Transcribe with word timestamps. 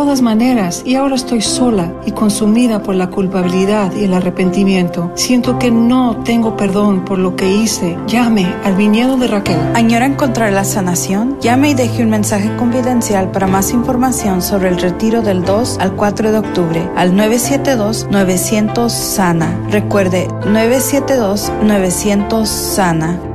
todas 0.00 0.22
maneras 0.22 0.82
y 0.86 0.94
ahora 0.94 1.14
estoy 1.14 1.42
sola 1.42 1.92
y 2.06 2.12
consumida 2.12 2.82
por 2.82 2.94
la 2.94 3.10
culpabilidad 3.10 3.92
y 3.94 4.04
el 4.04 4.14
arrepentimiento. 4.14 5.12
Siento 5.14 5.58
que 5.58 5.70
no 5.70 6.22
tengo 6.24 6.56
perdón 6.56 7.04
por 7.04 7.18
lo 7.18 7.36
que 7.36 7.50
hice. 7.50 7.98
Llame 8.06 8.46
al 8.64 8.76
viñedo 8.76 9.18
de 9.18 9.26
Raquel. 9.26 9.58
¿Añora 9.74 10.06
encontrar 10.06 10.54
la 10.54 10.64
sanación? 10.64 11.36
Llame 11.42 11.72
y 11.72 11.74
deje 11.74 12.02
un 12.02 12.08
mensaje 12.08 12.56
confidencial 12.56 13.30
para 13.30 13.46
más 13.46 13.74
información 13.74 14.40
sobre 14.40 14.70
el 14.70 14.80
retiro 14.80 15.20
del 15.20 15.44
2 15.44 15.80
al 15.80 15.94
4 15.94 16.32
de 16.32 16.38
octubre 16.38 16.88
al 16.96 17.12
972-900 17.12 18.88
Sana. 18.88 19.54
Recuerde, 19.70 20.28
972-900 20.46 22.46
Sana. 22.46 23.29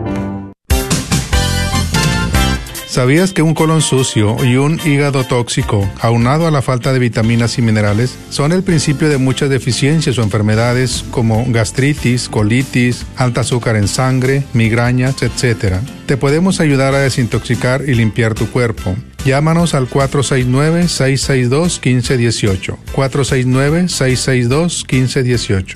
¿Sabías 2.96 3.34
que 3.34 3.42
un 3.42 3.54
colon 3.54 3.82
sucio 3.82 4.38
y 4.46 4.56
un 4.56 4.80
hígado 4.86 5.26
tóxico, 5.26 5.86
aunado 6.00 6.48
a 6.48 6.52
la 6.52 6.62
falta 6.62 6.94
de 6.94 7.00
vitaminas 7.00 7.58
y 7.58 7.62
minerales, 7.62 8.18
son 8.30 8.54
el 8.54 8.64
principio 8.64 9.10
de 9.10 9.18
muchas 9.18 9.50
deficiencias 9.50 10.18
o 10.18 10.24
enfermedades 10.24 11.04
como 11.12 11.44
gastritis, 11.50 12.30
colitis, 12.30 13.06
alta 13.18 13.42
azúcar 13.42 13.76
en 13.76 13.90
sangre, 13.90 14.46
migrañas, 14.54 15.22
etc.? 15.24 15.82
Te 16.06 16.16
podemos 16.16 16.62
ayudar 16.62 16.96
a 16.96 17.00
desintoxicar 17.00 17.82
y 17.86 17.96
limpiar 17.96 18.34
tu 18.34 18.50
cuerpo. 18.50 18.96
Llámanos 19.26 19.74
al 19.74 19.90
469-662-1518. 19.90 22.78
469-662-1518. 22.94 25.76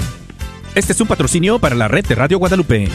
Este 0.73 0.93
es 0.93 1.01
un 1.01 1.07
patrocinio 1.07 1.59
para 1.59 1.75
la 1.75 1.89
red 1.89 2.05
de 2.05 2.15
Radio 2.15 2.39
Guadalupe. 2.39 2.87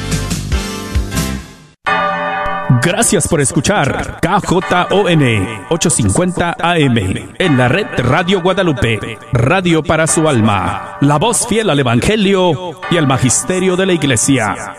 Gracias 2.85 3.27
por 3.27 3.41
escuchar 3.41 4.21
KJON 4.21 5.23
850 5.71 6.57
AM 6.59 6.99
en 7.39 7.57
la 7.57 7.67
red 7.67 7.87
Radio 7.97 8.43
Guadalupe, 8.43 9.19
radio 9.33 9.83
para 9.83 10.07
su 10.07 10.29
alma, 10.29 10.99
la 11.01 11.17
voz 11.17 11.47
fiel 11.47 11.71
al 11.71 11.81
Evangelio 11.81 12.79
y 12.91 12.99
al 12.99 13.07
Magisterio 13.07 13.77
de 13.77 13.87
la 13.87 13.95
Iglesia. 13.95 14.75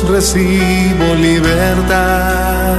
Recibo 0.00 1.14
libertad. 1.20 2.76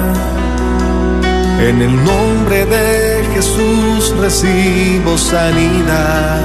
En 1.62 1.82
el 1.82 1.96
nombre 2.04 2.66
de 2.66 3.24
Jesús 3.34 4.14
recibo 4.20 5.18
sanidad. 5.18 6.42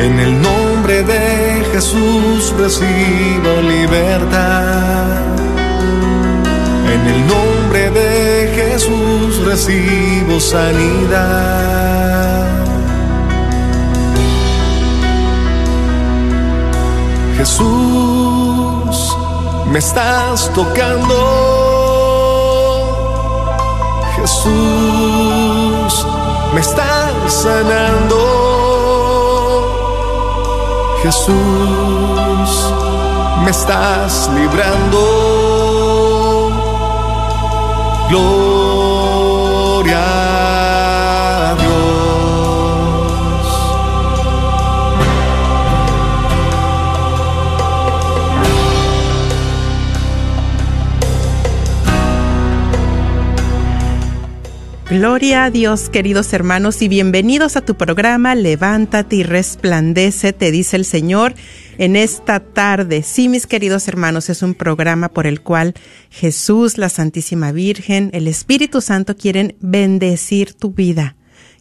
En 0.00 0.18
el 0.18 0.40
nombre 0.40 1.02
de 1.04 1.62
Jesús 1.72 2.54
recibo 2.58 3.60
libertad. 3.68 5.20
En 6.94 7.06
el 7.14 7.26
nombre 7.26 7.90
de 7.90 8.50
Jesús 8.56 9.44
recibo 9.44 10.40
sanidad. 10.40 11.74
Jesús, 17.36 19.16
me 19.66 19.78
estás 19.78 20.50
tocando. 20.54 21.14
Jesús, 24.16 26.06
me 26.54 26.60
estás 26.60 27.32
sanando. 27.42 28.16
Jesús, 31.02 31.34
me 33.44 33.50
estás 33.50 34.30
librando. 34.34 35.00
Gloria. 38.08 38.43
Gloria 55.04 55.44
a 55.44 55.50
Dios, 55.50 55.90
queridos 55.90 56.32
hermanos, 56.32 56.80
y 56.80 56.88
bienvenidos 56.88 57.58
a 57.58 57.60
tu 57.60 57.74
programa 57.74 58.34
Levántate 58.34 59.16
y 59.16 59.22
resplandece, 59.22 60.32
te 60.32 60.50
dice 60.50 60.76
el 60.76 60.86
Señor 60.86 61.34
en 61.76 61.94
esta 61.94 62.40
tarde. 62.40 63.02
Sí, 63.02 63.28
mis 63.28 63.46
queridos 63.46 63.86
hermanos, 63.86 64.30
es 64.30 64.42
un 64.42 64.54
programa 64.54 65.10
por 65.10 65.26
el 65.26 65.42
cual 65.42 65.74
Jesús, 66.08 66.78
la 66.78 66.88
Santísima 66.88 67.52
Virgen, 67.52 68.08
el 68.14 68.26
Espíritu 68.26 68.80
Santo 68.80 69.14
quieren 69.14 69.58
bendecir 69.60 70.54
tu 70.54 70.72
vida, 70.72 71.16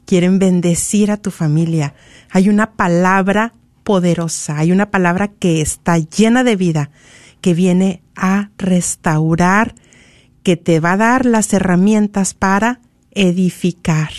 quieren 0.06 0.40
bendecir 0.40 1.12
a 1.12 1.18
tu 1.18 1.30
familia. 1.30 1.96
Hay 2.30 2.48
una 2.48 2.78
palabra 2.78 3.52
poderosa, 3.84 4.58
hay 4.58 4.72
una 4.72 4.90
palabra 4.90 5.28
que 5.28 5.60
está 5.60 5.98
llena 5.98 6.46
de 6.46 6.56
vida, 6.56 6.92
que 7.42 7.54
viene 7.54 8.04
a 8.16 8.52
restaurar, 8.58 9.76
que 10.44 10.56
te 10.56 10.80
va 10.80 10.94
a 10.94 10.98
dar 10.98 11.26
las 11.26 11.52
herramientas 11.52 12.34
para 12.36 12.80
edificar. 13.16 14.12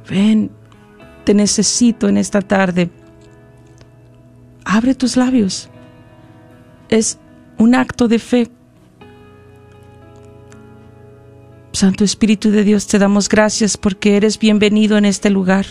ven, 0.07 0.51
te 1.23 1.33
necesito 1.33 2.07
en 2.07 2.17
esta 2.17 2.41
tarde. 2.41 2.89
Abre 4.65 4.93
tus 4.93 5.17
labios. 5.17 5.69
Es 6.89 7.17
un 7.57 7.73
acto 7.73 8.07
de 8.07 8.19
fe 8.19 8.51
Santo 11.79 12.03
Espíritu 12.03 12.51
de 12.51 12.65
Dios, 12.65 12.87
te 12.87 12.99
damos 12.99 13.29
gracias 13.29 13.77
porque 13.77 14.17
eres 14.17 14.37
bienvenido 14.37 14.97
en 14.97 15.05
este 15.05 15.29
lugar. 15.29 15.65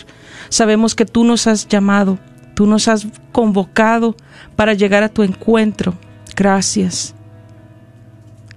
Sabemos 0.49 0.95
que 0.95 1.05
tú 1.05 1.23
nos 1.23 1.47
has 1.47 1.67
llamado, 1.67 2.19
tú 2.55 2.65
nos 2.65 2.87
has 2.87 3.07
convocado 3.31 4.15
para 4.55 4.73
llegar 4.73 5.03
a 5.03 5.09
tu 5.09 5.23
encuentro. 5.23 5.93
Gracias. 6.35 7.15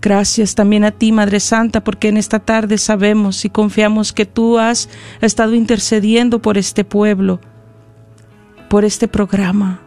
Gracias 0.01 0.57
también 0.57 0.83
a 0.83 0.91
ti, 0.91 1.13
Madre 1.13 1.39
Santa, 1.39 1.85
porque 1.85 2.09
en 2.09 2.17
esta 2.17 2.41
tarde 2.41 2.77
sabemos 2.77 3.45
y 3.45 3.51
confiamos 3.51 4.13
que 4.13 4.27
tú 4.27 4.59
has 4.59 4.89
estado 5.21 5.55
intercediendo 5.55 6.43
por 6.43 6.59
este 6.59 6.83
pueblo, 6.85 7.41
por 8.69 8.85
este 8.85 9.07
programa, 9.07 9.81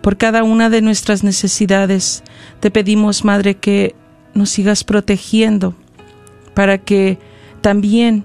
por 0.00 0.16
cada 0.16 0.44
una 0.44 0.70
de 0.70 0.80
nuestras 0.80 1.24
necesidades. 1.24 2.22
Te 2.60 2.70
pedimos, 2.70 3.24
Madre, 3.24 3.56
que 3.56 3.96
nos 4.32 4.50
sigas 4.50 4.84
protegiendo 4.84 5.74
para 6.54 6.78
que 6.78 7.18
también 7.62 8.24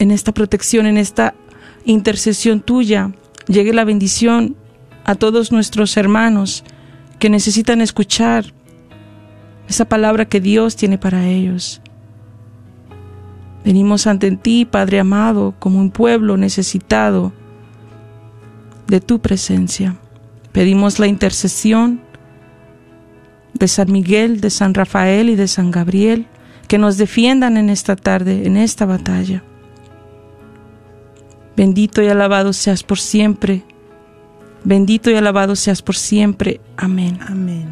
en 0.00 0.10
esta 0.10 0.32
protección, 0.32 0.86
en 0.86 0.96
esta 0.96 1.34
intercesión 1.84 2.60
tuya, 2.60 3.12
llegue 3.46 3.72
la 3.72 3.84
bendición 3.84 4.56
a 5.04 5.14
todos 5.14 5.52
nuestros 5.52 5.96
hermanos 5.96 6.64
que 7.18 7.30
necesitan 7.30 7.80
escuchar 7.80 8.52
esa 9.68 9.84
palabra 9.86 10.26
que 10.26 10.40
Dios 10.40 10.76
tiene 10.76 10.98
para 10.98 11.26
ellos. 11.26 11.80
Venimos 13.64 14.06
ante 14.06 14.30
ti, 14.36 14.66
Padre 14.66 15.00
amado, 15.00 15.54
como 15.58 15.78
un 15.78 15.90
pueblo 15.90 16.36
necesitado 16.36 17.32
de 18.86 19.00
tu 19.00 19.20
presencia. 19.20 19.96
Pedimos 20.52 20.98
la 20.98 21.06
intercesión 21.06 22.02
de 23.54 23.68
San 23.68 23.90
Miguel, 23.90 24.40
de 24.40 24.50
San 24.50 24.74
Rafael 24.74 25.30
y 25.30 25.36
de 25.36 25.48
San 25.48 25.70
Gabriel, 25.70 26.26
que 26.68 26.76
nos 26.76 26.98
defiendan 26.98 27.56
en 27.56 27.70
esta 27.70 27.96
tarde, 27.96 28.46
en 28.46 28.56
esta 28.56 28.84
batalla. 28.84 29.42
Bendito 31.56 32.02
y 32.02 32.08
alabado 32.08 32.52
seas 32.52 32.82
por 32.82 32.98
siempre. 32.98 33.62
Bendito 34.64 35.10
y 35.10 35.14
alabado 35.14 35.56
seas 35.56 35.82
por 35.82 35.96
siempre. 35.96 36.60
Amén. 36.76 37.18
Amén. 37.28 37.68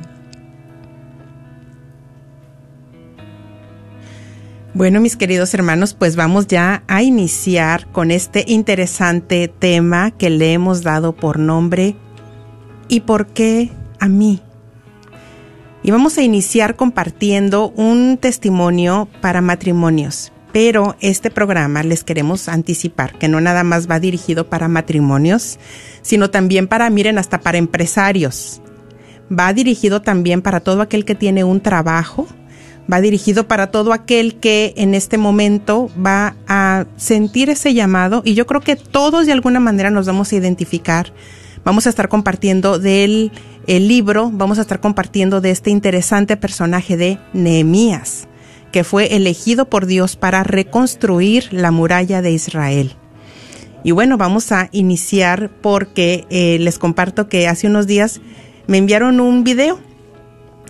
Bueno, 4.74 5.00
mis 5.00 5.16
queridos 5.16 5.52
hermanos, 5.52 5.94
pues 5.94 6.16
vamos 6.16 6.46
ya 6.46 6.82
a 6.88 7.02
iniciar 7.02 7.86
con 7.92 8.10
este 8.10 8.44
interesante 8.46 9.48
tema 9.48 10.12
que 10.12 10.30
le 10.30 10.52
hemos 10.52 10.82
dado 10.82 11.14
por 11.14 11.38
nombre 11.38 11.96
¿Y 12.92 13.00
por 13.00 13.28
qué 13.28 13.70
a 14.00 14.08
mí? 14.08 14.42
Y 15.82 15.90
vamos 15.90 16.18
a 16.18 16.22
iniciar 16.22 16.76
compartiendo 16.76 17.70
un 17.70 18.18
testimonio 18.18 19.08
para 19.22 19.40
matrimonios. 19.40 20.30
Pero 20.52 20.96
este 21.00 21.30
programa 21.30 21.82
les 21.82 22.04
queremos 22.04 22.48
anticipar 22.48 23.18
que 23.18 23.28
no 23.28 23.40
nada 23.40 23.64
más 23.64 23.90
va 23.90 24.00
dirigido 24.00 24.48
para 24.48 24.68
matrimonios, 24.68 25.58
sino 26.02 26.30
también 26.30 26.68
para, 26.68 26.90
miren, 26.90 27.18
hasta 27.18 27.40
para 27.40 27.58
empresarios. 27.58 28.60
Va 29.30 29.52
dirigido 29.52 30.02
también 30.02 30.42
para 30.42 30.60
todo 30.60 30.82
aquel 30.82 31.04
que 31.04 31.14
tiene 31.14 31.42
un 31.42 31.60
trabajo, 31.60 32.26
va 32.92 33.00
dirigido 33.00 33.48
para 33.48 33.70
todo 33.70 33.92
aquel 33.92 34.36
que 34.36 34.74
en 34.76 34.94
este 34.94 35.16
momento 35.16 35.90
va 36.04 36.36
a 36.46 36.84
sentir 36.96 37.48
ese 37.48 37.72
llamado 37.72 38.22
y 38.24 38.34
yo 38.34 38.46
creo 38.46 38.60
que 38.60 38.76
todos 38.76 39.26
de 39.26 39.32
alguna 39.32 39.60
manera 39.60 39.90
nos 39.90 40.06
vamos 40.06 40.32
a 40.32 40.36
identificar. 40.36 41.12
Vamos 41.64 41.86
a 41.86 41.90
estar 41.90 42.08
compartiendo 42.08 42.78
del 42.78 43.30
el 43.66 43.86
libro, 43.86 44.30
vamos 44.32 44.58
a 44.58 44.62
estar 44.62 44.80
compartiendo 44.80 45.40
de 45.40 45.50
este 45.50 45.70
interesante 45.70 46.36
personaje 46.36 46.96
de 46.96 47.18
Nehemías, 47.32 48.26
que 48.72 48.84
fue 48.84 49.14
elegido 49.14 49.66
por 49.66 49.86
Dios 49.86 50.16
para 50.16 50.42
reconstruir 50.42 51.52
la 51.52 51.70
muralla 51.70 52.22
de 52.22 52.32
Israel. 52.32 52.96
Y 53.84 53.90
bueno, 53.90 54.16
vamos 54.16 54.52
a 54.52 54.68
iniciar 54.72 55.50
porque 55.60 56.26
eh, 56.30 56.58
les 56.60 56.78
comparto 56.78 57.28
que 57.28 57.48
hace 57.48 57.66
unos 57.66 57.86
días 57.86 58.20
me 58.66 58.78
enviaron 58.78 59.20
un 59.20 59.44
video 59.44 59.78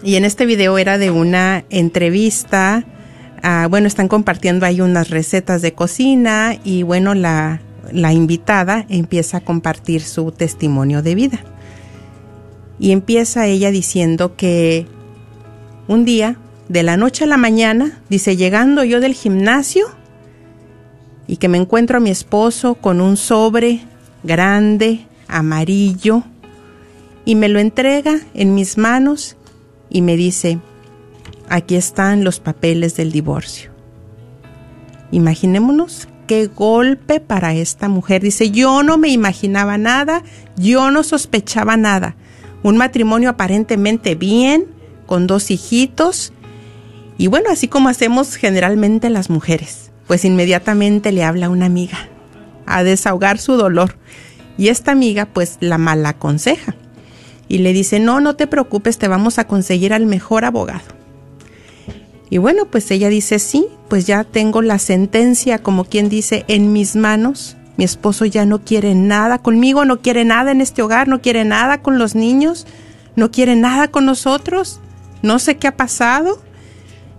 y 0.02 0.16
en 0.16 0.24
este 0.24 0.46
video 0.46 0.78
era 0.78 0.98
de 0.98 1.10
una 1.10 1.64
entrevista. 1.70 2.84
Ah, 3.42 3.66
bueno, 3.70 3.86
están 3.86 4.08
compartiendo 4.08 4.66
ahí 4.66 4.80
unas 4.80 5.10
recetas 5.10 5.62
de 5.62 5.74
cocina 5.74 6.56
y 6.64 6.82
bueno, 6.82 7.14
la, 7.14 7.60
la 7.92 8.12
invitada 8.12 8.86
empieza 8.88 9.38
a 9.38 9.40
compartir 9.40 10.02
su 10.02 10.32
testimonio 10.32 11.02
de 11.02 11.14
vida. 11.14 11.44
Y 12.78 12.90
empieza 12.90 13.46
ella 13.46 13.70
diciendo 13.70 14.34
que 14.36 14.86
un 15.86 16.04
día, 16.04 16.36
de 16.72 16.82
la 16.82 16.96
noche 16.96 17.24
a 17.24 17.26
la 17.26 17.36
mañana, 17.36 18.00
dice, 18.08 18.34
llegando 18.34 18.82
yo 18.82 19.00
del 19.00 19.12
gimnasio 19.12 19.88
y 21.26 21.36
que 21.36 21.48
me 21.48 21.58
encuentro 21.58 21.98
a 21.98 22.00
mi 22.00 22.08
esposo 22.08 22.76
con 22.76 23.02
un 23.02 23.18
sobre 23.18 23.82
grande, 24.22 25.06
amarillo, 25.28 26.22
y 27.26 27.34
me 27.34 27.50
lo 27.50 27.58
entrega 27.58 28.20
en 28.32 28.54
mis 28.54 28.78
manos 28.78 29.36
y 29.90 30.00
me 30.00 30.16
dice, 30.16 30.60
aquí 31.50 31.74
están 31.74 32.24
los 32.24 32.40
papeles 32.40 32.96
del 32.96 33.12
divorcio. 33.12 33.70
Imaginémonos 35.10 36.08
qué 36.26 36.46
golpe 36.46 37.20
para 37.20 37.54
esta 37.54 37.90
mujer. 37.90 38.22
Dice, 38.22 38.50
yo 38.50 38.82
no 38.82 38.96
me 38.96 39.10
imaginaba 39.10 39.76
nada, 39.76 40.22
yo 40.56 40.90
no 40.90 41.02
sospechaba 41.02 41.76
nada. 41.76 42.16
Un 42.62 42.78
matrimonio 42.78 43.28
aparentemente 43.28 44.14
bien, 44.14 44.68
con 45.04 45.26
dos 45.26 45.50
hijitos. 45.50 46.32
Y 47.22 47.28
bueno, 47.28 47.50
así 47.52 47.68
como 47.68 47.88
hacemos 47.88 48.34
generalmente 48.34 49.08
las 49.08 49.30
mujeres, 49.30 49.92
pues 50.08 50.24
inmediatamente 50.24 51.12
le 51.12 51.22
habla 51.22 51.50
una 51.50 51.66
amiga 51.66 52.08
a 52.66 52.82
desahogar 52.82 53.38
su 53.38 53.52
dolor. 53.52 53.94
Y 54.58 54.70
esta 54.70 54.90
amiga 54.90 55.26
pues 55.26 55.56
la 55.60 55.78
mala 55.78 56.08
aconseja 56.08 56.74
y 57.46 57.58
le 57.58 57.72
dice, 57.72 58.00
no, 58.00 58.18
no 58.18 58.34
te 58.34 58.48
preocupes, 58.48 58.98
te 58.98 59.06
vamos 59.06 59.38
a 59.38 59.46
conseguir 59.46 59.92
al 59.92 60.04
mejor 60.04 60.44
abogado. 60.44 60.82
Y 62.28 62.38
bueno, 62.38 62.64
pues 62.64 62.90
ella 62.90 63.08
dice, 63.08 63.38
sí, 63.38 63.68
pues 63.88 64.04
ya 64.04 64.24
tengo 64.24 64.60
la 64.60 64.80
sentencia, 64.80 65.60
como 65.60 65.84
quien 65.84 66.08
dice, 66.08 66.44
en 66.48 66.72
mis 66.72 66.96
manos. 66.96 67.56
Mi 67.76 67.84
esposo 67.84 68.24
ya 68.24 68.46
no 68.46 68.64
quiere 68.64 68.96
nada 68.96 69.38
conmigo, 69.38 69.84
no 69.84 70.00
quiere 70.00 70.24
nada 70.24 70.50
en 70.50 70.60
este 70.60 70.82
hogar, 70.82 71.06
no 71.06 71.22
quiere 71.22 71.44
nada 71.44 71.82
con 71.82 72.00
los 72.00 72.16
niños, 72.16 72.66
no 73.14 73.30
quiere 73.30 73.54
nada 73.54 73.92
con 73.92 74.06
nosotros. 74.06 74.80
No 75.22 75.38
sé 75.38 75.56
qué 75.56 75.68
ha 75.68 75.76
pasado. 75.76 76.42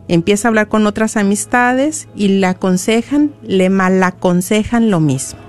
Empieza 0.07 0.47
a 0.47 0.49
hablar 0.49 0.67
con 0.67 0.85
otras 0.85 1.15
amistades 1.17 2.07
y 2.15 2.27
le 2.27 2.47
aconsejan, 2.47 3.33
le 3.41 3.69
malaconsejan 3.69 4.89
lo 4.89 4.99
mismo. 4.99 5.39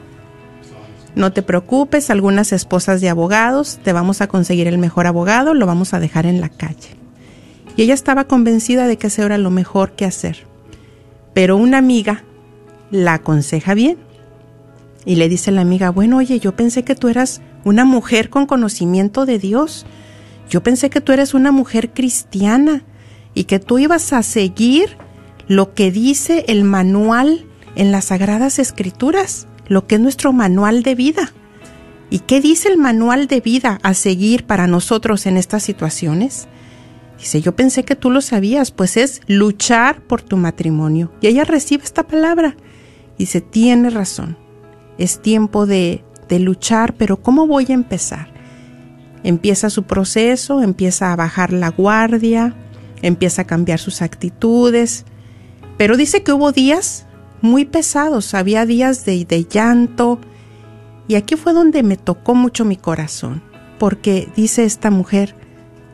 No 1.16 1.32
te 1.32 1.42
preocupes, 1.42 2.10
algunas 2.10 2.52
esposas 2.52 3.00
de 3.00 3.08
abogados, 3.08 3.78
te 3.82 3.92
vamos 3.92 4.20
a 4.20 4.26
conseguir 4.26 4.66
el 4.66 4.78
mejor 4.78 5.06
abogado, 5.06 5.54
lo 5.54 5.66
vamos 5.66 5.94
a 5.94 6.00
dejar 6.00 6.26
en 6.26 6.40
la 6.40 6.48
calle. 6.48 6.96
Y 7.76 7.82
ella 7.82 7.94
estaba 7.94 8.24
convencida 8.24 8.86
de 8.86 8.96
que 8.96 9.08
eso 9.08 9.22
era 9.22 9.38
lo 9.38 9.50
mejor 9.50 9.92
que 9.92 10.04
hacer. 10.04 10.46
Pero 11.34 11.56
una 11.56 11.78
amiga 11.78 12.24
la 12.90 13.14
aconseja 13.14 13.74
bien. 13.74 13.98
Y 15.04 15.16
le 15.16 15.28
dice 15.28 15.50
la 15.50 15.60
amiga, 15.60 15.90
bueno, 15.90 16.18
oye, 16.18 16.38
yo 16.38 16.56
pensé 16.56 16.84
que 16.84 16.94
tú 16.94 17.08
eras 17.08 17.42
una 17.64 17.84
mujer 17.84 18.30
con 18.30 18.46
conocimiento 18.46 19.26
de 19.26 19.38
Dios. 19.38 19.84
Yo 20.48 20.62
pensé 20.62 20.90
que 20.90 21.00
tú 21.00 21.12
eres 21.12 21.34
una 21.34 21.52
mujer 21.52 21.90
cristiana 21.90 22.84
y 23.34 23.44
que 23.44 23.58
tú 23.58 23.78
ibas 23.78 24.12
a 24.12 24.22
seguir 24.22 24.96
lo 25.48 25.74
que 25.74 25.90
dice 25.90 26.44
el 26.48 26.64
manual 26.64 27.46
en 27.76 27.92
las 27.92 28.06
Sagradas 28.06 28.58
Escrituras 28.58 29.48
lo 29.66 29.86
que 29.86 29.96
es 29.96 30.00
nuestro 30.00 30.32
manual 30.32 30.82
de 30.82 30.94
vida. 30.94 31.32
¿Y 32.10 32.20
qué 32.20 32.40
dice 32.40 32.68
el 32.68 32.78
manual 32.78 33.26
de 33.26 33.40
vida 33.40 33.78
a 33.82 33.94
seguir 33.94 34.44
para 34.44 34.66
nosotros 34.66 35.26
en 35.26 35.36
estas 35.36 35.62
situaciones? 35.62 36.48
Dice, 37.18 37.40
yo 37.40 37.56
pensé 37.56 37.84
que 37.84 37.96
tú 37.96 38.10
lo 38.10 38.20
sabías, 38.20 38.70
pues 38.70 38.96
es 38.96 39.22
luchar 39.26 40.02
por 40.02 40.22
tu 40.22 40.36
matrimonio. 40.36 41.12
Y 41.20 41.28
ella 41.28 41.44
recibe 41.44 41.84
esta 41.84 42.06
palabra. 42.06 42.56
Dice, 43.18 43.40
tiene 43.40 43.90
razón, 43.90 44.36
es 44.98 45.22
tiempo 45.22 45.66
de, 45.66 46.04
de 46.28 46.38
luchar, 46.40 46.94
pero 46.94 47.22
¿cómo 47.22 47.46
voy 47.46 47.66
a 47.70 47.74
empezar? 47.74 48.32
Empieza 49.22 49.70
su 49.70 49.84
proceso, 49.84 50.60
empieza 50.60 51.12
a 51.12 51.16
bajar 51.16 51.52
la 51.52 51.70
guardia, 51.70 52.54
empieza 53.04 53.42
a 53.42 53.46
cambiar 53.46 53.78
sus 53.78 54.00
actitudes, 54.00 55.04
pero 55.76 55.96
dice 55.96 56.22
que 56.22 56.32
hubo 56.32 56.52
días 56.52 57.06
muy 57.42 57.66
pesados, 57.66 58.32
había 58.32 58.64
días 58.64 59.04
de, 59.04 59.46
llanto, 59.48 60.18
y 61.06 61.16
aquí 61.16 61.36
fue 61.36 61.52
donde 61.52 61.82
me 61.82 61.98
tocó 61.98 62.34
mucho 62.34 62.64
mi 62.64 62.76
corazón, 62.76 63.42
porque 63.78 64.28
dice 64.34 64.64
esta 64.64 64.90
mujer, 64.90 65.36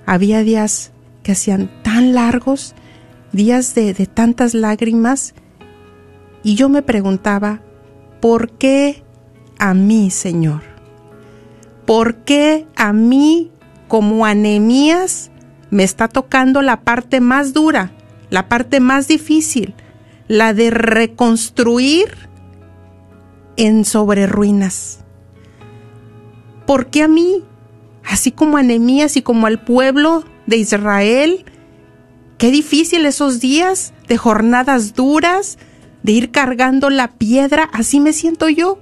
había 0.06 0.44
días 0.44 0.92
que 1.24 1.32
hacían 1.32 1.68
tan 1.82 2.14
largos, 2.14 2.76
días 3.32 3.74
de, 3.74 3.92
de 3.92 4.06
tantas 4.06 4.54
lágrimas, 4.54 5.34
y 6.44 6.54
yo 6.54 6.68
me 6.68 6.82
preguntaba, 6.82 7.60
¿por 8.20 8.52
qué 8.52 9.02
a 9.58 9.74
mí, 9.74 10.10
Señor? 10.10 10.62
¿Por 11.86 12.18
qué 12.18 12.68
a 12.76 12.92
mí, 12.92 13.50
como 13.88 14.24
anemías, 14.24 15.32
me 15.70 15.84
está 15.84 16.08
tocando 16.08 16.62
la 16.62 16.80
parte 16.82 17.20
más 17.20 17.52
dura, 17.52 17.92
la 18.30 18.48
parte 18.48 18.80
más 18.80 19.08
difícil? 19.08 19.74
la 20.30 20.54
de 20.54 20.70
reconstruir 20.70 22.14
en 23.56 23.84
sobre 23.84 24.28
ruinas. 24.28 25.00
¿Por 26.68 26.86
qué 26.86 27.02
a 27.02 27.08
mí? 27.08 27.42
Así 28.04 28.30
como 28.30 28.56
a 28.56 28.62
Nehemías 28.62 29.16
y 29.16 29.22
como 29.22 29.48
al 29.48 29.64
pueblo 29.64 30.22
de 30.46 30.58
Israel, 30.58 31.44
qué 32.38 32.52
difícil 32.52 33.06
esos 33.06 33.40
días 33.40 33.92
de 34.06 34.18
jornadas 34.18 34.94
duras, 34.94 35.58
de 36.04 36.12
ir 36.12 36.30
cargando 36.30 36.90
la 36.90 37.08
piedra, 37.08 37.68
así 37.72 37.98
me 37.98 38.12
siento 38.12 38.48
yo, 38.48 38.78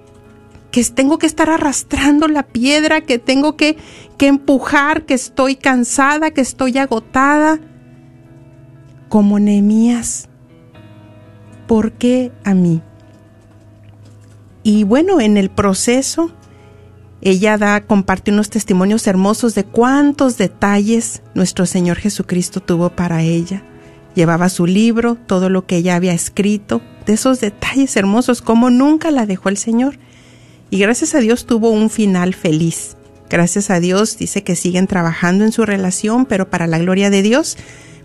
que 0.70 0.84
tengo 0.84 1.18
que 1.18 1.26
estar 1.26 1.50
arrastrando 1.50 2.28
la 2.28 2.42
piedra, 2.42 3.00
que 3.00 3.18
tengo 3.18 3.56
que, 3.56 3.76
que 4.16 4.26
empujar, 4.26 5.06
que 5.06 5.14
estoy 5.14 5.56
cansada, 5.56 6.30
que 6.30 6.40
estoy 6.40 6.76
agotada, 6.78 7.60
como 9.08 9.38
Nehemías. 9.38 10.28
¿Por 11.66 11.92
qué 11.92 12.32
a 12.44 12.54
mí? 12.54 12.82
Y 14.62 14.84
bueno, 14.84 15.20
en 15.20 15.36
el 15.36 15.50
proceso, 15.50 16.32
ella 17.20 17.56
da, 17.58 17.86
comparte 17.86 18.30
unos 18.30 18.50
testimonios 18.50 19.06
hermosos 19.06 19.54
de 19.54 19.64
cuántos 19.64 20.36
detalles 20.36 21.22
nuestro 21.34 21.66
Señor 21.66 21.96
Jesucristo 21.96 22.60
tuvo 22.60 22.90
para 22.90 23.22
ella. 23.22 23.62
Llevaba 24.14 24.48
su 24.48 24.66
libro, 24.66 25.16
todo 25.26 25.48
lo 25.48 25.66
que 25.66 25.76
ella 25.76 25.96
había 25.96 26.12
escrito, 26.12 26.80
de 27.06 27.14
esos 27.14 27.40
detalles 27.40 27.96
hermosos, 27.96 28.42
como 28.42 28.70
nunca 28.70 29.10
la 29.10 29.26
dejó 29.26 29.48
el 29.48 29.56
Señor. 29.56 29.98
Y 30.70 30.78
gracias 30.78 31.14
a 31.14 31.20
Dios 31.20 31.46
tuvo 31.46 31.70
un 31.70 31.90
final 31.90 32.34
feliz. 32.34 32.96
Gracias 33.30 33.70
a 33.70 33.80
Dios 33.80 34.16
dice 34.18 34.42
que 34.42 34.56
siguen 34.56 34.86
trabajando 34.86 35.44
en 35.44 35.52
su 35.52 35.66
relación, 35.66 36.24
pero 36.24 36.48
para 36.50 36.66
la 36.66 36.78
gloria 36.78 37.10
de 37.10 37.22
Dios, 37.22 37.56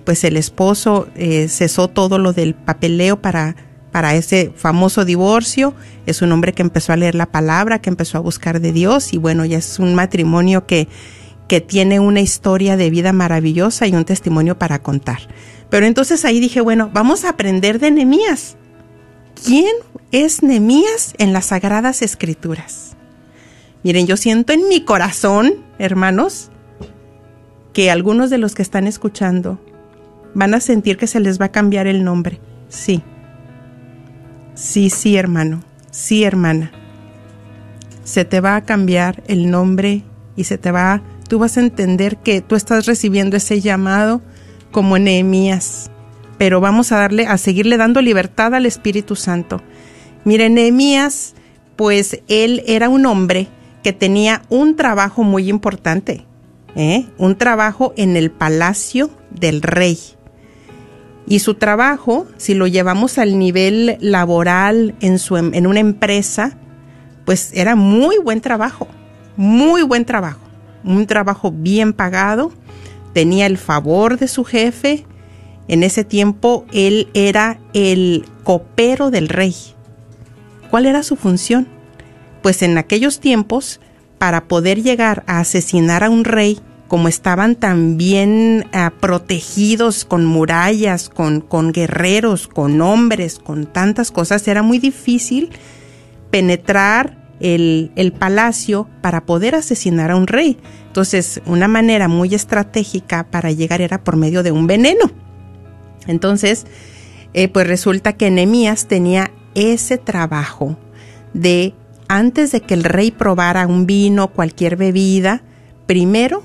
pues 0.03 0.23
el 0.23 0.37
esposo 0.37 1.07
eh, 1.15 1.47
cesó 1.47 1.87
todo 1.87 2.17
lo 2.17 2.33
del 2.33 2.55
papeleo 2.55 3.21
para 3.21 3.55
para 3.93 4.15
ese 4.15 4.51
famoso 4.55 5.05
divorcio. 5.05 5.73
Es 6.07 6.21
un 6.21 6.31
hombre 6.33 6.51
que 6.51 6.63
empezó 6.63 6.91
a 6.91 6.97
leer 6.97 7.15
la 7.15 7.27
palabra, 7.27 7.79
que 7.79 7.91
empezó 7.91 8.17
a 8.17 8.21
buscar 8.21 8.59
de 8.59 8.73
Dios 8.73 9.13
y 9.13 9.17
bueno, 9.17 9.45
ya 9.45 9.59
es 9.59 9.77
un 9.77 9.93
matrimonio 9.93 10.65
que, 10.65 10.89
que 11.47 11.61
tiene 11.61 11.99
una 11.99 12.19
historia 12.19 12.75
de 12.75 12.89
vida 12.89 13.13
maravillosa 13.13 13.85
y 13.85 13.93
un 13.93 14.03
testimonio 14.03 14.57
para 14.57 14.79
contar. 14.79 15.19
Pero 15.69 15.85
entonces 15.85 16.25
ahí 16.25 16.39
dije, 16.39 16.59
bueno, 16.59 16.89
vamos 16.91 17.23
a 17.23 17.29
aprender 17.29 17.79
de 17.79 17.91
Nemías. 17.91 18.57
¿Quién 19.43 19.73
es 20.11 20.43
Nemías 20.43 21.13
en 21.17 21.33
las 21.33 21.47
Sagradas 21.47 22.01
Escrituras? 22.01 22.95
Miren, 23.83 24.07
yo 24.07 24.17
siento 24.17 24.53
en 24.53 24.69
mi 24.69 24.85
corazón, 24.85 25.55
hermanos, 25.79 26.49
que 27.73 27.91
algunos 27.91 28.29
de 28.29 28.37
los 28.37 28.55
que 28.55 28.61
están 28.61 28.87
escuchando 28.87 29.59
van 30.33 30.53
a 30.53 30.59
sentir 30.59 30.97
que 30.97 31.07
se 31.07 31.19
les 31.19 31.41
va 31.41 31.45
a 31.45 31.51
cambiar 31.51 31.87
el 31.87 32.03
nombre. 32.03 32.39
Sí, 32.69 33.03
Sí, 34.55 34.91
sí, 34.91 35.17
hermano. 35.17 35.63
Sí, 35.91 36.23
hermana. 36.23 36.71
Se 38.03 38.25
te 38.25 38.39
va 38.39 38.55
a 38.55 38.65
cambiar 38.65 39.23
el 39.27 39.49
nombre 39.49 40.03
y 40.35 40.43
se 40.43 40.57
te 40.57 40.71
va, 40.71 41.01
tú 41.27 41.39
vas 41.39 41.57
a 41.57 41.61
entender 41.61 42.17
que 42.17 42.41
tú 42.41 42.55
estás 42.55 42.85
recibiendo 42.85 43.37
ese 43.37 43.61
llamado 43.61 44.21
como 44.71 44.97
Nehemías. 44.99 45.89
Pero 46.43 46.59
vamos 46.59 46.91
a 46.91 46.97
darle, 46.97 47.25
a 47.25 47.37
seguirle 47.37 47.77
dando 47.77 48.01
libertad 48.01 48.53
al 48.53 48.65
Espíritu 48.65 49.15
Santo. 49.15 49.61
Mire, 50.25 50.49
Nehemías, 50.49 51.35
pues 51.77 52.19
él 52.27 52.63
era 52.67 52.89
un 52.89 53.05
hombre 53.05 53.47
que 53.81 53.93
tenía 53.93 54.41
un 54.49 54.75
trabajo 54.75 55.23
muy 55.23 55.47
importante, 55.47 56.25
¿eh? 56.75 57.05
un 57.17 57.37
trabajo 57.37 57.93
en 57.95 58.17
el 58.17 58.29
palacio 58.29 59.09
del 59.29 59.61
rey. 59.61 59.97
Y 61.25 61.39
su 61.39 61.53
trabajo, 61.53 62.27
si 62.35 62.55
lo 62.55 62.67
llevamos 62.67 63.19
al 63.19 63.39
nivel 63.39 63.97
laboral 64.01 64.95
en, 64.99 65.19
su, 65.19 65.37
em, 65.37 65.53
en 65.53 65.65
una 65.65 65.79
empresa, 65.79 66.57
pues 67.23 67.51
era 67.53 67.77
muy 67.77 68.17
buen 68.17 68.41
trabajo, 68.41 68.89
muy 69.37 69.81
buen 69.83 70.03
trabajo, 70.03 70.41
un 70.83 71.07
trabajo 71.07 71.53
bien 71.55 71.93
pagado, 71.93 72.51
tenía 73.13 73.45
el 73.45 73.57
favor 73.57 74.19
de 74.19 74.27
su 74.27 74.43
jefe, 74.43 75.05
en 75.67 75.83
ese 75.83 76.03
tiempo 76.03 76.65
él 76.73 77.09
era 77.13 77.59
el 77.73 78.25
copero 78.43 79.11
del 79.11 79.29
rey. 79.29 79.55
¿Cuál 80.69 80.85
era 80.85 81.03
su 81.03 81.15
función? 81.15 81.67
Pues 82.41 82.61
en 82.61 82.77
aquellos 82.77 83.19
tiempos, 83.19 83.79
para 84.17 84.47
poder 84.47 84.81
llegar 84.81 85.23
a 85.27 85.39
asesinar 85.39 86.03
a 86.03 86.09
un 86.09 86.25
rey, 86.25 86.59
como 86.87 87.07
estaban 87.07 87.55
tan 87.55 87.97
bien 87.97 88.67
ah, 88.71 88.93
protegidos 88.99 90.05
con 90.05 90.25
murallas, 90.25 91.09
con, 91.09 91.71
guerreros, 91.71 92.47
con 92.47 92.81
hombres, 92.81 93.39
con 93.39 93.65
tantas 93.65 94.11
cosas, 94.11 94.47
era 94.47 94.61
muy 94.61 94.77
difícil 94.77 95.49
penetrar 96.29 97.17
el, 97.39 97.91
el, 97.95 98.11
palacio 98.11 98.87
para 99.01 99.25
poder 99.25 99.55
asesinar 99.55 100.11
a 100.11 100.15
un 100.15 100.27
rey. 100.27 100.59
Entonces, 100.87 101.41
una 101.45 101.67
manera 101.67 102.07
muy 102.07 102.35
estratégica 102.35 103.23
para 103.31 103.51
llegar 103.51 103.81
era 103.81 104.03
por 104.03 104.15
medio 104.15 104.43
de 104.43 104.51
un 104.51 104.67
veneno. 104.67 105.22
Entonces, 106.07 106.65
eh, 107.33 107.47
pues 107.47 107.67
resulta 107.67 108.13
que 108.13 108.29
Nehemías 108.31 108.87
tenía 108.87 109.31
ese 109.55 109.97
trabajo 109.97 110.77
de, 111.33 111.73
antes 112.07 112.51
de 112.51 112.61
que 112.61 112.73
el 112.73 112.83
rey 112.83 113.11
probara 113.11 113.67
un 113.67 113.85
vino, 113.85 114.27
cualquier 114.29 114.75
bebida, 114.75 115.43
primero 115.85 116.43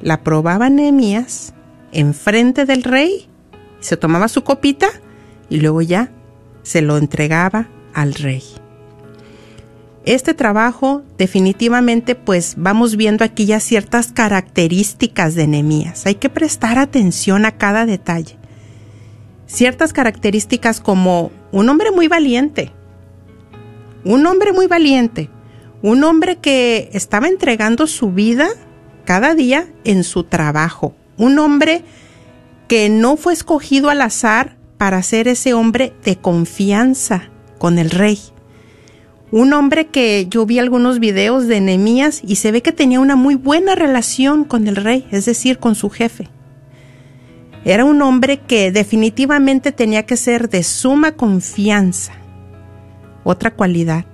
la 0.00 0.22
probaba 0.22 0.68
Nehemías 0.68 1.54
enfrente 1.92 2.64
del 2.64 2.82
rey, 2.82 3.28
se 3.80 3.96
tomaba 3.96 4.28
su 4.28 4.42
copita 4.42 4.88
y 5.48 5.60
luego 5.60 5.82
ya 5.82 6.10
se 6.62 6.82
lo 6.82 6.96
entregaba 6.96 7.68
al 7.94 8.14
rey. 8.14 8.42
Este 10.04 10.34
trabajo 10.34 11.02
definitivamente 11.16 12.16
pues 12.16 12.54
vamos 12.56 12.96
viendo 12.96 13.24
aquí 13.24 13.46
ya 13.46 13.60
ciertas 13.60 14.10
características 14.10 15.36
de 15.36 15.46
Nehemías. 15.46 16.06
Hay 16.06 16.16
que 16.16 16.28
prestar 16.28 16.78
atención 16.78 17.44
a 17.44 17.52
cada 17.52 17.86
detalle. 17.86 18.36
Ciertas 19.52 19.92
características 19.92 20.80
como 20.80 21.30
un 21.52 21.68
hombre 21.68 21.90
muy 21.90 22.08
valiente. 22.08 22.72
Un 24.02 24.24
hombre 24.24 24.54
muy 24.54 24.66
valiente. 24.66 25.28
Un 25.82 26.04
hombre 26.04 26.36
que 26.36 26.88
estaba 26.94 27.28
entregando 27.28 27.86
su 27.86 28.12
vida 28.12 28.48
cada 29.04 29.34
día 29.34 29.68
en 29.84 30.04
su 30.04 30.24
trabajo. 30.24 30.94
Un 31.18 31.38
hombre 31.38 31.84
que 32.66 32.88
no 32.88 33.18
fue 33.18 33.34
escogido 33.34 33.90
al 33.90 34.00
azar 34.00 34.56
para 34.78 35.02
ser 35.02 35.28
ese 35.28 35.52
hombre 35.52 35.92
de 36.02 36.16
confianza 36.16 37.28
con 37.58 37.78
el 37.78 37.90
rey. 37.90 38.18
Un 39.32 39.52
hombre 39.52 39.88
que 39.88 40.28
yo 40.30 40.46
vi 40.46 40.60
algunos 40.60 40.98
videos 40.98 41.46
de 41.46 41.60
Nehemías 41.60 42.22
y 42.26 42.36
se 42.36 42.52
ve 42.52 42.62
que 42.62 42.72
tenía 42.72 43.00
una 43.00 43.16
muy 43.16 43.34
buena 43.34 43.74
relación 43.74 44.44
con 44.44 44.66
el 44.66 44.76
rey, 44.76 45.06
es 45.10 45.26
decir, 45.26 45.58
con 45.58 45.74
su 45.74 45.90
jefe. 45.90 46.30
Era 47.64 47.84
un 47.84 48.02
hombre 48.02 48.38
que 48.38 48.72
definitivamente 48.72 49.70
tenía 49.70 50.04
que 50.04 50.16
ser 50.16 50.48
de 50.48 50.62
suma 50.62 51.12
confianza. 51.12 52.12
Otra 53.24 53.52
cualidad, 53.52 54.04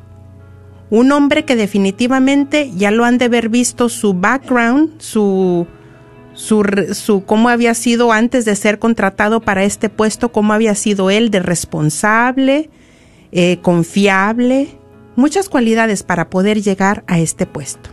un 0.91 1.13
hombre 1.13 1.45
que 1.45 1.57
definitivamente 1.57 2.71
ya 2.77 2.91
lo 2.91 3.05
han 3.05 3.19
de 3.19 3.27
haber 3.27 3.49
visto 3.49 3.89
su 3.89 4.15
background, 4.15 5.01
su, 5.01 5.67
su, 6.35 7.23
cómo 7.27 7.49
había 7.49 7.75
sido 7.75 8.13
antes 8.13 8.45
de 8.45 8.55
ser 8.55 8.79
contratado 8.79 9.41
para 9.41 9.65
este 9.65 9.89
puesto, 9.89 10.31
cómo 10.31 10.53
había 10.53 10.75
sido 10.75 11.11
él 11.11 11.31
de 11.31 11.41
responsable, 11.41 12.71
eh, 13.33 13.59
confiable, 13.63 14.69
muchas 15.17 15.49
cualidades 15.49 16.03
para 16.03 16.31
poder 16.31 16.63
llegar 16.63 17.03
a 17.07 17.19
este 17.19 17.47
puesto. 17.47 17.91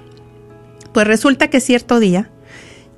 Pues 0.94 1.08
resulta 1.08 1.50
que 1.50 1.60
cierto 1.60 2.00
día 2.00 2.30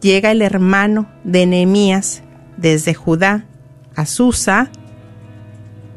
llega 0.01 0.31
el 0.31 0.41
hermano 0.41 1.09
de 1.23 1.45
Nehemías 1.47 2.23
desde 2.57 2.93
Judá 2.93 3.45
a 3.95 4.05
Susa, 4.05 4.69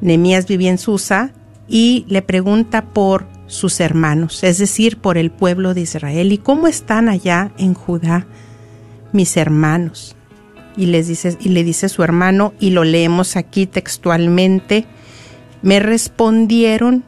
Nehemías 0.00 0.46
vivía 0.46 0.70
en 0.70 0.78
Susa, 0.78 1.32
y 1.68 2.04
le 2.08 2.22
pregunta 2.22 2.86
por 2.86 3.26
sus 3.46 3.80
hermanos, 3.80 4.42
es 4.42 4.58
decir, 4.58 4.98
por 4.98 5.18
el 5.18 5.30
pueblo 5.30 5.74
de 5.74 5.82
Israel. 5.82 6.32
¿Y 6.32 6.38
cómo 6.38 6.66
están 6.66 7.08
allá 7.08 7.52
en 7.58 7.74
Judá 7.74 8.26
mis 9.12 9.36
hermanos? 9.36 10.16
Y, 10.76 10.86
les 10.86 11.08
dice, 11.08 11.36
y 11.40 11.50
le 11.50 11.64
dice 11.64 11.88
su 11.88 12.02
hermano, 12.02 12.54
y 12.60 12.70
lo 12.70 12.84
leemos 12.84 13.36
aquí 13.36 13.66
textualmente, 13.66 14.86
me 15.62 15.80
respondieron 15.80 17.04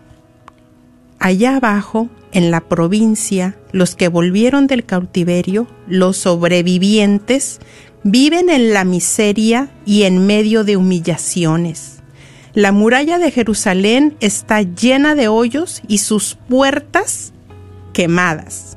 allá 1.18 1.56
abajo 1.56 2.08
en 2.32 2.50
la 2.50 2.60
provincia, 2.60 3.56
los 3.72 3.94
que 3.94 4.08
volvieron 4.08 4.66
del 4.66 4.84
cautiverio, 4.84 5.66
los 5.86 6.16
sobrevivientes, 6.16 7.60
viven 8.04 8.50
en 8.50 8.72
la 8.72 8.84
miseria 8.84 9.70
y 9.84 10.02
en 10.02 10.26
medio 10.26 10.64
de 10.64 10.76
humillaciones. 10.76 12.00
La 12.54 12.72
muralla 12.72 13.18
de 13.18 13.30
Jerusalén 13.30 14.16
está 14.20 14.62
llena 14.62 15.14
de 15.14 15.28
hoyos 15.28 15.80
y 15.88 15.98
sus 15.98 16.34
puertas 16.34 17.32
quemadas. 17.92 18.76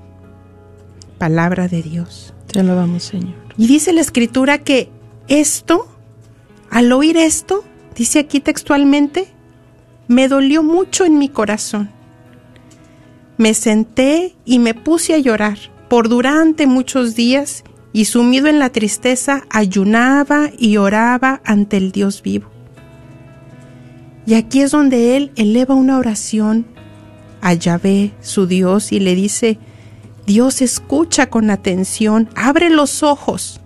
Palabra 1.17 1.67
de 1.67 1.81
Dios. 1.81 2.33
Te 2.47 2.59
alabamos, 2.59 3.03
Señor. 3.03 3.35
Y 3.57 3.67
dice 3.67 3.93
la 3.93 4.01
escritura 4.01 4.59
que 4.59 4.89
esto, 5.27 5.87
al 6.69 6.91
oír 6.91 7.17
esto, 7.17 7.63
dice 7.95 8.19
aquí 8.19 8.39
textualmente, 8.39 9.27
me 10.07 10.27
dolió 10.27 10.63
mucho 10.63 11.03
en 11.03 11.17
mi 11.17 11.29
corazón. 11.29 11.89
Me 13.37 13.53
senté 13.53 14.35
y 14.45 14.59
me 14.59 14.73
puse 14.73 15.13
a 15.13 15.17
llorar 15.17 15.57
por 15.89 16.07
durante 16.07 16.67
muchos 16.67 17.15
días 17.15 17.63
y 17.95 18.03
sumido 18.03 18.47
en 18.47 18.59
la 18.59 18.71
tristeza 18.71 19.45
ayunaba 19.49 20.49
y 20.57 20.75
oraba 20.75 21.39
ante 21.45 21.77
el 21.77 21.93
Dios 21.93 22.21
vivo. 22.21 22.49
Y 24.25 24.33
aquí 24.33 24.59
es 24.59 24.71
donde 24.71 25.15
él 25.15 25.31
eleva 25.37 25.75
una 25.75 25.97
oración 25.97 26.65
a 27.39 27.53
Yahvé, 27.53 28.11
su 28.19 28.47
Dios, 28.47 28.91
y 28.91 28.99
le 28.99 29.15
dice, 29.15 29.59
Dios 30.25 30.61
escucha 30.61 31.29
con 31.29 31.49
atención, 31.49 32.27
abre 32.35 32.69
los 32.69 33.01
ojos. 33.01 33.61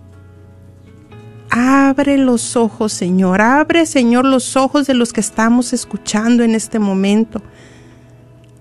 Abre 1.50 2.16
los 2.16 2.54
ojos, 2.54 2.92
Señor. 2.92 3.40
Abre, 3.40 3.84
Señor, 3.84 4.24
los 4.24 4.56
ojos 4.56 4.86
de 4.86 4.94
los 4.94 5.12
que 5.12 5.22
estamos 5.22 5.72
escuchando 5.72 6.44
en 6.44 6.54
este 6.54 6.78
momento. 6.78 7.42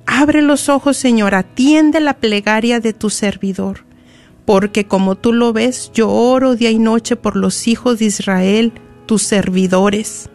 Abre 0.08 0.42
los 0.42 0.68
ojos, 0.68 0.98
Señor. 0.98 1.36
Atiende 1.36 2.00
la 2.00 2.16
plegaria 2.16 2.80
de 2.80 2.94
tu 2.94 3.12
servidor. 3.12 3.88
Porque 4.50 4.88
como 4.88 5.14
tú 5.14 5.32
lo 5.32 5.54
ves, 5.54 5.92
yo 5.94 6.10
oro 6.10 6.56
día 6.56 6.72
y 6.72 6.80
noche 6.80 7.16
por 7.16 7.36
los 7.36 7.68
hijos 7.68 8.00
de 8.00 8.06
Israel, 8.06 8.74
tus 9.06 9.22
servidores, 9.22 10.28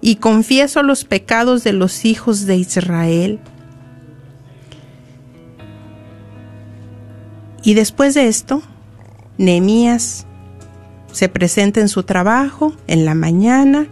y 0.00 0.16
confieso 0.16 0.82
los 0.82 1.04
pecados 1.04 1.62
de 1.62 1.72
los 1.72 2.04
hijos 2.04 2.46
de 2.46 2.56
Israel. 2.56 3.38
Y 7.62 7.74
después 7.74 8.14
de 8.14 8.26
esto, 8.26 8.60
Nehemías 9.38 10.26
se 11.12 11.28
presenta 11.28 11.80
en 11.80 11.88
su 11.88 12.02
trabajo 12.02 12.74
en 12.88 13.04
la 13.04 13.14
mañana 13.14 13.86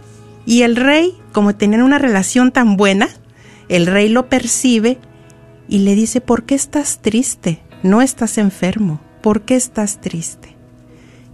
y 0.45 0.63
el 0.63 0.75
rey, 0.75 1.17
como 1.31 1.55
tenían 1.55 1.83
una 1.83 1.99
relación 1.99 2.51
tan 2.51 2.75
buena, 2.75 3.07
el 3.69 3.85
rey 3.85 4.09
lo 4.09 4.27
percibe 4.27 4.97
y 5.69 5.79
le 5.79 5.95
dice, 5.95 6.19
¿por 6.19 6.43
qué 6.43 6.55
estás 6.55 6.99
triste? 7.01 7.61
No 7.81 8.01
estás 8.01 8.37
enfermo, 8.37 8.99
¿por 9.23 9.41
qué 9.41 9.55
estás 9.55 10.01
triste? 10.01 10.55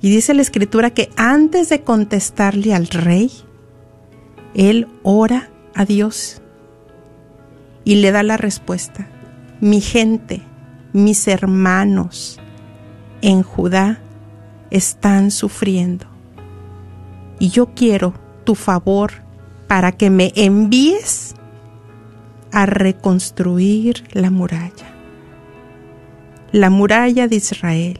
Y 0.01 0.09
dice 0.11 0.33
la 0.33 0.43
escritura 0.43 0.91
que 0.91 1.09
antes 1.17 1.67
de 1.67 1.81
contestarle 1.81 2.73
al 2.73 2.87
rey, 2.87 3.31
él 4.53 4.87
ora 5.03 5.49
a 5.75 5.83
Dios 5.83 6.41
y 7.83 7.95
le 7.95 8.11
da 8.11 8.23
la 8.23 8.37
respuesta, 8.37 9.09
mi 9.59 9.81
gente, 9.81 10.41
mis 10.93 11.27
hermanos 11.27 12.39
en 13.21 13.43
Judá 13.43 13.99
están 14.69 15.31
sufriendo. 15.31 16.05
Y 17.39 17.49
yo 17.49 17.73
quiero 17.73 18.13
tu 18.43 18.55
favor 18.55 19.11
para 19.67 19.91
que 19.91 20.09
me 20.09 20.31
envíes 20.35 21.35
a 22.51 22.65
reconstruir 22.65 24.03
la 24.11 24.29
muralla. 24.29 24.88
La 26.51 26.69
muralla 26.69 27.27
de 27.27 27.35
Israel. 27.35 27.99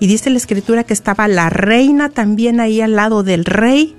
Y 0.00 0.06
dice 0.06 0.30
la 0.30 0.36
escritura 0.36 0.84
que 0.84 0.92
estaba 0.92 1.28
la 1.28 1.50
reina 1.50 2.10
también 2.10 2.60
ahí 2.60 2.80
al 2.80 2.96
lado 2.96 3.22
del 3.22 3.44
rey 3.44 3.96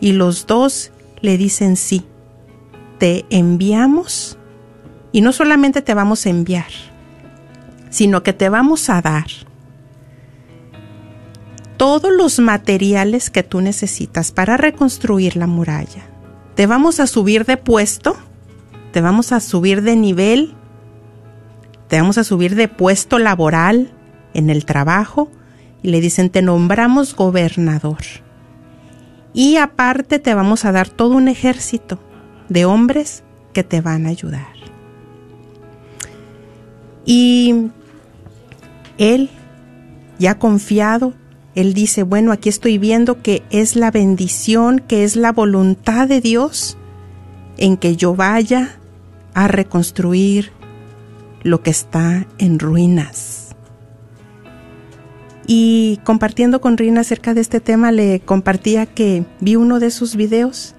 y 0.00 0.12
los 0.12 0.46
dos 0.46 0.90
le 1.20 1.38
dicen 1.38 1.76
sí. 1.76 2.04
Te 2.98 3.24
enviamos 3.30 4.36
y 5.12 5.20
no 5.20 5.32
solamente 5.32 5.82
te 5.82 5.94
vamos 5.94 6.26
a 6.26 6.30
enviar, 6.30 6.70
sino 7.90 8.22
que 8.22 8.32
te 8.32 8.48
vamos 8.48 8.88
a 8.90 9.00
dar 9.00 9.26
todos 11.76 12.12
los 12.12 12.38
materiales 12.38 13.28
que 13.28 13.42
tú 13.42 13.60
necesitas 13.60 14.30
para 14.30 14.56
reconstruir 14.56 15.36
la 15.36 15.46
muralla. 15.46 16.06
Te 16.54 16.66
vamos 16.66 17.00
a 17.00 17.06
subir 17.06 17.44
de 17.44 17.56
puesto, 17.56 18.16
te 18.92 19.00
vamos 19.00 19.32
a 19.32 19.40
subir 19.40 19.82
de 19.82 19.96
nivel, 19.96 20.54
te 21.92 22.00
vamos 22.00 22.16
a 22.16 22.24
subir 22.24 22.54
de 22.54 22.68
puesto 22.68 23.18
laboral 23.18 23.90
en 24.32 24.48
el 24.48 24.64
trabajo 24.64 25.30
y 25.82 25.90
le 25.90 26.00
dicen 26.00 26.30
te 26.30 26.40
nombramos 26.40 27.14
gobernador. 27.14 27.98
Y 29.34 29.58
aparte 29.58 30.18
te 30.18 30.32
vamos 30.32 30.64
a 30.64 30.72
dar 30.72 30.88
todo 30.88 31.10
un 31.14 31.28
ejército 31.28 31.98
de 32.48 32.64
hombres 32.64 33.24
que 33.52 33.62
te 33.62 33.82
van 33.82 34.06
a 34.06 34.08
ayudar. 34.08 34.54
Y 37.04 37.66
él, 38.96 39.28
ya 40.18 40.38
confiado, 40.38 41.12
él 41.54 41.74
dice, 41.74 42.04
bueno, 42.04 42.32
aquí 42.32 42.48
estoy 42.48 42.78
viendo 42.78 43.20
que 43.20 43.42
es 43.50 43.76
la 43.76 43.90
bendición, 43.90 44.78
que 44.78 45.04
es 45.04 45.14
la 45.14 45.30
voluntad 45.30 46.08
de 46.08 46.22
Dios 46.22 46.78
en 47.58 47.76
que 47.76 47.96
yo 47.96 48.14
vaya 48.14 48.78
a 49.34 49.46
reconstruir 49.46 50.52
lo 51.42 51.62
que 51.62 51.70
está 51.70 52.26
en 52.38 52.58
ruinas. 52.58 53.54
Y 55.46 56.00
compartiendo 56.04 56.60
con 56.60 56.76
Rina 56.78 57.00
acerca 57.00 57.34
de 57.34 57.40
este 57.40 57.60
tema, 57.60 57.92
le 57.92 58.20
compartía 58.20 58.86
que 58.86 59.24
vi 59.40 59.56
uno 59.56 59.80
de 59.80 59.90
sus 59.90 60.16
videos 60.16 60.74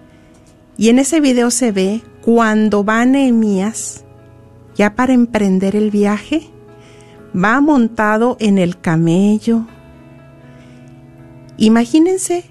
y 0.78 0.89
en 0.89 0.99
ese 0.99 1.19
video 1.19 1.52
se 1.52 1.71
ve 1.71 2.02
cuando 2.21 2.84
va 2.84 3.06
Nehemías 3.06 4.04
ya 4.76 4.95
para 4.95 5.13
emprender 5.13 5.76
el 5.76 5.91
viaje, 5.91 6.49
va 7.36 7.62
montado 7.62 8.38
en 8.39 8.58
el 8.58 8.80
camello. 8.80 9.67
Imagínense 11.58 12.45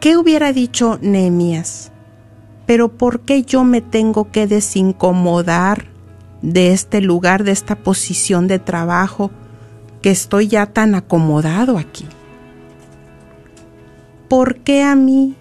qué 0.00 0.16
hubiera 0.16 0.52
dicho 0.52 0.98
Nehemías, 1.02 1.90
pero 2.66 2.96
¿por 2.96 3.20
qué 3.20 3.42
yo 3.42 3.64
me 3.64 3.80
tengo 3.80 4.30
que 4.30 4.46
desincomodar 4.46 5.91
de 6.42 6.72
este 6.72 7.00
lugar, 7.00 7.44
de 7.44 7.52
esta 7.52 7.76
posición 7.76 8.48
de 8.48 8.58
trabajo, 8.58 9.30
que 10.02 10.10
estoy 10.10 10.48
ya 10.48 10.66
tan 10.66 10.94
acomodado 10.94 11.78
aquí? 11.78 12.06
¿Por 14.28 14.56
qué 14.56 14.82
a 14.82 14.94
mí? 14.94 15.36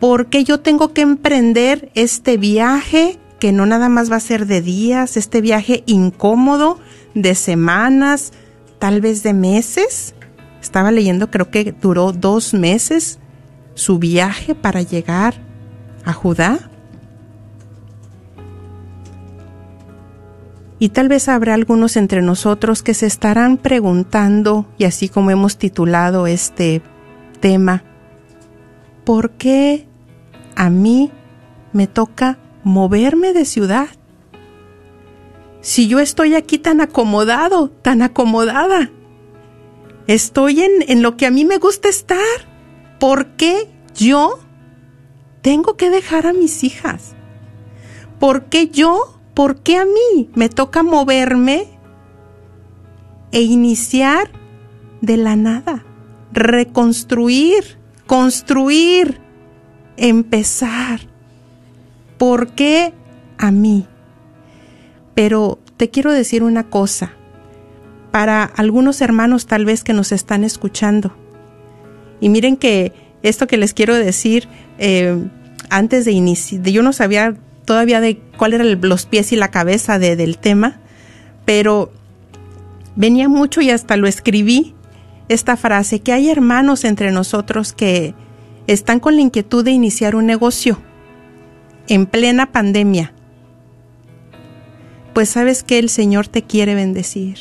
¿Por 0.00 0.26
qué 0.26 0.44
yo 0.44 0.60
tengo 0.60 0.92
que 0.92 1.00
emprender 1.00 1.90
este 1.94 2.36
viaje 2.36 3.18
que 3.44 3.52
no 3.52 3.66
nada 3.66 3.90
más 3.90 4.10
va 4.10 4.16
a 4.16 4.20
ser 4.20 4.46
de 4.46 4.62
días, 4.62 5.18
este 5.18 5.42
viaje 5.42 5.82
incómodo, 5.84 6.78
de 7.14 7.34
semanas, 7.34 8.32
tal 8.78 9.02
vez 9.02 9.22
de 9.22 9.34
meses. 9.34 10.14
Estaba 10.62 10.90
leyendo, 10.90 11.30
creo 11.30 11.50
que 11.50 11.72
duró 11.72 12.12
dos 12.12 12.54
meses 12.54 13.18
su 13.74 13.98
viaje 13.98 14.54
para 14.54 14.80
llegar 14.80 15.34
a 16.06 16.12
Judá. 16.12 16.70
Y 20.84 20.90
tal 20.90 21.08
vez 21.08 21.30
habrá 21.30 21.54
algunos 21.54 21.96
entre 21.96 22.20
nosotros 22.20 22.82
que 22.82 22.92
se 22.92 23.06
estarán 23.06 23.56
preguntando, 23.56 24.66
y 24.76 24.84
así 24.84 25.08
como 25.08 25.30
hemos 25.30 25.56
titulado 25.56 26.26
este 26.26 26.82
tema, 27.40 27.82
¿por 29.02 29.30
qué 29.30 29.88
a 30.56 30.68
mí 30.68 31.10
me 31.72 31.86
toca 31.86 32.36
moverme 32.64 33.32
de 33.32 33.46
ciudad. 33.46 33.88
Si 35.62 35.88
yo 35.88 36.00
estoy 36.00 36.34
aquí 36.34 36.58
tan 36.58 36.82
acomodado, 36.82 37.70
tan 37.70 38.02
acomodada, 38.02 38.90
estoy 40.06 40.60
en, 40.60 40.72
en 40.86 41.00
lo 41.00 41.16
que 41.16 41.24
a 41.24 41.30
mí 41.30 41.46
me 41.46 41.56
gusta 41.56 41.88
estar, 41.88 42.18
¿por 43.00 43.36
qué 43.36 43.70
yo 43.94 44.38
tengo 45.40 45.78
que 45.78 45.88
dejar 45.88 46.26
a 46.26 46.34
mis 46.34 46.62
hijas? 46.62 47.14
¿Por 48.20 48.50
qué 48.50 48.68
yo? 48.68 49.13
¿Por 49.34 49.56
qué 49.60 49.76
a 49.76 49.84
mí 49.84 50.30
me 50.34 50.48
toca 50.48 50.82
moverme 50.82 51.66
e 53.32 53.42
iniciar 53.42 54.30
de 55.00 55.16
la 55.16 55.36
nada? 55.36 55.84
Reconstruir, 56.32 57.78
construir, 58.06 59.20
empezar 59.96 61.14
¿por 62.18 62.52
qué 62.52 62.92
a 63.38 63.50
mí? 63.50 63.86
Pero 65.14 65.58
te 65.76 65.90
quiero 65.90 66.12
decir 66.12 66.42
una 66.42 66.64
cosa, 66.64 67.12
para 68.10 68.44
algunos 68.44 69.00
hermanos 69.00 69.46
tal 69.46 69.64
vez 69.64 69.84
que 69.84 69.92
nos 69.92 70.12
están 70.12 70.44
escuchando. 70.44 71.14
Y 72.20 72.28
miren 72.28 72.56
que 72.56 72.92
esto 73.22 73.46
que 73.46 73.56
les 73.56 73.74
quiero 73.74 73.94
decir, 73.94 74.48
eh, 74.78 75.22
antes 75.68 76.04
de 76.04 76.12
iniciar, 76.12 76.62
yo 76.62 76.82
no 76.82 76.92
sabía 76.92 77.36
todavía 77.64 78.00
de 78.00 78.18
cuál 78.36 78.52
eran 78.52 78.80
los 78.80 79.06
pies 79.06 79.32
y 79.32 79.36
la 79.36 79.50
cabeza 79.50 79.98
del 79.98 80.38
tema, 80.38 80.80
pero 81.44 81.92
venía 82.96 83.28
mucho 83.28 83.60
y 83.60 83.70
hasta 83.70 83.96
lo 83.96 84.06
escribí, 84.06 84.74
esta 85.28 85.56
frase, 85.56 86.00
que 86.00 86.12
hay 86.12 86.28
hermanos 86.28 86.84
entre 86.84 87.10
nosotros 87.10 87.72
que 87.72 88.14
están 88.66 89.00
con 89.00 89.16
la 89.16 89.22
inquietud 89.22 89.64
de 89.64 89.70
iniciar 89.70 90.14
un 90.16 90.26
negocio 90.26 90.78
en 91.88 92.06
plena 92.06 92.52
pandemia, 92.52 93.12
pues 95.14 95.30
sabes 95.30 95.62
que 95.62 95.78
el 95.78 95.88
Señor 95.88 96.28
te 96.28 96.42
quiere 96.42 96.74
bendecir. 96.74 97.38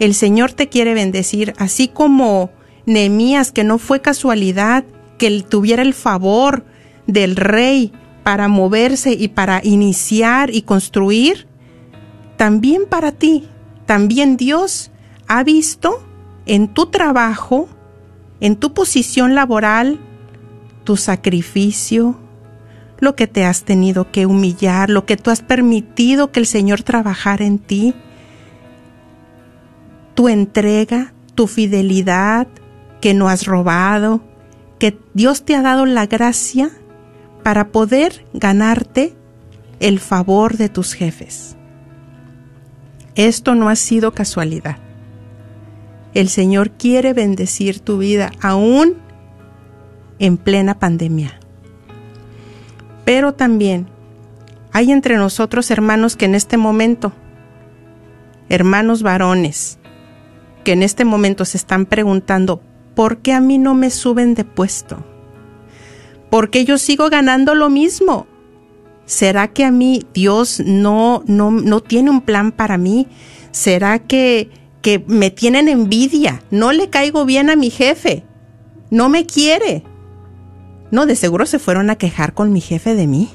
El 0.00 0.14
Señor 0.14 0.52
te 0.52 0.68
quiere 0.68 0.92
bendecir, 0.92 1.54
así 1.56 1.88
como 1.88 2.50
Nehemías, 2.84 3.52
que 3.52 3.64
no 3.64 3.78
fue 3.78 4.00
casualidad 4.00 4.84
que 5.18 5.28
él 5.28 5.44
tuviera 5.44 5.82
el 5.82 5.94
favor 5.94 6.64
del 7.06 7.36
rey 7.36 7.92
para 8.24 8.48
moverse 8.48 9.12
y 9.12 9.28
para 9.28 9.60
iniciar 9.62 10.52
y 10.52 10.62
construir, 10.62 11.46
también 12.36 12.86
para 12.88 13.12
ti. 13.12 13.48
También 13.86 14.36
Dios 14.36 14.90
ha 15.28 15.44
visto 15.44 16.02
en 16.46 16.68
tu 16.68 16.86
trabajo, 16.86 17.68
en 18.40 18.56
tu 18.56 18.72
posición 18.72 19.34
laboral, 19.34 20.00
tu 20.84 20.96
sacrificio, 20.96 22.18
lo 22.98 23.14
que 23.14 23.26
te 23.26 23.44
has 23.44 23.64
tenido 23.64 24.10
que 24.10 24.24
humillar, 24.24 24.88
lo 24.88 25.04
que 25.04 25.18
tú 25.18 25.30
has 25.30 25.42
permitido 25.42 26.32
que 26.32 26.40
el 26.40 26.46
Señor 26.46 26.82
trabajara 26.82 27.44
en 27.44 27.58
ti, 27.58 27.94
tu 30.14 30.28
entrega, 30.28 31.12
tu 31.34 31.46
fidelidad, 31.46 32.48
que 33.02 33.12
no 33.12 33.28
has 33.28 33.44
robado, 33.44 34.22
que 34.78 34.98
Dios 35.12 35.44
te 35.44 35.54
ha 35.54 35.60
dado 35.60 35.84
la 35.84 36.06
gracia 36.06 36.70
para 37.44 37.68
poder 37.68 38.26
ganarte 38.32 39.14
el 39.78 40.00
favor 40.00 40.56
de 40.56 40.68
tus 40.68 40.94
jefes. 40.94 41.56
Esto 43.14 43.54
no 43.54 43.68
ha 43.68 43.76
sido 43.76 44.12
casualidad. 44.12 44.78
El 46.14 46.28
Señor 46.30 46.70
quiere 46.70 47.12
bendecir 47.12 47.80
tu 47.80 47.98
vida 47.98 48.32
aún 48.40 48.96
en 50.18 50.38
plena 50.38 50.78
pandemia. 50.78 51.38
Pero 53.04 53.34
también 53.34 53.88
hay 54.72 54.90
entre 54.90 55.16
nosotros 55.16 55.70
hermanos 55.70 56.16
que 56.16 56.24
en 56.24 56.34
este 56.34 56.56
momento, 56.56 57.12
hermanos 58.48 59.02
varones, 59.02 59.78
que 60.64 60.72
en 60.72 60.82
este 60.82 61.04
momento 61.04 61.44
se 61.44 61.58
están 61.58 61.84
preguntando, 61.84 62.62
¿por 62.94 63.18
qué 63.18 63.34
a 63.34 63.40
mí 63.40 63.58
no 63.58 63.74
me 63.74 63.90
suben 63.90 64.34
de 64.34 64.44
puesto? 64.44 65.13
¿Por 66.34 66.50
qué 66.50 66.64
yo 66.64 66.78
sigo 66.78 67.10
ganando 67.10 67.54
lo 67.54 67.70
mismo? 67.70 68.26
¿Será 69.06 69.52
que 69.52 69.64
a 69.64 69.70
mí 69.70 70.02
Dios 70.12 70.60
no, 70.66 71.22
no, 71.28 71.52
no 71.52 71.80
tiene 71.80 72.10
un 72.10 72.22
plan 72.22 72.50
para 72.50 72.76
mí? 72.76 73.06
¿Será 73.52 74.00
que, 74.00 74.50
que 74.82 75.04
me 75.06 75.30
tienen 75.30 75.68
envidia? 75.68 76.42
¿No 76.50 76.72
le 76.72 76.90
caigo 76.90 77.24
bien 77.24 77.50
a 77.50 77.54
mi 77.54 77.70
jefe? 77.70 78.24
¿No 78.90 79.08
me 79.08 79.26
quiere? 79.26 79.84
No, 80.90 81.06
de 81.06 81.14
seguro 81.14 81.46
se 81.46 81.60
fueron 81.60 81.88
a 81.88 81.94
quejar 81.94 82.34
con 82.34 82.52
mi 82.52 82.60
jefe 82.60 82.96
de 82.96 83.06
mí. 83.06 83.30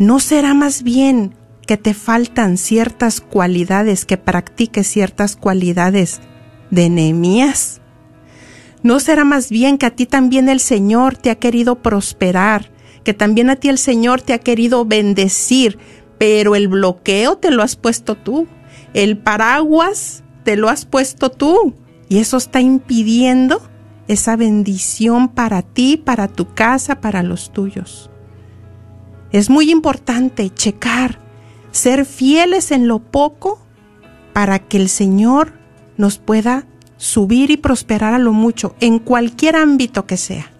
¿No 0.00 0.18
será 0.18 0.52
más 0.52 0.82
bien 0.82 1.36
que 1.64 1.76
te 1.76 1.94
faltan 1.94 2.56
ciertas 2.56 3.20
cualidades, 3.20 4.04
que 4.04 4.16
practiques 4.16 4.88
ciertas 4.88 5.36
cualidades 5.36 6.20
de 6.72 6.90
Nehemías? 6.90 7.82
¿No 8.86 9.00
será 9.00 9.24
más 9.24 9.50
bien 9.50 9.78
que 9.78 9.86
a 9.86 9.90
ti 9.90 10.06
también 10.06 10.48
el 10.48 10.60
Señor 10.60 11.16
te 11.16 11.30
ha 11.30 11.40
querido 11.40 11.82
prosperar, 11.82 12.70
que 13.02 13.14
también 13.14 13.50
a 13.50 13.56
ti 13.56 13.68
el 13.68 13.78
Señor 13.78 14.22
te 14.22 14.32
ha 14.32 14.38
querido 14.38 14.84
bendecir, 14.84 15.76
pero 16.18 16.54
el 16.54 16.68
bloqueo 16.68 17.36
te 17.36 17.50
lo 17.50 17.64
has 17.64 17.74
puesto 17.74 18.14
tú, 18.14 18.46
el 18.94 19.18
paraguas 19.18 20.22
te 20.44 20.54
lo 20.54 20.68
has 20.68 20.84
puesto 20.84 21.32
tú, 21.32 21.74
y 22.08 22.18
eso 22.18 22.36
está 22.36 22.60
impidiendo 22.60 23.60
esa 24.06 24.36
bendición 24.36 25.30
para 25.30 25.62
ti, 25.62 25.96
para 25.96 26.28
tu 26.28 26.54
casa, 26.54 27.00
para 27.00 27.24
los 27.24 27.52
tuyos. 27.52 28.08
Es 29.32 29.50
muy 29.50 29.72
importante 29.72 30.48
checar, 30.48 31.18
ser 31.72 32.04
fieles 32.04 32.70
en 32.70 32.86
lo 32.86 33.00
poco 33.00 33.58
para 34.32 34.60
que 34.60 34.76
el 34.76 34.88
Señor 34.88 35.54
nos 35.96 36.18
pueda 36.18 36.68
subir 36.96 37.50
y 37.50 37.56
prosperar 37.56 38.14
a 38.14 38.18
lo 38.18 38.32
mucho, 38.32 38.74
en 38.80 38.98
cualquier 38.98 39.56
ámbito 39.56 40.06
que 40.06 40.16
sea. 40.16 40.50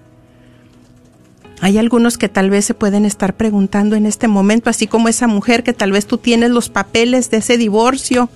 Hay 1.61 1.79
algunos 1.79 2.18
que 2.18 2.29
tal 2.29 2.51
vez 2.51 2.66
se 2.66 2.75
pueden 2.75 3.07
estar 3.07 3.35
preguntando 3.35 3.96
en 3.96 4.05
este 4.05 4.29
momento, 4.29 4.68
así 4.68 4.87
como 4.87 5.09
esa 5.09 5.27
mujer 5.27 5.62
que 5.62 5.72
tal 5.72 5.92
vez 5.92 6.07
tú 6.07 6.18
tienes 6.18 6.51
los 6.51 6.68
papeles 6.68 7.31
de 7.31 7.38
ese 7.38 7.57
divorcio 7.57 8.29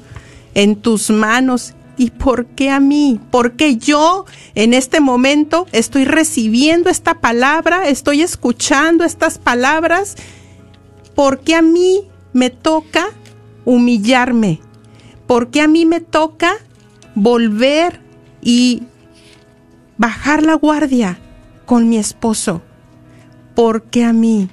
en 0.55 0.77
tus 0.77 1.11
manos 1.11 1.75
¿Y 2.01 2.13
por 2.13 2.47
qué 2.47 2.71
a 2.71 2.81
mí? 2.81 3.21
¿Por 3.31 3.53
qué 3.57 3.77
yo 3.77 4.25
en 4.55 4.73
este 4.73 5.01
momento 5.01 5.67
estoy 5.71 6.07
recibiendo 6.07 6.89
esta 6.89 7.21
palabra, 7.21 7.89
estoy 7.91 8.23
escuchando 8.23 9.05
estas 9.05 9.37
palabras? 9.37 10.17
¿Por 11.15 11.41
qué 11.41 11.57
a 11.57 11.61
mí 11.61 12.09
me 12.33 12.49
toca 12.49 13.09
humillarme? 13.67 14.61
¿Por 15.27 15.51
qué 15.51 15.61
a 15.61 15.69
mí 15.69 15.85
me 15.85 16.01
toca 16.01 16.57
volver 17.15 18.01
y 18.43 18.85
bajar 19.99 20.43
la 20.43 20.55
guardia 20.55 21.19
con 21.67 21.89
mi 21.89 21.99
esposo? 21.99 22.63
¿Por 23.55 23.83
qué 23.85 24.05
a 24.05 24.13
mí? 24.13 24.49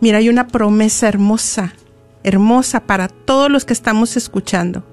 Mira, 0.00 0.18
hay 0.18 0.28
una 0.28 0.48
promesa 0.48 1.08
hermosa, 1.08 1.72
hermosa 2.22 2.80
para 2.80 3.08
todos 3.08 3.50
los 3.50 3.64
que 3.64 3.72
estamos 3.72 4.16
escuchando 4.16 4.84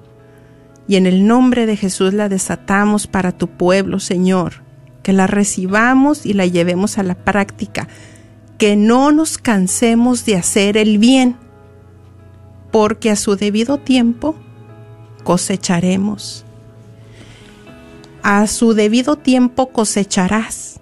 y 0.86 0.96
en 0.96 1.06
el 1.06 1.26
nombre 1.26 1.66
de 1.66 1.76
Jesús 1.76 2.12
la 2.12 2.28
desatamos 2.28 3.06
para 3.06 3.32
tu 3.32 3.48
pueblo, 3.48 4.00
Señor, 4.00 4.62
que 5.02 5.12
la 5.12 5.26
recibamos 5.26 6.26
y 6.26 6.34
la 6.34 6.46
llevemos 6.46 6.98
a 6.98 7.02
la 7.02 7.14
práctica, 7.14 7.88
que 8.58 8.76
no 8.76 9.12
nos 9.12 9.38
cansemos 9.38 10.24
de 10.24 10.36
hacer 10.36 10.76
el 10.76 10.98
bien, 10.98 11.36
porque 12.70 13.10
a 13.10 13.16
su 13.16 13.36
debido 13.36 13.78
tiempo 13.78 14.36
cosecharemos. 15.24 16.44
A 18.22 18.46
su 18.46 18.74
debido 18.74 19.16
tiempo 19.16 19.70
cosecharás. 19.70 20.80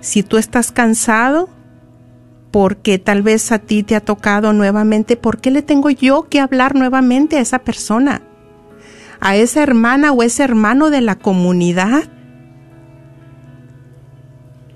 Si 0.00 0.22
tú 0.22 0.36
estás 0.36 0.70
cansado, 0.70 1.48
porque 2.52 2.98
tal 2.98 3.22
vez 3.22 3.50
a 3.52 3.58
ti 3.58 3.82
te 3.82 3.96
ha 3.96 4.00
tocado 4.00 4.52
nuevamente, 4.52 5.16
¿por 5.16 5.40
qué 5.40 5.50
le 5.50 5.62
tengo 5.62 5.90
yo 5.90 6.28
que 6.28 6.40
hablar 6.40 6.74
nuevamente 6.74 7.36
a 7.36 7.40
esa 7.40 7.58
persona? 7.58 8.22
A 9.20 9.36
esa 9.36 9.62
hermana 9.62 10.12
o 10.12 10.22
ese 10.22 10.44
hermano 10.44 10.90
de 10.90 11.00
la 11.00 11.16
comunidad. 11.16 12.04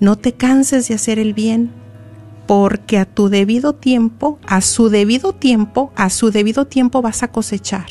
No 0.00 0.16
te 0.16 0.32
canses 0.32 0.88
de 0.88 0.94
hacer 0.94 1.18
el 1.18 1.32
bien, 1.32 1.70
porque 2.50 2.98
a 2.98 3.04
tu 3.04 3.28
debido 3.28 3.76
tiempo, 3.76 4.40
a 4.44 4.60
su 4.60 4.88
debido 4.88 5.32
tiempo, 5.32 5.92
a 5.94 6.10
su 6.10 6.32
debido 6.32 6.64
tiempo 6.64 7.00
vas 7.00 7.22
a 7.22 7.28
cosechar. 7.28 7.86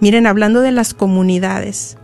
Miren, 0.00 0.26
hablando 0.26 0.62
de 0.62 0.72
las 0.72 0.94
comunidades, 0.94 1.98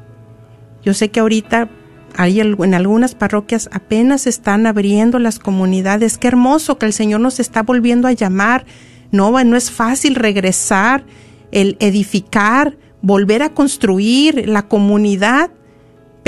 yo 0.82 0.92
sé 0.92 1.10
que 1.10 1.20
ahorita 1.20 1.70
en 2.18 2.74
algunas 2.74 3.14
parroquias 3.14 3.70
apenas 3.72 4.26
están 4.26 4.66
abriendo 4.66 5.18
las 5.18 5.38
comunidades. 5.38 6.18
Qué 6.18 6.28
hermoso 6.28 6.76
que 6.76 6.84
el 6.84 6.92
Señor 6.92 7.20
nos 7.20 7.40
está 7.40 7.62
volviendo 7.62 8.08
a 8.08 8.12
llamar. 8.12 8.66
No, 9.10 9.42
no 9.42 9.56
es 9.56 9.70
fácil 9.70 10.16
regresar, 10.16 11.06
el 11.50 11.78
edificar, 11.80 12.76
volver 13.00 13.42
a 13.42 13.54
construir 13.54 14.46
la 14.50 14.68
comunidad, 14.68 15.50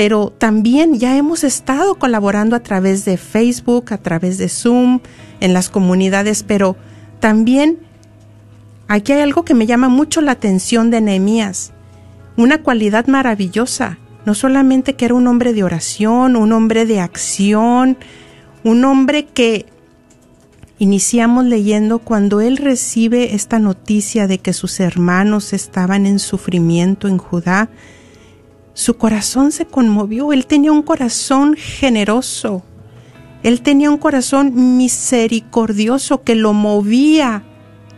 pero 0.01 0.33
también 0.35 0.97
ya 0.97 1.15
hemos 1.15 1.43
estado 1.43 1.93
colaborando 1.93 2.55
a 2.55 2.61
través 2.61 3.05
de 3.05 3.17
Facebook, 3.17 3.93
a 3.93 3.99
través 3.99 4.39
de 4.39 4.49
Zoom, 4.49 4.99
en 5.41 5.53
las 5.53 5.69
comunidades, 5.69 6.41
pero 6.41 6.75
también 7.19 7.77
aquí 8.87 9.11
hay 9.11 9.21
algo 9.21 9.45
que 9.45 9.53
me 9.53 9.67
llama 9.67 9.89
mucho 9.89 10.21
la 10.21 10.31
atención 10.31 10.89
de 10.89 11.01
Nehemías, 11.01 11.71
una 12.35 12.63
cualidad 12.63 13.05
maravillosa 13.05 13.99
no 14.25 14.33
solamente 14.33 14.95
que 14.95 15.05
era 15.05 15.13
un 15.13 15.27
hombre 15.27 15.53
de 15.53 15.63
oración, 15.63 16.35
un 16.35 16.51
hombre 16.51 16.87
de 16.87 16.99
acción, 16.99 17.95
un 18.63 18.83
hombre 18.85 19.25
que 19.25 19.67
iniciamos 20.79 21.45
leyendo 21.45 21.99
cuando 21.99 22.41
él 22.41 22.57
recibe 22.57 23.35
esta 23.35 23.59
noticia 23.59 24.25
de 24.25 24.39
que 24.39 24.53
sus 24.53 24.79
hermanos 24.79 25.53
estaban 25.53 26.07
en 26.07 26.17
sufrimiento 26.17 27.07
en 27.07 27.19
Judá, 27.19 27.69
su 28.81 28.97
corazón 28.97 29.51
se 29.51 29.67
conmovió, 29.67 30.33
él 30.33 30.47
tenía 30.47 30.71
un 30.71 30.81
corazón 30.81 31.55
generoso, 31.55 32.63
él 33.43 33.61
tenía 33.61 33.91
un 33.91 33.99
corazón 33.99 34.77
misericordioso 34.77 36.23
que 36.23 36.33
lo 36.33 36.53
movía, 36.53 37.43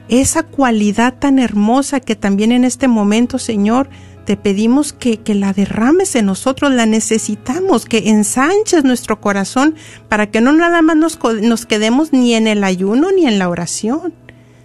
esa 0.10 0.43
cualidad 0.43 1.13
tan 1.19 1.39
hermosa 1.39 2.02
que 2.02 2.17
también 2.17 2.52
en 2.52 2.65
este 2.65 2.89
momento, 2.89 3.39
Señor, 3.39 3.89
te 4.26 4.36
pedimos 4.36 4.91
que, 4.91 5.22
la 5.28 5.54
derrames 5.54 6.17
en 6.17 6.26
nosotros, 6.26 6.69
la 6.74 6.86
necesitamos, 6.86 7.86
que 7.86 8.10
ensanches 8.10 8.84
nuestro 8.84 9.22
corazón 9.22 9.76
para 10.10 10.32
que 10.32 10.41
no 10.41 10.52
nada 10.52 10.82
más 10.82 10.98
nos, 10.98 11.17
nos 11.41 11.65
quedemos 11.65 12.12
ni 12.12 12.34
en 12.34 12.46
el 12.46 12.62
ayuno 12.62 13.13
ni 13.13 13.26
en 13.26 13.39
la 13.39 13.48
oración, 13.48 14.13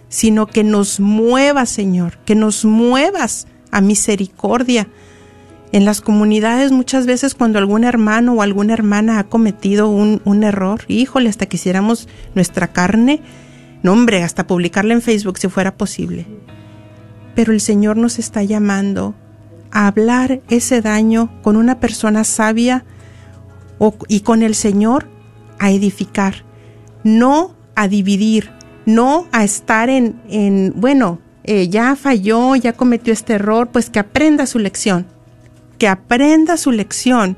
sino 0.09 0.47
que 0.47 0.65
nos 0.65 0.99
muevas, 0.99 1.69
Señor, 1.69 2.17
que 2.25 2.35
nos 2.35 2.65
muevas 2.65 3.47
a 3.71 3.79
misericordia. 3.79 4.89
En 5.71 5.85
las 5.85 6.01
comunidades 6.01 6.71
muchas 6.71 7.05
veces 7.05 7.35
cuando 7.35 7.59
algún 7.59 7.83
hermano 7.83 8.33
o 8.33 8.41
alguna 8.41 8.73
hermana 8.73 9.19
ha 9.19 9.25
cometido 9.25 9.87
un, 9.89 10.21
un 10.25 10.43
error, 10.43 10.81
híjole, 10.87 11.29
hasta 11.29 11.45
quisiéramos 11.45 12.07
nuestra 12.33 12.69
carne, 12.69 13.21
no 13.83 13.93
hombre, 13.93 14.23
hasta 14.23 14.47
publicarla 14.47 14.93
en 14.93 15.01
Facebook 15.01 15.37
si 15.37 15.47
fuera 15.47 15.75
posible. 15.75 16.25
Pero 17.35 17.53
el 17.53 17.61
Señor 17.61 17.97
nos 17.97 18.17
está 18.17 18.43
llamando 18.43 19.13
a 19.71 19.87
hablar 19.87 20.41
ese 20.49 20.81
daño 20.81 21.29
con 21.43 21.55
una 21.55 21.79
persona 21.79 22.23
sabia 22.23 22.83
y 24.07 24.21
con 24.21 24.41
el 24.41 24.55
Señor 24.55 25.07
a 25.59 25.71
edificar, 25.71 26.43
no 27.03 27.55
a 27.75 27.87
dividir, 27.87 28.51
no 28.85 29.27
a 29.31 29.43
estar 29.43 29.89
en, 29.89 30.21
en 30.29 30.73
bueno, 30.75 31.19
eh, 31.43 31.69
ya 31.69 31.95
falló, 31.95 32.55
ya 32.55 32.73
cometió 32.73 33.13
este 33.13 33.33
error, 33.33 33.69
pues 33.71 33.89
que 33.89 33.99
aprenda 33.99 34.45
su 34.45 34.59
lección, 34.59 35.05
que 35.79 35.87
aprenda 35.87 36.57
su 36.57 36.71
lección. 36.71 37.37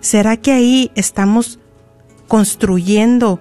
¿Será 0.00 0.36
que 0.36 0.52
ahí 0.52 0.90
estamos 0.94 1.58
construyendo 2.28 3.40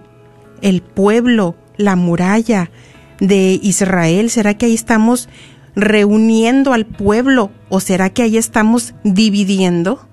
el 0.61 0.81
pueblo, 0.81 1.55
la 1.77 1.95
muralla 1.95 2.71
de 3.19 3.59
Israel? 3.61 4.29
¿Será 4.29 4.55
que 4.55 4.65
ahí 4.65 4.73
estamos 4.73 5.29
reuniendo 5.75 6.73
al 6.73 6.85
pueblo 6.85 7.51
o 7.69 7.79
será 7.79 8.09
que 8.09 8.23
ahí 8.23 8.35
estamos 8.37 8.95
dividiendo? 9.03 10.07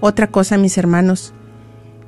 Otra 0.00 0.26
cosa, 0.26 0.58
mis 0.58 0.76
hermanos, 0.76 1.32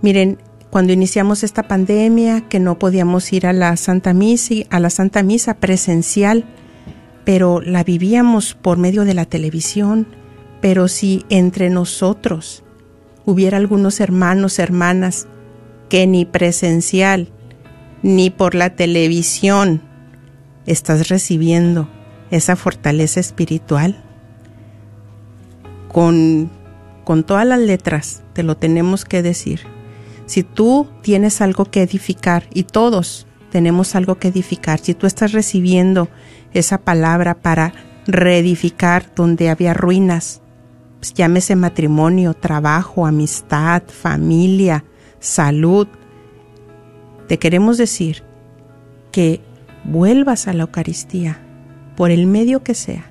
miren, 0.02 0.38
cuando 0.70 0.92
iniciamos 0.92 1.42
esta 1.44 1.62
pandemia, 1.62 2.42
que 2.42 2.60
no 2.60 2.78
podíamos 2.78 3.32
ir 3.32 3.46
a 3.46 3.54
la 3.54 3.76
Santa 3.76 4.12
Misa, 4.12 4.54
a 4.68 4.80
la 4.80 4.90
Santa 4.90 5.22
Misa 5.22 5.54
presencial, 5.54 6.44
pero 7.26 7.60
la 7.60 7.82
vivíamos 7.82 8.54
por 8.54 8.78
medio 8.78 9.04
de 9.04 9.12
la 9.12 9.24
televisión, 9.24 10.06
pero 10.60 10.86
si 10.86 11.26
entre 11.28 11.70
nosotros 11.70 12.62
hubiera 13.24 13.56
algunos 13.56 13.98
hermanos, 13.98 14.60
hermanas, 14.60 15.26
que 15.88 16.06
ni 16.06 16.24
presencial, 16.24 17.28
ni 18.04 18.30
por 18.30 18.54
la 18.54 18.76
televisión 18.76 19.82
estás 20.66 21.08
recibiendo 21.08 21.88
esa 22.30 22.54
fortaleza 22.54 23.18
espiritual, 23.18 24.04
con, 25.88 26.48
con 27.02 27.24
todas 27.24 27.44
las 27.44 27.58
letras 27.58 28.22
te 28.34 28.44
lo 28.44 28.56
tenemos 28.56 29.04
que 29.04 29.22
decir. 29.22 29.62
Si 30.26 30.44
tú 30.44 30.86
tienes 31.02 31.40
algo 31.40 31.64
que 31.64 31.82
edificar 31.82 32.44
y 32.54 32.62
todos 32.62 33.26
tenemos 33.50 33.94
algo 33.94 34.18
que 34.18 34.28
edificar, 34.28 34.78
si 34.78 34.94
tú 34.94 35.06
estás 35.06 35.32
recibiendo 35.32 36.08
esa 36.52 36.78
palabra 36.78 37.34
para 37.34 37.72
reedificar 38.06 39.14
donde 39.14 39.50
había 39.50 39.74
ruinas, 39.74 40.42
pues 40.98 41.12
llámese 41.14 41.56
matrimonio, 41.56 42.34
trabajo, 42.34 43.06
amistad, 43.06 43.82
familia, 43.86 44.84
salud, 45.20 45.88
te 47.28 47.38
queremos 47.38 47.76
decir 47.78 48.22
que 49.12 49.40
vuelvas 49.84 50.46
a 50.46 50.52
la 50.52 50.62
Eucaristía, 50.62 51.40
por 51.96 52.10
el 52.10 52.26
medio 52.26 52.62
que 52.62 52.74
sea. 52.74 53.10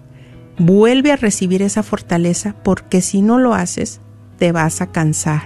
Vuelve 0.58 1.12
a 1.12 1.18
recibir 1.18 1.62
esa 1.62 1.84
fortaleza 1.84 2.56
porque 2.64 3.02
si 3.02 3.22
no 3.22 3.40
lo 3.40 3.54
haces, 3.54 4.00
te 4.38 4.52
vas 4.52 4.82
a 4.82 4.92
cansar 4.92 5.44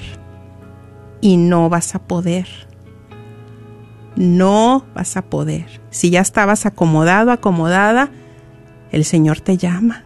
y 1.22 1.38
no 1.38 1.70
vas 1.70 1.96
a 1.96 2.00
poder. 2.00 2.48
No 4.20 4.86
vas 4.94 5.18
a 5.18 5.24
poder. 5.24 5.82
Si 5.92 6.10
ya 6.10 6.20
estabas 6.20 6.66
acomodado, 6.66 7.32
acomodada, 7.32 8.12
el 8.92 9.06
Señor 9.06 9.40
te 9.40 9.56
llama. 9.56 10.04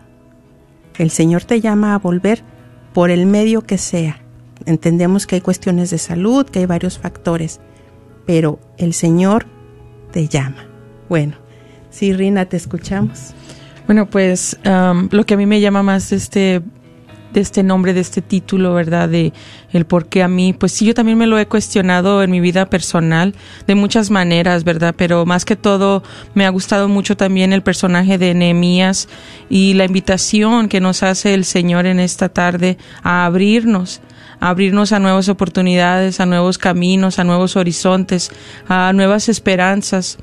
El 0.99 1.09
Señor 1.09 1.43
te 1.43 1.59
llama 1.59 1.95
a 1.95 1.97
volver 1.97 2.43
por 2.93 3.09
el 3.09 3.25
medio 3.25 3.63
que 3.63 3.79
sea. 3.79 4.21
Entendemos 4.67 5.25
que 5.25 5.35
hay 5.35 5.41
cuestiones 5.41 5.89
de 5.89 5.97
salud, 5.97 6.45
que 6.45 6.59
hay 6.59 6.67
varios 6.67 6.99
factores, 6.99 7.59
pero 8.27 8.59
el 8.77 8.93
Señor 8.93 9.47
te 10.11 10.27
llama. 10.27 10.67
Bueno, 11.09 11.33
sí, 11.89 12.13
Rina, 12.13 12.45
te 12.45 12.55
escuchamos. 12.55 13.33
Bueno, 13.87 14.07
pues 14.07 14.59
lo 14.63 15.25
que 15.25 15.33
a 15.33 15.37
mí 15.37 15.47
me 15.47 15.59
llama 15.59 15.81
más 15.81 16.11
este 16.11 16.61
de 17.33 17.41
este 17.41 17.63
nombre, 17.63 17.93
de 17.93 18.01
este 18.01 18.21
título, 18.21 18.73
¿verdad? 18.73 19.09
De 19.09 19.33
el 19.71 19.85
por 19.85 20.05
qué 20.05 20.23
a 20.23 20.27
mí, 20.27 20.53
pues 20.53 20.71
sí, 20.71 20.85
yo 20.85 20.93
también 20.93 21.17
me 21.17 21.27
lo 21.27 21.37
he 21.39 21.47
cuestionado 21.47 22.23
en 22.23 22.31
mi 22.31 22.39
vida 22.39 22.67
personal 22.69 23.33
de 23.67 23.75
muchas 23.75 24.11
maneras, 24.11 24.63
¿verdad? 24.63 24.93
Pero 24.97 25.25
más 25.25 25.45
que 25.45 25.55
todo 25.55 26.03
me 26.35 26.45
ha 26.45 26.49
gustado 26.49 26.87
mucho 26.87 27.17
también 27.17 27.53
el 27.53 27.63
personaje 27.63 28.17
de 28.17 28.33
Nehemías 28.33 29.09
y 29.49 29.73
la 29.73 29.85
invitación 29.85 30.69
que 30.69 30.79
nos 30.79 31.03
hace 31.03 31.33
el 31.33 31.45
Señor 31.45 31.85
en 31.85 31.99
esta 31.99 32.29
tarde 32.29 32.77
a 33.01 33.25
abrirnos 33.25 34.01
a 34.39 34.49
abrirnos 34.49 34.91
a 34.91 34.99
nuevas 34.99 35.29
oportunidades, 35.29 36.19
a 36.19 36.25
nuevos 36.25 36.57
caminos, 36.57 37.17
a 37.17 37.23
nuevos 37.23 37.55
horizontes, 37.55 38.29
a 38.67 38.91
nuevas 38.91 39.29
esperanzas, 39.29 40.17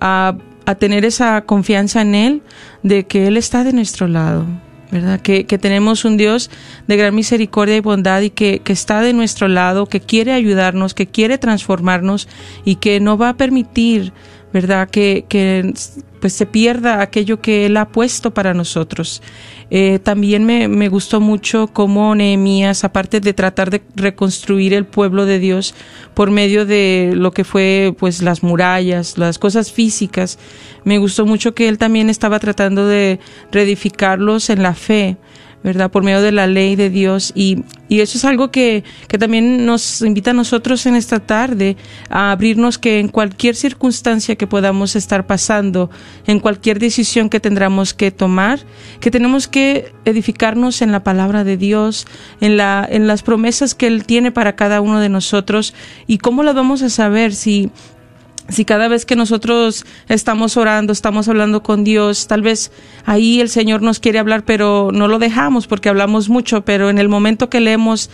a, 0.00 0.36
a 0.66 0.74
tener 0.74 1.04
esa 1.04 1.42
confianza 1.42 2.02
en 2.02 2.16
Él 2.16 2.42
de 2.82 3.06
que 3.06 3.28
Él 3.28 3.36
está 3.36 3.62
de 3.62 3.72
nuestro 3.72 4.08
lado, 4.08 4.44
¿verdad? 4.90 5.20
Que, 5.20 5.46
que, 5.46 5.58
tenemos 5.58 6.04
un 6.04 6.16
Dios 6.16 6.50
de 6.86 6.96
gran 6.96 7.14
misericordia 7.14 7.76
y 7.76 7.80
bondad 7.80 8.20
y 8.22 8.30
que, 8.30 8.60
que, 8.60 8.72
está 8.72 9.00
de 9.00 9.12
nuestro 9.12 9.48
lado, 9.48 9.86
que 9.86 10.00
quiere 10.00 10.32
ayudarnos, 10.32 10.94
que 10.94 11.06
quiere 11.06 11.38
transformarnos 11.38 12.28
y 12.64 12.76
que 12.76 13.00
no 13.00 13.16
va 13.16 13.30
a 13.30 13.36
permitir, 13.36 14.12
¿verdad? 14.52 14.90
Que, 14.90 15.24
que 15.28 15.72
pues 16.20 16.32
se 16.34 16.46
pierda 16.46 17.02
aquello 17.02 17.40
que 17.40 17.66
Él 17.66 17.76
ha 17.76 17.88
puesto 17.88 18.32
para 18.32 18.54
nosotros. 18.54 19.22
Eh, 19.72 20.00
también 20.02 20.44
me, 20.44 20.66
me, 20.66 20.88
gustó 20.88 21.20
mucho 21.20 21.68
cómo 21.68 22.14
Nehemías, 22.16 22.82
aparte 22.82 23.20
de 23.20 23.32
tratar 23.32 23.70
de 23.70 23.80
reconstruir 23.94 24.74
el 24.74 24.84
pueblo 24.84 25.26
de 25.26 25.38
Dios 25.38 25.76
por 26.12 26.32
medio 26.32 26.66
de 26.66 27.12
lo 27.14 27.30
que 27.30 27.44
fue 27.44 27.94
pues 27.96 28.20
las 28.20 28.42
murallas, 28.42 29.16
las 29.16 29.38
cosas 29.38 29.70
físicas, 29.70 30.40
me 30.84 30.98
gustó 30.98 31.24
mucho 31.24 31.54
que 31.54 31.68
él 31.68 31.78
también 31.78 32.10
estaba 32.10 32.40
tratando 32.40 32.86
de 32.86 33.20
reedificarlos 33.52 34.50
en 34.50 34.62
la 34.62 34.74
fe, 34.74 35.16
¿verdad? 35.62 35.90
Por 35.90 36.02
medio 36.02 36.20
de 36.20 36.32
la 36.32 36.46
ley 36.46 36.74
de 36.74 36.90
Dios. 36.90 37.32
Y, 37.36 37.64
y 37.90 38.02
eso 38.02 38.18
es 38.18 38.24
algo 38.24 38.52
que, 38.52 38.84
que, 39.08 39.18
también 39.18 39.66
nos 39.66 40.00
invita 40.00 40.30
a 40.30 40.34
nosotros 40.34 40.86
en 40.86 40.94
esta 40.94 41.18
tarde 41.18 41.76
a 42.08 42.30
abrirnos 42.30 42.78
que 42.78 43.00
en 43.00 43.08
cualquier 43.08 43.56
circunstancia 43.56 44.36
que 44.36 44.46
podamos 44.46 44.94
estar 44.94 45.26
pasando, 45.26 45.90
en 46.28 46.38
cualquier 46.38 46.78
decisión 46.78 47.28
que 47.28 47.40
tendremos 47.40 47.92
que 47.92 48.12
tomar, 48.12 48.60
que 49.00 49.10
tenemos 49.10 49.48
que 49.48 49.92
edificarnos 50.04 50.82
en 50.82 50.92
la 50.92 51.02
palabra 51.02 51.42
de 51.42 51.56
Dios, 51.56 52.06
en, 52.40 52.56
la, 52.56 52.86
en 52.88 53.08
las 53.08 53.24
promesas 53.24 53.74
que 53.74 53.88
Él 53.88 54.06
tiene 54.06 54.30
para 54.30 54.54
cada 54.54 54.80
uno 54.80 55.00
de 55.00 55.08
nosotros. 55.08 55.74
¿Y 56.06 56.18
cómo 56.18 56.44
la 56.44 56.52
vamos 56.52 56.82
a 56.82 56.90
saber 56.90 57.34
si 57.34 57.72
si 58.48 58.64
cada 58.64 58.88
vez 58.88 59.06
que 59.06 59.16
nosotros 59.16 59.84
estamos 60.08 60.56
orando, 60.56 60.92
estamos 60.92 61.28
hablando 61.28 61.62
con 61.62 61.84
Dios, 61.84 62.26
tal 62.26 62.42
vez 62.42 62.72
ahí 63.04 63.40
el 63.40 63.48
Señor 63.48 63.82
nos 63.82 64.00
quiere 64.00 64.18
hablar, 64.18 64.44
pero 64.44 64.90
no 64.92 65.08
lo 65.08 65.18
dejamos 65.18 65.66
porque 65.66 65.88
hablamos 65.88 66.28
mucho, 66.28 66.64
pero 66.64 66.90
en 66.90 66.98
el 66.98 67.08
momento 67.08 67.48
que 67.50 67.60
leemos 67.60 68.10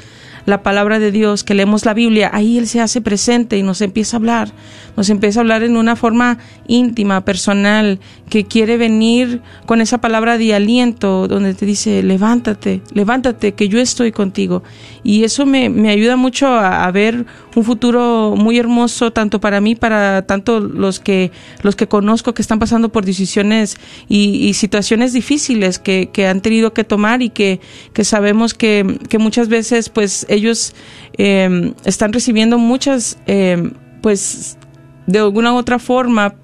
la 0.46 0.62
palabra 0.62 0.98
de 0.98 1.10
Dios, 1.10 1.42
que 1.42 1.54
leemos 1.54 1.84
la 1.84 1.92
Biblia, 1.92 2.30
ahí 2.32 2.56
Él 2.56 2.68
se 2.68 2.80
hace 2.80 3.00
presente 3.00 3.58
y 3.58 3.62
nos 3.62 3.80
empieza 3.80 4.16
a 4.16 4.18
hablar, 4.18 4.52
nos 4.96 5.10
empieza 5.10 5.40
a 5.40 5.42
hablar 5.42 5.64
en 5.64 5.76
una 5.76 5.96
forma 5.96 6.38
íntima, 6.68 7.24
personal, 7.24 7.98
que 8.30 8.44
quiere 8.44 8.76
venir 8.76 9.42
con 9.66 9.80
esa 9.80 9.98
palabra 9.98 10.38
de 10.38 10.54
aliento, 10.54 11.26
donde 11.26 11.54
te 11.54 11.66
dice, 11.66 12.02
levántate, 12.02 12.80
levántate, 12.92 13.54
que 13.54 13.68
yo 13.68 13.80
estoy 13.80 14.12
contigo. 14.12 14.62
Y 15.02 15.24
eso 15.24 15.46
me, 15.46 15.68
me 15.68 15.90
ayuda 15.90 16.16
mucho 16.16 16.46
a, 16.46 16.84
a, 16.84 16.90
ver 16.92 17.26
un 17.56 17.64
futuro 17.64 18.34
muy 18.36 18.58
hermoso, 18.58 19.12
tanto 19.12 19.40
para 19.40 19.62
mí, 19.62 19.74
para 19.74 20.26
tanto 20.26 20.60
los 20.60 21.00
que, 21.00 21.32
los 21.62 21.74
que 21.74 21.88
conozco 21.88 22.34
que 22.34 22.42
están 22.42 22.58
pasando 22.58 22.90
por 22.90 23.06
decisiones 23.06 23.78
y, 24.08 24.46
y 24.46 24.52
situaciones 24.52 25.14
difíciles 25.14 25.78
que, 25.78 26.10
que, 26.12 26.26
han 26.26 26.42
tenido 26.42 26.74
que 26.74 26.84
tomar 26.84 27.22
y 27.22 27.30
que, 27.30 27.60
que 27.94 28.04
sabemos 28.04 28.52
que, 28.52 28.98
que 29.08 29.18
muchas 29.18 29.48
veces, 29.48 29.88
pues, 29.88 30.26
ellos 30.28 30.74
eh, 31.16 31.72
están 31.86 32.12
recibiendo 32.12 32.58
muchas, 32.58 33.18
eh, 33.26 33.72
pues, 34.02 34.58
de 35.06 35.18
alguna 35.20 35.54
u 35.54 35.56
otra 35.56 35.78
forma, 35.78 36.34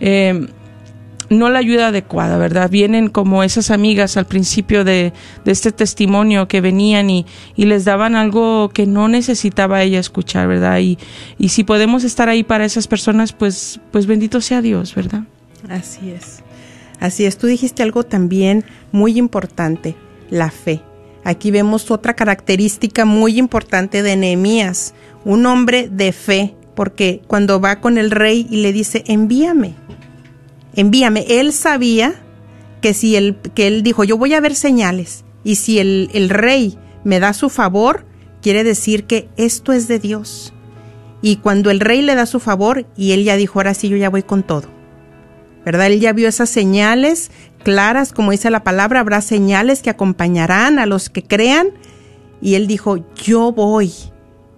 eh, 0.00 0.48
no 1.30 1.50
la 1.50 1.58
ayuda 1.58 1.88
adecuada, 1.88 2.38
¿verdad? 2.38 2.70
Vienen 2.70 3.08
como 3.08 3.42
esas 3.42 3.70
amigas 3.70 4.16
al 4.16 4.26
principio 4.26 4.84
de, 4.84 5.12
este 5.44 5.72
testimonio 5.72 6.48
que 6.48 6.60
venían 6.60 7.10
y, 7.10 7.26
y, 7.56 7.66
les 7.66 7.84
daban 7.84 8.16
algo 8.16 8.70
que 8.70 8.86
no 8.86 9.08
necesitaba 9.08 9.82
ella 9.82 10.00
escuchar, 10.00 10.48
¿verdad? 10.48 10.78
Y, 10.78 10.98
y 11.38 11.50
si 11.50 11.64
podemos 11.64 12.04
estar 12.04 12.28
ahí 12.28 12.42
para 12.42 12.64
esas 12.64 12.86
personas, 12.86 13.32
pues, 13.32 13.80
pues 13.90 14.06
bendito 14.06 14.40
sea 14.40 14.62
Dios, 14.62 14.94
¿verdad? 14.94 15.24
Así 15.68 16.10
es. 16.10 16.42
Así 17.00 17.24
es. 17.24 17.38
Tú 17.38 17.46
dijiste 17.46 17.82
algo 17.82 18.04
también 18.04 18.64
muy 18.92 19.18
importante, 19.18 19.94
la 20.30 20.50
fe. 20.50 20.82
Aquí 21.24 21.50
vemos 21.50 21.90
otra 21.90 22.14
característica 22.14 23.04
muy 23.04 23.38
importante 23.38 24.02
de 24.02 24.16
Nehemías, 24.16 24.94
un 25.24 25.46
hombre 25.46 25.88
de 25.90 26.12
fe, 26.12 26.54
porque 26.74 27.20
cuando 27.26 27.60
va 27.60 27.80
con 27.80 27.98
el 27.98 28.10
rey 28.10 28.46
y 28.50 28.62
le 28.62 28.72
dice, 28.72 29.04
envíame, 29.06 29.74
envíame, 30.80 31.24
él 31.28 31.52
sabía 31.52 32.14
que 32.80 32.94
si 32.94 33.16
él, 33.16 33.36
que 33.54 33.66
él 33.66 33.82
dijo, 33.82 34.04
yo 34.04 34.16
voy 34.16 34.34
a 34.34 34.40
ver 34.40 34.54
señales, 34.54 35.24
y 35.44 35.56
si 35.56 35.78
el, 35.78 36.10
el 36.12 36.28
rey 36.28 36.78
me 37.04 37.20
da 37.20 37.32
su 37.32 37.48
favor, 37.48 38.06
quiere 38.42 38.64
decir 38.64 39.04
que 39.04 39.28
esto 39.36 39.72
es 39.72 39.88
de 39.88 39.98
Dios. 39.98 40.52
Y 41.20 41.36
cuando 41.36 41.70
el 41.70 41.80
rey 41.80 42.02
le 42.02 42.14
da 42.14 42.26
su 42.26 42.38
favor, 42.38 42.86
y 42.96 43.12
él 43.12 43.24
ya 43.24 43.36
dijo, 43.36 43.58
ahora 43.58 43.74
sí, 43.74 43.88
yo 43.88 43.96
ya 43.96 44.10
voy 44.10 44.22
con 44.22 44.42
todo. 44.42 44.68
¿Verdad? 45.64 45.88
Él 45.88 46.00
ya 46.00 46.12
vio 46.12 46.28
esas 46.28 46.48
señales 46.48 47.30
claras, 47.62 48.12
como 48.12 48.30
dice 48.30 48.50
la 48.50 48.64
palabra, 48.64 49.00
habrá 49.00 49.20
señales 49.20 49.82
que 49.82 49.90
acompañarán 49.90 50.78
a 50.78 50.86
los 50.86 51.10
que 51.10 51.22
crean. 51.22 51.68
Y 52.40 52.54
él 52.54 52.66
dijo, 52.66 53.04
yo 53.16 53.52
voy, 53.52 53.92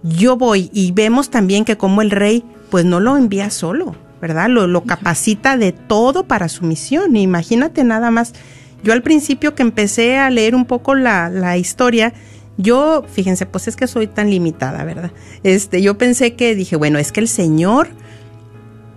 yo 0.03 0.37
voy 0.37 0.69
y 0.71 0.91
vemos 0.91 1.29
también 1.29 1.65
que 1.65 1.77
como 1.77 2.01
el 2.01 2.11
rey 2.11 2.43
pues 2.69 2.85
no 2.85 2.99
lo 2.99 3.17
envía 3.17 3.49
solo, 3.49 3.95
¿verdad? 4.21 4.49
Lo, 4.49 4.67
lo 4.67 4.83
capacita 4.83 5.57
de 5.57 5.71
todo 5.71 6.23
para 6.25 6.47
su 6.47 6.65
misión. 6.65 7.15
Imagínate 7.15 7.83
nada 7.83 8.11
más. 8.11 8.33
Yo 8.83 8.93
al 8.93 9.01
principio 9.01 9.55
que 9.55 9.63
empecé 9.63 10.17
a 10.17 10.29
leer 10.29 10.55
un 10.55 10.65
poco 10.65 10.95
la, 10.95 11.29
la 11.29 11.57
historia, 11.57 12.13
yo, 12.57 13.03
fíjense, 13.11 13.45
pues 13.45 13.67
es 13.67 13.75
que 13.75 13.87
soy 13.87 14.07
tan 14.07 14.29
limitada, 14.29 14.83
¿verdad? 14.83 15.11
Este, 15.43 15.81
yo 15.81 15.97
pensé 15.97 16.35
que 16.35 16.55
dije, 16.55 16.75
bueno, 16.75 16.99
es 16.99 17.11
que 17.11 17.19
el 17.19 17.27
Señor, 17.27 17.89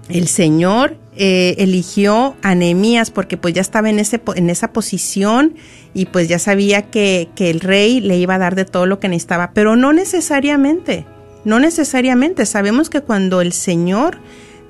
el 0.09 0.29
Señor 0.29 0.97
eh, 1.17 1.55
eligió 1.59 2.37
a 2.43 2.55
Nehemías 2.55 3.11
porque 3.11 3.37
pues 3.37 3.55
ya 3.55 3.61
estaba 3.61 3.89
en, 3.89 3.99
ese, 3.99 4.21
en 4.35 4.51
esa 4.51 4.73
posición 4.73 5.55
y 5.95 6.07
pues 6.07 6.29
ya 6.29 6.39
sabía 6.39 6.83
que, 6.83 7.29
que 7.37 7.51
el 7.51 7.61
rey 7.61 8.01
le 8.01 8.19
iba 8.19 8.35
a 8.35 8.39
dar 8.39 8.55
de 8.55 8.65
todo 8.65 8.87
lo 8.87 9.01
que 9.01 9.09
necesitaba, 9.09 9.53
pero 9.55 9.77
no 9.77 9.93
necesariamente, 9.93 11.07
no 11.45 11.61
necesariamente. 11.61 12.47
Sabemos 12.47 12.91
que 12.91 13.01
cuando 13.01 13.41
el 13.41 13.53
Señor 13.53 14.19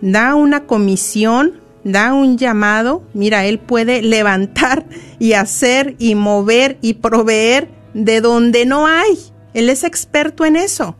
da 0.05 0.35
una 0.35 0.67
comisión, 0.67 1.63
da 1.83 2.13
un 2.13 2.37
llamado, 2.37 3.03
mira, 3.15 3.47
Él 3.47 3.59
puede 3.59 4.03
levantar 4.03 4.87
y 5.19 5.33
hacer 5.33 5.97
y 5.99 6.15
mover 6.15 6.79
y 6.83 6.95
proveer 6.95 7.71
de 7.95 8.21
donde 8.21 8.67
no 8.67 8.87
hay. 8.87 9.19
Él 9.55 9.71
es 9.71 9.83
experto 9.83 10.45
en 10.45 10.57
eso. 10.57 10.97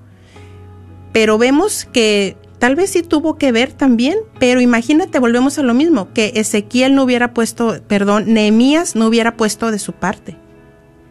Pero 1.13 1.37
vemos 1.37 1.85
que 1.85 2.39
tal 2.59 2.77
vez 2.77 2.91
sí 2.91 3.03
tuvo 3.03 3.37
que 3.37 3.53
ver 3.53 3.73
también, 3.73 4.17
pero 4.39 4.63
imagínate, 4.63 5.19
volvemos 5.19 5.59
a 5.59 5.63
lo 5.63 5.75
mismo, 5.75 6.13
que 6.15 6.33
Ezequiel 6.37 6.95
no 6.95 7.03
hubiera 7.03 7.35
puesto, 7.35 7.83
perdón, 7.87 8.33
Nehemías 8.33 8.97
no 8.97 9.07
hubiera 9.07 9.37
puesto 9.37 9.71
de 9.71 9.79
su 9.79 9.93
parte. 9.93 10.39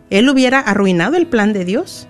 Él 0.10 0.28
hubiera 0.30 0.60
arruinado 0.60 1.16
el 1.16 1.28
plan 1.28 1.54
de 1.54 1.64
Dios, 1.64 2.08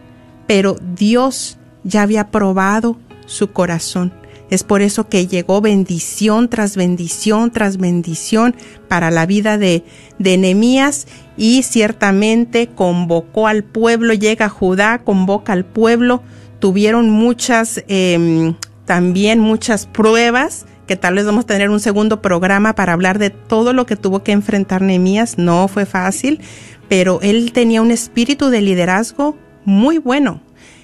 pero 0.47 0.77
Dios 0.95 1.57
ya 1.83 2.03
había 2.03 2.31
probado 2.31 2.97
su 3.25 3.51
corazón. 3.51 4.22
Es 4.53 4.63
por 4.63 4.83
eso 4.83 5.09
que 5.09 5.25
llegó 5.25 5.61
bendición 5.61 6.47
tras 6.47 6.77
bendición 6.77 7.49
tras 7.49 7.77
bendición 7.77 8.55
para 8.87 9.09
la 9.09 9.25
vida 9.25 9.57
de, 9.57 9.83
de 10.19 10.37
Nehemías 10.37 11.07
y 11.35 11.63
ciertamente 11.63 12.67
convocó 12.67 13.47
al 13.47 13.63
pueblo, 13.63 14.13
llega 14.13 14.45
a 14.45 14.49
Judá, 14.49 14.99
convoca 14.99 15.53
al 15.53 15.65
pueblo, 15.65 16.21
tuvieron 16.59 17.09
muchas, 17.09 17.83
eh, 17.87 18.53
también 18.85 19.39
muchas 19.39 19.87
pruebas, 19.87 20.67
que 20.85 20.97
tal 20.97 21.15
vez 21.15 21.25
vamos 21.25 21.45
a 21.45 21.47
tener 21.47 21.71
un 21.71 21.79
segundo 21.79 22.21
programa 22.21 22.75
para 22.75 22.93
hablar 22.93 23.17
de 23.17 23.31
todo 23.31 23.73
lo 23.73 23.87
que 23.87 23.95
tuvo 23.95 24.21
que 24.21 24.33
enfrentar 24.33 24.83
Nehemías, 24.83 25.39
no 25.39 25.67
fue 25.67 25.87
fácil, 25.87 26.41
pero 26.87 27.19
él 27.23 27.53
tenía 27.53 27.81
un 27.81 27.89
espíritu 27.89 28.49
de 28.49 28.61
liderazgo 28.61 29.35
muy 29.65 29.97
bueno. 29.97 30.41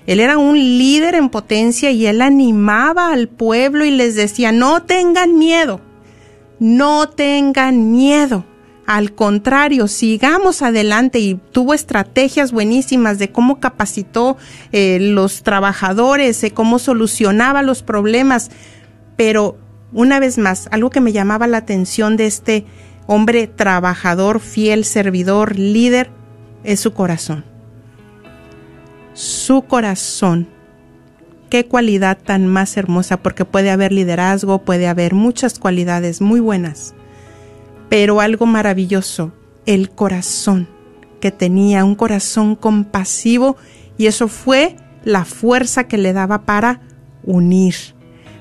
Él 0.10 0.20
era 0.20 0.40
un 0.40 0.58
líder 0.58 1.14
en 1.14 1.30
potencia 1.30 1.92
y 1.92 2.08
él 2.08 2.24
animaba 2.24 3.14
al 3.14 3.28
pueblo 3.28 3.86
y 3.86 3.92
les 3.92 4.16
decía, 4.16 4.52
no 4.52 4.82
tengan 4.82 5.38
miedo, 5.38 5.82
no 6.58 7.10
tengan 7.10 7.92
miedo. 7.92 8.44
Al 8.88 9.14
contrario, 9.14 9.88
sigamos 9.88 10.64
adelante 10.64 11.20
y 11.20 11.36
tuvo 11.52 11.76
estrategias 11.76 12.52
buenísimas 12.52 13.20
de 13.20 13.32
cómo 13.32 13.60
capacitó 13.60 14.36
eh, 14.72 14.98
los 15.00 15.44
trabajadores, 15.44 16.42
de 16.42 16.56
cómo 16.56 16.80
solucionaba 16.80 17.62
los 17.62 17.84
problemas. 17.84 18.50
Pero 19.16 19.60
una 19.94 20.20
vez 20.20 20.40
más, 20.40 20.70
algo 20.72 20.90
que 20.90 21.02
me 21.02 21.12
llamaba 21.12 21.46
la 21.46 21.58
atención 21.58 22.18
de 22.18 22.26
este 22.26 22.66
hombre 23.06 23.46
trabajador, 23.46 24.40
fiel, 24.40 24.86
servidor, 24.86 25.56
líder, 25.56 26.10
es 26.64 26.80
su 26.80 26.94
corazón. 26.94 27.46
Su 29.20 29.64
corazón. 29.64 30.48
Qué 31.50 31.66
cualidad 31.66 32.18
tan 32.18 32.48
más 32.48 32.78
hermosa, 32.78 33.18
porque 33.18 33.44
puede 33.44 33.72
haber 33.72 33.92
liderazgo, 33.92 34.60
puede 34.60 34.88
haber 34.88 35.14
muchas 35.14 35.60
cualidades 35.60 36.22
muy 36.22 36.40
buenas 36.40 36.94
pero 37.90 38.22
algo 38.22 38.46
maravilloso, 38.46 39.34
el 39.66 39.90
corazón 39.90 40.70
que 41.20 41.32
tenía, 41.32 41.84
un 41.84 41.96
corazón 41.96 42.56
compasivo 42.56 43.58
y 43.98 44.06
eso 44.06 44.28
fue 44.28 44.78
la 45.04 45.26
fuerza 45.26 45.86
que 45.86 45.98
le 45.98 46.14
daba 46.14 46.46
para 46.46 46.82
unir. 47.24 47.76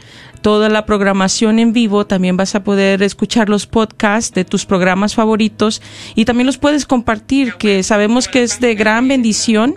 toda 0.45 0.69
la 0.69 0.85
programación 0.85 1.59
en 1.59 1.73
vivo, 1.73 2.07
también 2.07 2.37
vas 2.37 2.55
a 2.55 2.63
poder 2.65 3.03
escuchar 3.03 3.49
los 3.49 3.67
podcasts 3.67 4.35
de 4.35 4.45
tus 4.45 4.67
programas 4.67 5.15
favoritos 5.15 5.81
y 6.15 6.27
también 6.27 6.47
los 6.47 6.59
puedes 6.59 6.85
compartir, 6.85 7.55
que 7.55 7.83
sabemos 7.83 8.29
que 8.29 8.43
es 8.43 8.61
de 8.61 8.75
gran 8.75 9.09
bendición 9.09 9.77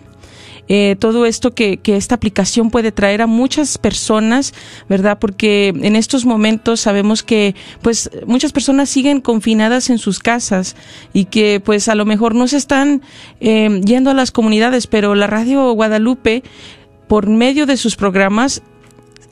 eh, 0.68 0.96
todo 1.00 1.26
esto 1.26 1.54
que, 1.54 1.78
que 1.78 1.96
esta 1.96 2.16
aplicación 2.16 2.70
puede 2.72 2.92
traer 2.92 3.22
a 3.22 3.28
muchas 3.28 3.78
personas, 3.78 4.54
¿verdad? 4.90 5.18
Porque 5.20 5.70
en 5.70 5.96
estos 5.96 6.26
momentos 6.26 6.82
sabemos 6.82 7.24
que 7.24 7.56
pues 7.82 8.10
muchas 8.26 8.52
personas 8.52 8.90
siguen 8.90 9.22
confinadas 9.22 9.90
en 9.90 9.98
sus 9.98 10.20
casas 10.20 10.76
y 11.14 11.26
que 11.26 11.62
pues 11.64 11.88
a 11.88 11.96
lo 11.96 12.06
mejor 12.06 12.36
no 12.36 12.48
se 12.48 12.58
están 12.58 13.02
eh, 13.40 13.82
yendo 13.86 14.12
a 14.12 14.14
las 14.14 14.32
comunidades, 14.32 14.88
pero 14.88 15.16
la 15.16 15.28
radio 15.28 15.72
Guadalupe 15.72 16.44
por 17.08 17.28
medio 17.28 17.66
de 17.66 17.78
sus 17.78 17.96
programas 17.96 18.62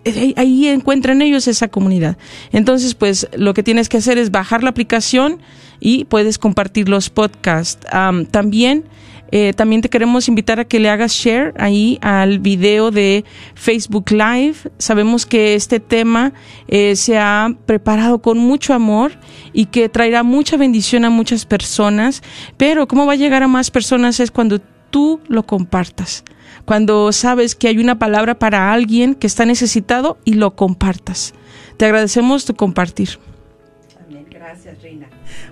eh, 0.05 0.33
ahí 0.37 0.67
encuentran 0.67 1.21
ellos 1.21 1.47
esa 1.47 1.67
comunidad. 1.67 2.17
Entonces, 2.51 2.93
pues 2.93 3.27
lo 3.35 3.53
que 3.53 3.63
tienes 3.63 3.89
que 3.89 3.97
hacer 3.97 4.17
es 4.17 4.31
bajar 4.31 4.63
la 4.63 4.69
aplicación 4.69 5.39
y 5.79 6.05
puedes 6.05 6.37
compartir 6.37 6.87
los 6.87 7.09
podcasts. 7.09 7.85
también 8.31 8.85
eh, 9.31 9.53
también 9.53 9.81
te 9.81 9.89
queremos 9.89 10.27
invitar 10.27 10.59
a 10.59 10.65
que 10.65 10.79
le 10.79 10.89
hagas 10.89 11.11
share 11.13 11.53
ahí 11.57 11.97
al 12.01 12.39
video 12.39 12.91
de 12.91 13.25
Facebook 13.55 14.11
Live. 14.11 14.55
Sabemos 14.77 15.25
que 15.25 15.55
este 15.55 15.79
tema 15.79 16.33
eh, 16.67 16.95
se 16.95 17.17
ha 17.17 17.49
preparado 17.65 18.21
con 18.21 18.37
mucho 18.37 18.73
amor 18.73 19.13
y 19.53 19.65
que 19.65 19.89
traerá 19.89 20.23
mucha 20.23 20.57
bendición 20.57 21.05
a 21.05 21.09
muchas 21.09 21.45
personas, 21.45 22.23
pero 22.57 22.87
cómo 22.87 23.05
va 23.05 23.13
a 23.13 23.17
llegar 23.17 23.43
a 23.43 23.47
más 23.47 23.71
personas 23.71 24.19
es 24.19 24.31
cuando 24.31 24.59
tú 24.89 25.19
lo 25.27 25.43
compartas 25.43 26.23
cuando 26.65 27.11
sabes 27.11 27.55
que 27.55 27.67
hay 27.67 27.77
una 27.77 27.99
palabra 27.99 28.39
para 28.39 28.73
alguien 28.73 29.13
que 29.15 29.27
está 29.27 29.45
necesitado 29.45 30.17
y 30.25 30.33
lo 30.33 30.55
compartas. 30.55 31.33
Te 31.77 31.85
agradecemos 31.85 32.45
tu 32.45 32.55
compartir. 32.55 33.19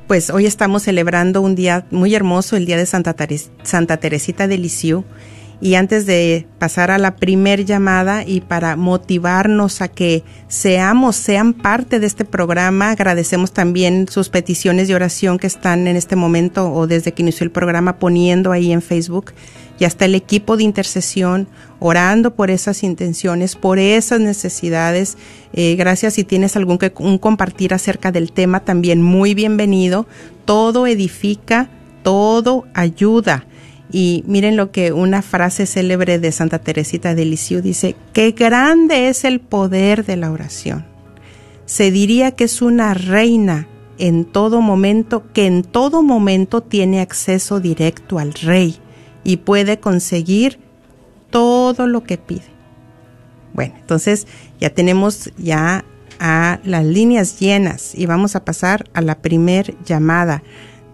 Pues 0.07 0.29
hoy 0.29 0.45
estamos 0.45 0.83
celebrando 0.83 1.41
un 1.41 1.55
día 1.55 1.85
muy 1.91 2.15
hermoso, 2.15 2.55
el 2.55 2.65
día 2.65 2.77
de 2.77 2.85
Santa, 2.85 3.15
Santa 3.63 3.97
Teresita 3.97 4.47
de 4.47 4.57
Lisieux. 4.57 5.05
Y 5.61 5.75
antes 5.75 6.05
de 6.05 6.45
pasar 6.59 6.91
a 6.91 6.97
la 6.97 7.15
primer 7.15 7.63
llamada 7.63 8.25
y 8.27 8.41
para 8.41 8.75
motivarnos 8.75 9.81
a 9.81 9.87
que 9.87 10.23
seamos, 10.49 11.15
sean 11.15 11.53
parte 11.53 12.01
de 12.01 12.07
este 12.07 12.25
programa, 12.25 12.91
agradecemos 12.91 13.53
también 13.53 14.09
sus 14.09 14.27
peticiones 14.27 14.89
de 14.89 14.95
oración 14.95 15.37
que 15.37 15.47
están 15.47 15.87
en 15.87 15.95
este 15.95 16.17
momento 16.17 16.69
o 16.73 16.85
desde 16.85 17.13
que 17.13 17.21
inició 17.21 17.45
el 17.45 17.51
programa 17.51 17.97
poniendo 17.97 18.51
ahí 18.51 18.73
en 18.73 18.81
Facebook 18.81 19.31
y 19.79 19.85
hasta 19.85 20.05
el 20.05 20.15
equipo 20.15 20.57
de 20.57 20.63
intercesión 20.63 21.47
orando 21.79 22.35
por 22.35 22.49
esas 22.49 22.83
intenciones, 22.83 23.55
por 23.55 23.79
esas 23.79 24.19
necesidades. 24.19 25.17
Eh, 25.53 25.75
gracias 25.75 26.13
si 26.13 26.23
tienes 26.23 26.55
algún 26.55 26.77
que 26.77 26.93
un 26.99 27.17
compartir 27.17 27.73
acerca 27.73 28.11
del 28.11 28.31
tema 28.31 28.61
también 28.61 29.01
muy 29.01 29.33
bienvenido. 29.33 30.05
Todo 30.45 30.87
edifica, 30.87 31.69
todo 32.03 32.65
ayuda. 32.73 33.45
Y 33.91 34.23
miren 34.27 34.55
lo 34.57 34.71
que 34.71 34.91
una 34.91 35.21
frase 35.21 35.65
célebre 35.65 36.17
de 36.19 36.31
Santa 36.31 36.59
Teresita 36.59 37.13
de 37.15 37.25
Lisieux 37.25 37.63
dice, 37.63 37.95
qué 38.13 38.31
grande 38.31 39.09
es 39.09 39.23
el 39.23 39.39
poder 39.39 40.05
de 40.05 40.17
la 40.17 40.31
oración. 40.31 40.85
Se 41.65 41.91
diría 41.91 42.31
que 42.31 42.45
es 42.45 42.61
una 42.61 42.93
reina 42.93 43.67
en 43.99 44.25
todo 44.25 44.61
momento, 44.61 45.23
que 45.33 45.45
en 45.45 45.63
todo 45.63 46.01
momento 46.01 46.61
tiene 46.61 47.01
acceso 47.01 47.59
directo 47.59 48.19
al 48.19 48.33
rey 48.33 48.79
y 49.23 49.37
puede 49.37 49.79
conseguir 49.79 50.59
todo 51.29 51.87
lo 51.87 52.03
que 52.03 52.17
pide. 52.17 52.53
Bueno, 53.53 53.75
entonces 53.79 54.27
ya 54.59 54.69
tenemos 54.69 55.31
ya 55.37 55.83
a 56.19 56.59
las 56.63 56.85
líneas 56.85 57.39
llenas 57.39 57.95
y 57.95 58.05
vamos 58.05 58.35
a 58.35 58.45
pasar 58.45 58.85
a 58.93 59.01
la 59.01 59.15
primer 59.21 59.75
llamada 59.83 60.41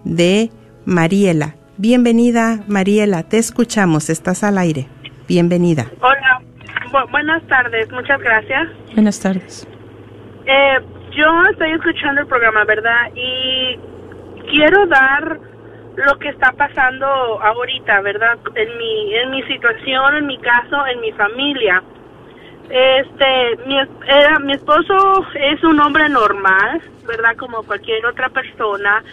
de 0.03 0.49
Mariela. 0.85 1.55
Bienvenida, 1.77 2.63
Mariela, 2.67 3.23
te 3.23 3.37
escuchamos, 3.37 4.09
estás 4.09 4.43
al 4.43 4.57
aire. 4.57 4.87
Bienvenida. 5.27 5.85
Hola, 6.01 6.41
buenas 7.11 7.45
tardes, 7.47 7.91
muchas 7.91 8.19
gracias. 8.19 8.67
Buenas 8.93 9.19
tardes. 9.19 9.67
Eh, 10.45 10.79
yo 11.15 11.43
estoy 11.51 11.71
escuchando 11.71 12.21
el 12.21 12.27
programa, 12.27 12.65
¿verdad? 12.65 13.11
Y 13.15 13.77
quiero 14.49 14.87
dar 14.87 15.39
lo 15.95 16.17
que 16.19 16.29
está 16.29 16.51
pasando 16.53 17.05
ahorita, 17.07 18.01
¿verdad? 18.01 18.37
En 18.55 18.77
mi, 18.77 19.15
en 19.15 19.31
mi 19.31 19.43
situación, 19.43 20.15
en 20.17 20.27
mi 20.27 20.37
caso, 20.39 20.85
en 20.87 21.01
mi 21.01 21.11
familia. 21.13 21.83
Este, 22.69 23.57
mi, 23.65 23.77
era, 24.07 24.39
mi 24.39 24.53
esposo 24.53 25.25
es 25.33 25.63
un 25.63 25.79
hombre 25.79 26.07
normal, 26.09 26.81
¿verdad? 27.07 27.35
Como 27.35 27.63
cualquier 27.63 28.05
otra 28.05 28.29
persona, 28.29 29.03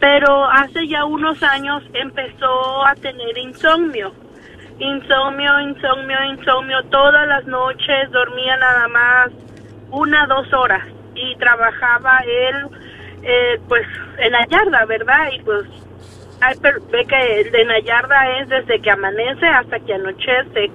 pero 0.00 0.44
hace 0.46 0.88
ya 0.88 1.04
unos 1.04 1.42
años 1.42 1.82
empezó 1.92 2.86
a 2.86 2.94
tener 2.94 3.36
insomnio. 3.38 4.12
Insomnio, 4.78 5.60
insomnio, 5.60 6.24
insomnio. 6.32 6.82
Todas 6.90 7.28
las 7.28 7.46
noches 7.46 8.10
dormía 8.10 8.56
nada 8.56 8.88
más 8.88 9.30
una, 9.90 10.26
dos 10.26 10.52
horas 10.52 10.84
y 11.14 11.36
trabajaba 11.36 12.18
él, 12.26 12.66
eh, 13.22 13.60
pues, 13.68 13.86
en 14.18 14.32
la 14.32 14.44
yarda, 14.46 14.84
¿verdad? 14.86 15.28
Y 15.32 15.42
pues, 15.42 15.64
ve 16.90 17.04
que 17.06 17.40
el 17.40 17.50
de 17.50 17.64
la 17.64 17.80
yarda 17.80 18.38
es 18.38 18.48
desde 18.48 18.80
que 18.80 18.90
amanece 18.90 19.46
hasta 19.46 19.78
que 19.80 19.94
anochece 19.94 20.70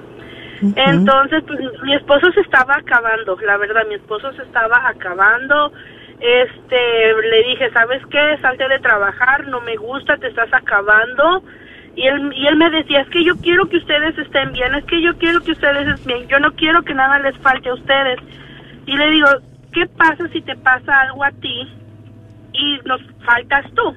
entonces, 0.61 1.43
pues 1.47 1.59
mi 1.83 1.93
esposo 1.95 2.31
se 2.33 2.41
estaba 2.41 2.75
acabando, 2.75 3.37
la 3.45 3.57
verdad, 3.57 3.85
mi 3.87 3.95
esposo 3.95 4.31
se 4.33 4.43
estaba 4.43 4.87
acabando. 4.87 5.71
Este, 6.19 7.13
le 7.29 7.43
dije, 7.47 7.69
¿sabes 7.71 8.05
qué? 8.07 8.37
Salte 8.41 8.67
de 8.67 8.79
trabajar, 8.79 9.47
no 9.47 9.61
me 9.61 9.77
gusta, 9.77 10.17
te 10.17 10.27
estás 10.27 10.53
acabando. 10.53 11.43
Y 11.95 12.05
él, 12.07 12.33
y 12.35 12.45
él 12.47 12.57
me 12.57 12.69
decía, 12.71 13.01
es 13.01 13.09
que 13.09 13.23
yo 13.23 13.37
quiero 13.37 13.67
que 13.69 13.77
ustedes 13.77 14.17
estén 14.17 14.51
bien, 14.51 14.75
es 14.75 14.83
que 14.85 15.01
yo 15.01 15.17
quiero 15.17 15.41
que 15.41 15.51
ustedes 15.51 15.87
estén 15.87 16.17
bien, 16.17 16.27
yo 16.27 16.39
no 16.39 16.51
quiero 16.53 16.83
que 16.83 16.93
nada 16.93 17.19
les 17.19 17.37
falte 17.37 17.69
a 17.69 17.73
ustedes. 17.73 18.19
Y 18.85 18.97
le 18.97 19.11
digo, 19.11 19.27
¿qué 19.71 19.85
pasa 19.97 20.27
si 20.29 20.41
te 20.41 20.55
pasa 20.57 21.01
algo 21.01 21.23
a 21.23 21.31
ti 21.31 21.67
y 22.53 22.79
nos 22.85 23.01
faltas 23.25 23.65
tú? 23.73 23.95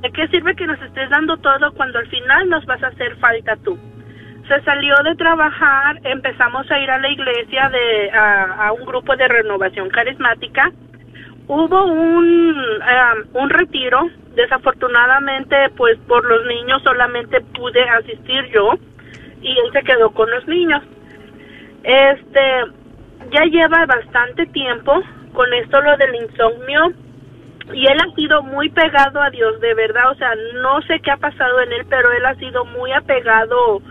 ¿De 0.00 0.10
qué 0.12 0.28
sirve 0.28 0.56
que 0.56 0.66
nos 0.66 0.80
estés 0.80 1.10
dando 1.10 1.36
todo 1.38 1.72
cuando 1.72 1.98
al 1.98 2.06
final 2.08 2.48
nos 2.48 2.64
vas 2.66 2.82
a 2.82 2.88
hacer 2.88 3.16
falta 3.16 3.56
tú? 3.56 3.78
se 4.50 4.60
salió 4.62 4.96
de 5.04 5.14
trabajar, 5.14 6.00
empezamos 6.02 6.68
a 6.72 6.78
ir 6.80 6.90
a 6.90 6.98
la 6.98 7.08
iglesia 7.08 7.68
de 7.68 8.10
a, 8.10 8.72
un 8.72 8.84
grupo 8.84 9.14
de 9.14 9.28
renovación 9.28 9.88
carismática. 9.90 10.72
Hubo 11.46 11.84
un 11.84 12.56
un 13.34 13.50
retiro, 13.50 14.10
desafortunadamente 14.34 15.56
pues 15.76 15.96
por 16.08 16.24
los 16.24 16.44
niños 16.46 16.82
solamente 16.82 17.40
pude 17.54 17.80
asistir 17.90 18.44
yo 18.52 18.74
y 19.40 19.52
él 19.52 19.72
se 19.72 19.84
quedó 19.84 20.10
con 20.10 20.28
los 20.28 20.44
niños. 20.48 20.82
Este 21.84 22.40
ya 23.30 23.44
lleva 23.44 23.86
bastante 23.86 24.46
tiempo 24.46 25.00
con 25.32 25.54
esto 25.54 25.80
lo 25.80 25.96
del 25.96 26.14
insomnio 26.16 26.92
y 27.72 27.86
él 27.86 27.98
ha 28.00 28.14
sido 28.14 28.42
muy 28.42 28.68
pegado 28.70 29.20
a 29.20 29.30
Dios, 29.30 29.60
de 29.60 29.74
verdad, 29.74 30.10
o 30.10 30.14
sea, 30.14 30.34
no 30.62 30.82
sé 30.82 31.00
qué 31.00 31.10
ha 31.10 31.16
pasado 31.16 31.60
en 31.60 31.72
él, 31.72 31.86
pero 31.88 32.10
él 32.12 32.24
ha 32.26 32.34
sido 32.36 32.64
muy 32.64 32.92
apegado 32.92 33.82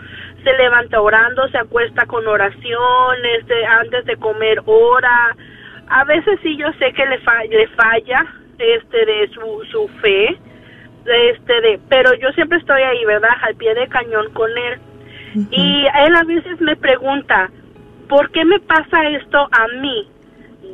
se 0.43 0.53
levanta 0.53 1.01
orando, 1.01 1.47
se 1.49 1.57
acuesta 1.57 2.05
con 2.05 2.27
oraciones, 2.27 3.45
antes 3.79 4.05
de 4.05 4.15
comer 4.17 4.61
ora. 4.65 5.35
A 5.89 6.03
veces 6.05 6.39
sí 6.41 6.55
yo 6.57 6.71
sé 6.73 6.93
que 6.93 7.05
le, 7.05 7.19
le 7.49 7.67
falla 7.69 8.25
este 8.57 9.05
de 9.05 9.29
su, 9.29 9.63
su 9.71 9.87
fe, 10.01 10.37
este 11.05 11.61
de, 11.61 11.79
pero 11.89 12.13
yo 12.15 12.31
siempre 12.33 12.59
estoy 12.59 12.81
ahí, 12.81 13.03
¿verdad? 13.05 13.29
Al 13.41 13.55
pie 13.55 13.73
de 13.73 13.87
cañón 13.87 14.31
con 14.33 14.49
él. 14.57 14.79
Y 15.51 15.85
él 15.85 16.15
a 16.15 16.23
veces 16.23 16.59
me 16.59 16.75
pregunta, 16.75 17.49
¿por 18.07 18.31
qué 18.31 18.43
me 18.45 18.59
pasa 18.59 19.09
esto 19.09 19.47
a 19.51 19.67
mí? 19.79 20.07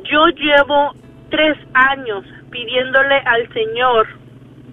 Yo 0.04 0.28
llevo 0.28 0.92
tres 1.30 1.56
años 1.74 2.24
pidiéndole 2.50 3.16
al 3.24 3.52
Señor 3.52 4.06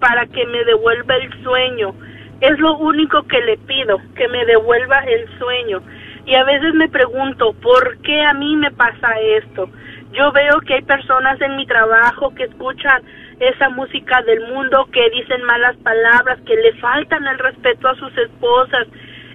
para 0.00 0.26
que 0.26 0.46
me 0.46 0.64
devuelva 0.64 1.16
el 1.16 1.42
sueño 1.42 1.94
es 2.40 2.58
lo 2.58 2.76
único 2.76 3.22
que 3.22 3.40
le 3.40 3.56
pido, 3.58 4.00
que 4.14 4.28
me 4.28 4.44
devuelva 4.44 4.98
el 5.00 5.26
sueño. 5.38 5.82
Y 6.26 6.34
a 6.34 6.44
veces 6.44 6.74
me 6.74 6.88
pregunto, 6.88 7.52
¿por 7.54 7.98
qué 7.98 8.22
a 8.22 8.34
mí 8.34 8.56
me 8.56 8.70
pasa 8.70 9.18
esto? 9.20 9.68
Yo 10.12 10.30
veo 10.32 10.60
que 10.60 10.74
hay 10.74 10.82
personas 10.82 11.40
en 11.40 11.56
mi 11.56 11.66
trabajo 11.66 12.34
que 12.34 12.44
escuchan 12.44 13.02
esa 13.40 13.68
música 13.70 14.22
del 14.22 14.40
mundo, 14.52 14.86
que 14.92 15.10
dicen 15.10 15.42
malas 15.44 15.76
palabras, 15.78 16.38
que 16.46 16.56
le 16.56 16.72
faltan 16.74 17.26
el 17.26 17.38
respeto 17.38 17.88
a 17.88 17.96
sus 17.96 18.16
esposas 18.18 18.86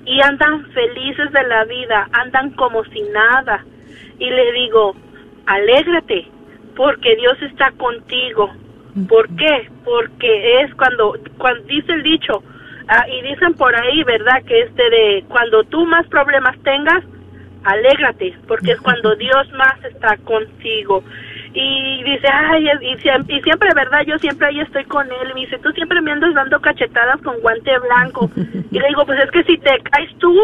y 0.05 0.21
andan 0.21 0.65
felices 0.71 1.31
de 1.31 1.43
la 1.43 1.65
vida, 1.65 2.07
andan 2.13 2.51
como 2.51 2.83
si 2.85 3.01
nada. 3.11 3.65
Y 4.19 4.29
le 4.29 4.51
digo, 4.53 4.95
alégrate, 5.45 6.27
porque 6.79 7.13
Dios 7.17 7.37
está 7.41 7.73
contigo. 7.73 8.49
¿Por 9.09 9.27
qué? 9.35 9.69
Porque 9.83 10.61
es 10.61 10.73
cuando, 10.75 11.13
cuando 11.37 11.61
dice 11.65 11.91
el 11.91 12.03
dicho, 12.03 12.41
Ah, 12.91 13.05
y 13.07 13.21
dicen 13.21 13.53
por 13.53 13.75
ahí, 13.75 14.03
¿verdad? 14.03 14.41
Que 14.47 14.61
este 14.61 14.89
de 14.89 15.23
cuando 15.27 15.63
tú 15.65 15.85
más 15.85 16.07
problemas 16.07 16.57
tengas, 16.63 17.03
alégrate, 17.63 18.35
porque 18.47 18.71
es 18.71 18.81
cuando 18.81 19.15
Dios 19.15 19.51
más 19.51 19.75
está 19.83 20.17
contigo. 20.17 21.03
Y 21.53 22.03
dice, 22.03 22.27
ay, 22.33 22.67
y, 22.81 22.93
y, 22.93 23.41
siempre, 23.41 23.69
¿verdad? 23.75 24.01
Yo 24.07 24.17
siempre 24.17 24.47
ahí 24.47 24.59
estoy 24.61 24.85
con 24.85 25.05
él. 25.05 25.33
Y 25.35 25.41
dice, 25.41 25.59
tú 25.59 25.71
siempre 25.73 26.01
me 26.01 26.11
andas 26.11 26.33
dando 26.33 26.59
cachetadas 26.61 27.21
con 27.21 27.39
guante 27.41 27.77
blanco. 27.77 28.31
Y 28.71 28.79
le 28.79 28.87
digo, 28.87 29.05
pues 29.05 29.19
es 29.19 29.31
que 29.31 29.43
si 29.43 29.57
te 29.59 29.79
caes 29.81 30.11
tú, 30.17 30.35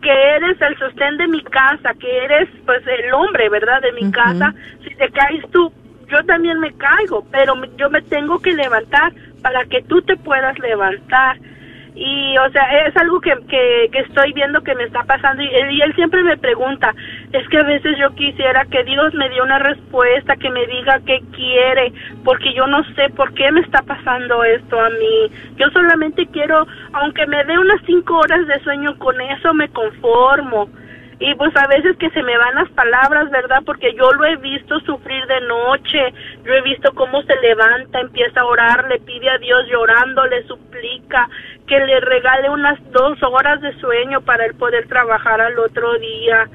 que 0.00 0.10
eres 0.10 0.60
el 0.60 0.78
sostén 0.78 1.18
de 1.18 1.28
mi 1.28 1.42
casa, 1.42 1.92
que 1.98 2.24
eres 2.24 2.48
pues 2.64 2.82
el 2.86 3.12
hombre, 3.12 3.50
¿verdad? 3.50 3.82
De 3.82 3.92
mi 3.92 4.10
casa, 4.10 4.54
si 4.84 4.94
te 4.94 5.08
caes 5.10 5.44
tú, 5.50 5.70
yo 6.10 6.24
también 6.24 6.58
me 6.60 6.72
caigo, 6.72 7.24
pero 7.30 7.54
yo 7.76 7.88
me 7.90 8.02
tengo 8.02 8.38
que 8.40 8.52
levantar 8.52 9.12
para 9.42 9.64
que 9.64 9.82
tú 9.82 10.02
te 10.02 10.16
puedas 10.16 10.58
levantar. 10.58 11.38
Y 11.94 12.38
o 12.38 12.50
sea 12.50 12.86
es 12.86 12.96
algo 12.96 13.20
que, 13.20 13.32
que, 13.48 13.90
estoy 13.92 14.32
viendo 14.32 14.62
que 14.62 14.76
me 14.76 14.84
está 14.84 15.02
pasando 15.02 15.42
y, 15.42 15.46
y, 15.46 15.82
él 15.82 15.92
siempre 15.96 16.22
me 16.22 16.36
pregunta 16.36 16.94
es 17.32 17.46
que 17.48 17.58
a 17.58 17.64
veces 17.64 17.98
yo 17.98 18.14
quisiera 18.14 18.64
que 18.66 18.84
Dios 18.84 19.12
me 19.14 19.28
dé 19.28 19.42
una 19.42 19.58
respuesta 19.58 20.36
que 20.36 20.50
me 20.50 20.66
diga 20.68 21.00
qué 21.04 21.20
quiere 21.34 21.92
porque 22.24 22.54
yo 22.54 22.68
no 22.68 22.84
sé 22.94 23.10
por 23.10 23.34
qué 23.34 23.50
me 23.50 23.60
está 23.60 23.82
pasando 23.82 24.44
esto 24.44 24.80
a 24.80 24.88
mí. 24.88 25.32
Yo 25.56 25.68
solamente 25.70 26.26
quiero 26.28 26.64
aunque 26.92 27.26
me 27.26 27.44
dé 27.44 27.58
unas 27.58 27.82
cinco 27.84 28.18
horas 28.18 28.46
de 28.46 28.60
sueño 28.60 28.96
con 28.98 29.20
eso 29.20 29.52
me 29.52 29.68
conformo 29.68 30.70
y 31.20 31.34
pues 31.34 31.54
a 31.54 31.66
veces 31.66 31.98
que 31.98 32.08
se 32.10 32.22
me 32.22 32.36
van 32.38 32.54
las 32.54 32.70
palabras, 32.70 33.30
¿verdad? 33.30 33.62
Porque 33.66 33.92
yo 33.92 34.10
lo 34.12 34.24
he 34.24 34.36
visto 34.36 34.80
sufrir 34.80 35.26
de 35.26 35.42
noche, 35.42 36.14
yo 36.44 36.54
he 36.54 36.62
visto 36.62 36.94
cómo 36.94 37.20
se 37.22 37.36
levanta, 37.42 38.00
empieza 38.00 38.40
a 38.40 38.46
orar, 38.46 38.88
le 38.88 38.98
pide 39.00 39.28
a 39.28 39.36
Dios 39.36 39.66
llorando, 39.70 40.26
le 40.26 40.42
suplica 40.44 41.28
que 41.66 41.78
le 41.78 42.00
regale 42.00 42.48
unas 42.48 42.78
dos 42.90 43.22
horas 43.22 43.60
de 43.60 43.78
sueño 43.80 44.22
para 44.22 44.46
él 44.46 44.54
poder 44.54 44.88
trabajar 44.88 45.42
al 45.42 45.58
otro 45.58 45.98
día. 45.98 46.48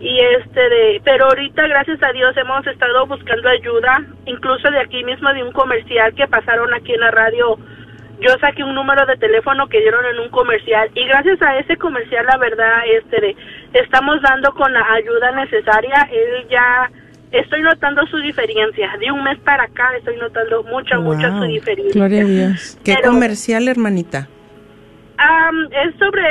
Y 0.00 0.18
este 0.18 0.60
de, 0.60 1.02
pero 1.04 1.26
ahorita 1.26 1.66
gracias 1.66 2.02
a 2.02 2.12
Dios 2.12 2.34
hemos 2.38 2.66
estado 2.66 3.06
buscando 3.06 3.46
ayuda, 3.50 4.04
incluso 4.24 4.70
de 4.70 4.80
aquí 4.80 5.04
mismo 5.04 5.30
de 5.34 5.42
un 5.42 5.52
comercial 5.52 6.14
que 6.14 6.26
pasaron 6.28 6.72
aquí 6.72 6.94
en 6.94 7.00
la 7.00 7.10
radio 7.10 7.58
yo 8.20 8.30
saqué 8.40 8.64
un 8.64 8.74
número 8.74 9.06
de 9.06 9.16
teléfono 9.16 9.68
que 9.68 9.80
dieron 9.80 10.04
en 10.06 10.20
un 10.20 10.28
comercial 10.30 10.90
y 10.94 11.06
gracias 11.06 11.40
a 11.42 11.58
ese 11.58 11.76
comercial 11.76 12.26
la 12.26 12.38
verdad 12.38 12.82
este 12.92 13.36
estamos 13.72 14.20
dando 14.22 14.52
con 14.54 14.72
la 14.72 14.84
ayuda 14.92 15.32
necesaria. 15.32 16.08
Él 16.10 16.48
ya 16.50 16.90
estoy 17.30 17.62
notando 17.62 18.06
su 18.06 18.16
diferencia. 18.18 18.96
De 18.98 19.10
un 19.10 19.22
mes 19.22 19.38
para 19.40 19.64
acá 19.64 19.96
estoy 19.96 20.16
notando 20.16 20.62
mucha 20.64 20.98
mucha 20.98 21.30
su 21.30 21.44
diferencia. 21.44 21.92
Gloria 21.94 22.22
a 22.22 22.24
Dios. 22.24 22.78
Qué 22.84 22.96
comercial 23.02 23.68
hermanita 23.68 24.28
es 25.70 25.94
sobre 25.98 26.22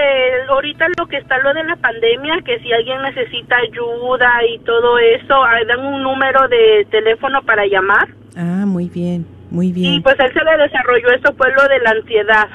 ahorita 0.48 0.88
lo 0.98 1.08
que 1.08 1.18
está 1.18 1.38
lo 1.40 1.54
de 1.54 1.64
la 1.64 1.76
pandemia, 1.76 2.42
que 2.46 2.60
si 2.60 2.72
alguien 2.72 3.02
necesita 3.02 3.58
ayuda 3.58 4.32
y 4.50 4.60
todo 4.60 4.98
eso, 5.00 5.36
dan 5.68 5.80
un 5.80 6.04
número 6.04 6.48
de 6.48 6.88
teléfono 6.90 7.42
para 7.44 7.66
llamar. 7.66 8.08
Ah, 8.36 8.66
muy 8.66 8.90
bien. 8.90 9.26
Muy 9.50 9.72
bien. 9.72 9.93
Y 9.95 10.02
pues 10.02 10.16
él 10.20 10.32
se 10.34 10.43
le 10.43 10.58
desarrolló 10.58 11.10
eso 11.12 11.34
fue 11.36 11.52
lo 11.54 11.68
de 11.68 11.80
la 11.80 11.91
ansiedad. 11.91 12.48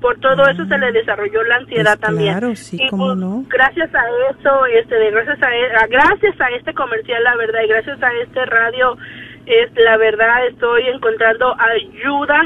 por 0.00 0.18
todo 0.20 0.48
eso 0.48 0.64
se 0.64 0.78
le 0.78 0.92
desarrolló 0.92 1.42
la 1.44 1.56
ansiedad 1.56 1.98
Pues 1.98 2.00
también. 2.00 2.32
claro, 2.38 2.56
sí, 2.56 2.78
y 2.80 2.88
cómo 2.88 3.08
pues, 3.08 3.18
no. 3.18 3.44
gracias 3.50 3.90
a 3.94 4.00
eso, 4.30 4.64
este, 4.66 4.94
de 4.94 5.10
gracias 5.10 5.42
a, 5.42 5.54
e- 5.54 5.72
a- 5.76 5.86
gracias 5.88 6.40
a 6.40 6.48
este 6.56 6.72
comercial, 6.72 7.22
la 7.22 7.36
verdad, 7.36 7.60
y 7.62 7.68
gracias 7.68 8.02
a 8.02 8.10
este 8.14 8.46
radio, 8.46 8.96
es 9.44 9.70
la 9.76 9.98
verdad 9.98 10.46
estoy 10.46 10.86
encontrando 10.88 11.54
ayuda 11.60 12.40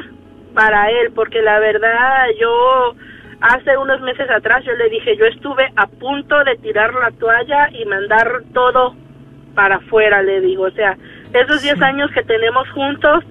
para 0.53 0.91
él, 0.91 1.13
porque 1.15 1.43
la 1.43 1.61
verdad 1.61 2.27
yo 2.41 2.95
hace 3.41 3.77
unos 3.77 4.01
meses 4.01 4.29
atrás 4.31 4.65
yo 4.65 4.73
le 4.73 4.89
dije, 4.91 5.17
yo 5.17 5.27
estuve 5.27 5.71
a 5.77 5.87
punto 5.87 6.43
de 6.43 6.57
tirar 6.57 6.93
la 6.95 7.13
toalla 7.13 7.69
y 7.71 7.85
mandar 7.85 8.43
todo 8.53 8.97
para 9.55 9.77
afuera, 9.77 10.23
le 10.23 10.41
digo, 10.41 10.65
o 10.65 10.71
sea, 10.73 10.97
esos 11.33 11.63
10 11.63 11.81
años 11.83 12.11
que 12.13 12.23
tenemos 12.25 12.69
juntos, 12.71 13.23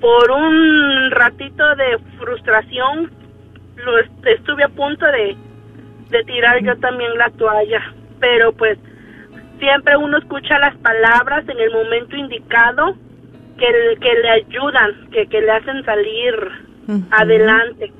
por 0.00 0.30
un 0.30 1.10
ratito 1.10 1.64
de 1.76 1.98
frustración, 2.18 3.10
lo 3.76 3.98
est- 3.98 4.26
estuve 4.26 4.64
a 4.64 4.68
punto 4.68 5.04
de, 5.06 5.36
de 6.10 6.24
tirar 6.24 6.62
yo 6.62 6.76
también 6.78 7.16
la 7.18 7.30
toalla, 7.30 7.80
pero 8.18 8.52
pues 8.52 8.78
siempre 9.58 9.96
uno 9.96 10.18
escucha 10.18 10.58
las 10.58 10.76
palabras 10.78 11.44
en 11.48 11.58
el 11.60 11.70
momento 11.70 12.16
indicado 12.16 12.96
que, 13.58 13.66
que 14.00 14.14
le 14.22 14.30
ayudan, 14.30 15.10
que, 15.12 15.26
que 15.26 15.40
le 15.42 15.50
hacen 15.50 15.84
salir 15.84 16.34
adelante 17.10 17.92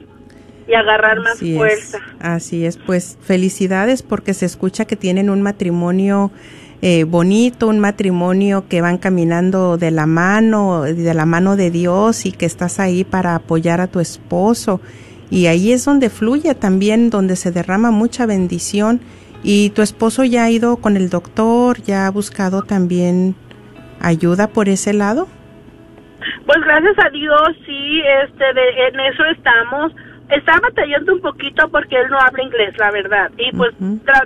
y 0.66 0.74
agarrar 0.74 1.18
más 1.20 1.32
Así 1.32 1.57
fuerza. 1.57 1.98
es, 1.98 2.03
así 2.20 2.64
es. 2.66 2.76
Pues 2.78 3.18
felicidades 3.20 4.03
porque 4.03 4.34
se 4.34 4.46
escucha 4.46 4.84
que 4.84 4.96
tienen 4.96 5.28
un 5.30 5.42
matrimonio 5.42 6.30
eh, 6.82 7.04
bonito, 7.04 7.68
un 7.68 7.78
matrimonio 7.78 8.64
que 8.68 8.80
van 8.80 8.96
caminando 8.96 9.76
de 9.76 9.90
la 9.90 10.06
mano, 10.06 10.82
de 10.82 11.12
la 11.12 11.26
mano 11.26 11.56
de 11.56 11.70
Dios 11.70 12.24
y 12.24 12.32
que 12.32 12.46
estás 12.46 12.80
ahí 12.80 13.04
para 13.04 13.34
apoyar 13.34 13.80
a 13.82 13.86
tu 13.86 14.00
esposo. 14.00 14.80
Y 15.30 15.46
ahí 15.46 15.72
es 15.72 15.84
donde 15.84 16.08
fluye 16.08 16.54
también, 16.54 17.10
donde 17.10 17.36
se 17.36 17.52
derrama 17.52 17.90
mucha 17.90 18.24
bendición. 18.24 19.00
Y 19.42 19.70
tu 19.70 19.82
esposo 19.82 20.24
ya 20.24 20.44
ha 20.44 20.50
ido 20.50 20.76
con 20.76 20.96
el 20.96 21.10
doctor, 21.10 21.82
ya 21.82 22.06
ha 22.06 22.10
buscado 22.10 22.62
también 22.62 23.34
ayuda 24.00 24.48
por 24.48 24.68
ese 24.68 24.94
lado. 24.94 25.28
Pues 26.46 26.58
gracias 26.64 26.98
a 26.98 27.10
Dios, 27.10 27.48
sí, 27.66 28.02
este, 28.24 28.44
de, 28.54 28.88
en 28.88 29.00
eso 29.00 29.24
estamos. 29.26 29.92
Está 30.30 30.58
batallando 30.60 31.14
un 31.14 31.20
poquito 31.20 31.68
porque 31.70 31.96
él 31.96 32.08
no 32.08 32.18
habla 32.18 32.42
inglés, 32.42 32.74
la 32.78 32.90
verdad. 32.90 33.30
Y 33.36 33.54
pues 33.56 33.74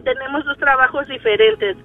tenemos 0.05 0.45
dos 0.45 0.59
trabajos 0.59 1.09
diferentes. 1.09 1.77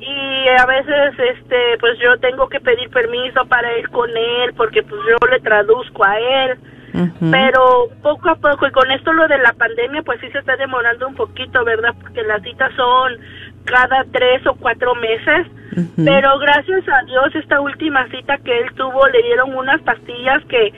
Y 0.00 0.48
a 0.48 0.64
veces, 0.66 1.18
este, 1.18 1.78
pues 1.80 1.98
yo 1.98 2.18
tengo 2.18 2.48
que 2.48 2.60
pedir 2.60 2.88
permiso 2.90 3.44
para 3.46 3.76
ir 3.78 3.88
con 3.90 4.08
él 4.10 4.54
porque 4.56 4.82
pues 4.82 5.00
yo 5.08 5.26
le 5.28 5.40
traduzco 5.40 6.04
a 6.04 6.18
él. 6.18 6.58
Pero 7.30 7.88
poco 8.02 8.30
a 8.30 8.34
poco, 8.36 8.66
y 8.66 8.72
con 8.72 8.90
esto 8.90 9.12
lo 9.12 9.28
de 9.28 9.38
la 9.38 9.52
pandemia, 9.52 10.02
pues 10.02 10.20
sí 10.20 10.28
se 10.30 10.38
está 10.38 10.56
demorando 10.56 11.06
un 11.06 11.14
poquito, 11.14 11.64
¿verdad? 11.64 11.94
Porque 12.00 12.22
las 12.22 12.42
citas 12.42 12.72
son 12.74 13.18
cada 13.64 14.04
tres 14.10 14.44
o 14.46 14.54
cuatro 14.54 14.94
meses. 14.96 15.46
Pero 15.96 16.38
gracias 16.38 16.82
a 16.88 17.04
Dios, 17.06 17.34
esta 17.36 17.60
última 17.60 18.08
cita 18.08 18.38
que 18.38 18.58
él 18.58 18.72
tuvo, 18.74 19.06
le 19.08 19.22
dieron 19.22 19.54
unas 19.54 19.80
pastillas 19.82 20.42
que, 20.46 20.72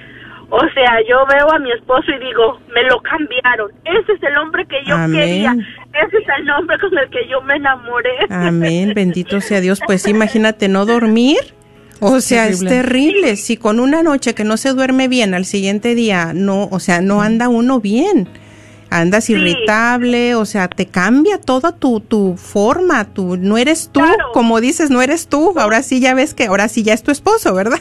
o 0.51 0.61
sea, 0.75 0.99
yo 1.09 1.25
veo 1.27 1.51
a 1.55 1.59
mi 1.59 1.71
esposo 1.73 2.11
y 2.11 2.18
digo, 2.18 2.61
me 2.75 2.83
lo 2.85 3.01
cambiaron. 3.01 3.71
Ese 3.85 4.12
es 4.12 4.23
el 4.23 4.37
hombre 4.37 4.66
que 4.66 4.85
yo 4.85 4.97
Amén. 4.97 5.21
quería. 5.21 5.55
Ese 5.93 6.16
es 6.18 6.24
el 6.38 6.51
hombre 6.51 6.78
con 6.78 6.97
el 6.97 7.11
que 7.11 7.28
yo 7.28 7.41
me 7.43 7.55
enamoré. 7.57 8.11
Amén, 8.30 8.93
bendito 8.95 9.41
sea 9.41 9.61
Dios. 9.61 9.80
Pues 9.84 10.07
imagínate 10.07 10.68
no 10.68 10.86
dormir. 10.86 11.38
O 12.03 12.20
sea, 12.20 12.49
es 12.49 12.61
terrible. 12.61 13.36
Si 13.36 13.57
con 13.59 13.78
una 13.80 14.03
noche 14.03 14.34
que 14.34 14.45
no 14.45 14.57
se 14.57 14.70
duerme 14.72 15.09
bien, 15.09 15.34
al 15.34 15.45
siguiente 15.45 15.95
día 15.95 16.32
no, 16.34 16.68
o 16.70 16.80
sea, 16.80 17.01
no 17.03 17.20
anda 17.20 17.49
uno 17.49 17.80
bien. 17.80 18.28
Andas 18.93 19.24
Sí. 19.26 19.34
irritable, 19.34 20.34
o 20.34 20.45
sea, 20.47 20.66
te 20.66 20.86
cambia 20.86 21.38
toda 21.41 21.76
tu, 21.76 22.01
tu 22.01 22.36
forma, 22.36 23.05
tú 23.05 23.36
no 23.36 23.57
eres 23.59 23.91
tú, 23.93 24.01
Claro. 24.01 24.32
como 24.32 24.61
dices, 24.61 24.91
no 24.91 25.01
eres 25.03 25.28
tú. 25.28 25.55
Ahora 25.59 25.82
sí 25.82 26.01
ya 26.01 26.14
ves 26.14 26.34
que 26.34 26.47
ahora 26.47 26.66
sí 26.68 26.82
ya 26.82 26.95
es 26.95 27.03
tu 27.03 27.11
esposo, 27.12 27.55
¿verdad? 27.55 27.78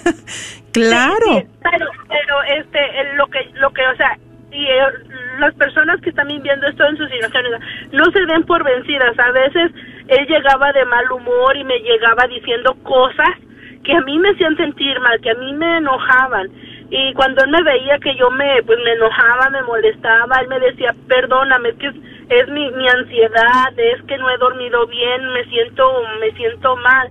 claro. 0.71 1.15
Sí, 1.33 1.41
sí, 1.41 1.47
pero, 1.63 1.85
pero 2.09 2.35
este, 2.59 2.79
lo 3.15 3.25
que, 3.27 3.39
lo 3.59 3.71
que, 3.71 3.81
o 3.87 3.95
sea, 3.97 4.17
y 4.51 4.65
eh, 4.65 4.81
las 5.39 5.53
personas 5.55 6.01
que 6.01 6.09
están 6.09 6.27
viviendo 6.27 6.67
esto 6.67 6.85
en 6.85 6.97
sus 6.97 7.09
situaciones 7.09 7.51
no 7.91 8.05
se 8.05 8.25
den 8.25 8.43
por 8.43 8.63
vencidas. 8.63 9.17
A 9.19 9.31
veces 9.31 9.71
él 10.07 10.27
llegaba 10.27 10.71
de 10.73 10.85
mal 10.85 11.11
humor 11.11 11.55
y 11.55 11.63
me 11.63 11.79
llegaba 11.79 12.27
diciendo 12.27 12.75
cosas 12.83 13.29
que 13.83 13.93
a 13.93 14.01
mí 14.01 14.17
me 14.17 14.29
hacían 14.29 14.57
sentir 14.57 14.99
mal, 14.99 15.19
que 15.21 15.31
a 15.31 15.35
mí 15.35 15.53
me 15.53 15.77
enojaban. 15.77 16.49
Y 16.89 17.13
cuando 17.13 17.43
él 17.43 17.51
me 17.51 17.63
veía 17.63 17.99
que 17.99 18.15
yo 18.15 18.31
me, 18.31 18.63
pues 18.63 18.79
me 18.83 18.93
enojaba, 18.93 19.49
me 19.51 19.61
molestaba, 19.61 20.41
él 20.41 20.47
me 20.47 20.59
decía, 20.59 20.95
perdóname, 21.07 21.69
es 21.69 21.75
que 21.75 21.87
es, 21.87 21.95
es 22.29 22.47
mi, 22.49 22.71
mi 22.71 22.87
ansiedad, 22.87 23.77
es 23.77 24.01
que 24.03 24.17
no 24.17 24.29
he 24.29 24.37
dormido 24.37 24.87
bien, 24.87 25.29
me 25.33 25.45
siento, 25.45 26.03
me 26.19 26.31
siento 26.31 26.75
mal 26.77 27.09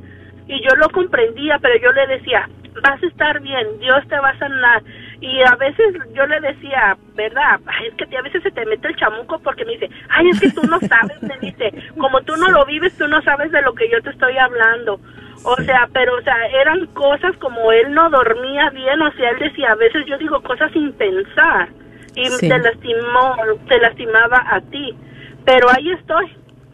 y 0.49 0.61
yo 0.63 0.75
lo 0.77 0.89
comprendía, 0.89 1.59
pero 1.61 1.77
yo 1.79 1.93
le 1.93 2.07
decía, 2.07 2.49
vas 2.83 3.03
a 3.03 3.07
estar 3.07 3.41
bien, 3.41 3.79
Dios 3.81 4.07
te 4.09 4.19
va 4.19 4.31
a 4.31 4.39
sanar. 4.39 4.83
Y 5.21 5.43
a 5.43 5.57
veces 5.57 5.95
yo 6.13 6.27
le 6.27 6.41
decía, 6.41 6.97
¿verdad? 7.15 7.59
Ay, 7.67 7.89
es 7.89 7.95
que 8.09 8.17
a 8.17 8.23
veces 8.23 8.43
se 8.43 8.53
te 8.53 8.65
mete 8.67 8.87
el 8.89 8.97
chamuco 8.97 9.41
porque 9.41 9.65
me 9.65 9.73
dice, 9.73 9.91
ay, 10.11 10.29
es 10.29 10.41
que 10.41 10.51
tú 10.53 10.63
no 10.63 10.79
sabes, 10.81 11.21
me 11.23 11.37
dice, 11.39 11.73
como 11.99 12.21
tú 12.23 12.37
no 12.37 12.49
lo 12.51 12.65
vives, 12.67 12.97
tú 12.97 13.09
no 13.09 13.21
sabes 13.23 13.51
de 13.51 13.61
lo 13.63 13.75
que 13.75 13.91
yo 13.91 14.01
te 14.03 14.11
estoy 14.11 14.37
hablando. 14.39 15.01
O 15.45 15.57
sea, 15.65 15.89
pero, 15.93 16.15
o 16.17 16.23
sea, 16.23 16.37
eran 16.61 16.87
cosas 16.89 17.37
como 17.39 17.73
él 17.73 17.93
no 17.95 18.11
dormía 18.11 18.71
bien, 18.71 19.01
o 19.03 19.13
sea, 19.13 19.31
él 19.31 19.39
decía, 19.41 19.73
a 19.73 19.77
veces 19.77 20.05
yo 20.07 20.19
digo 20.19 20.41
cosas 20.43 20.71
sin 20.73 20.93
pensar 20.93 21.69
y 22.15 22.27
Sí. 22.27 22.49
te 22.49 22.59
lastimó, 22.59 23.37
te 23.69 23.79
lastimaba 23.79 24.45
a 24.49 24.61
ti. 24.61 24.97
Pero 25.45 25.69
ahí 25.71 25.91
estoy. 25.93 26.27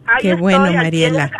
Ahí 0.05 0.21
Qué 0.21 0.35
bueno, 0.35 0.71
Mariela. 0.71 1.31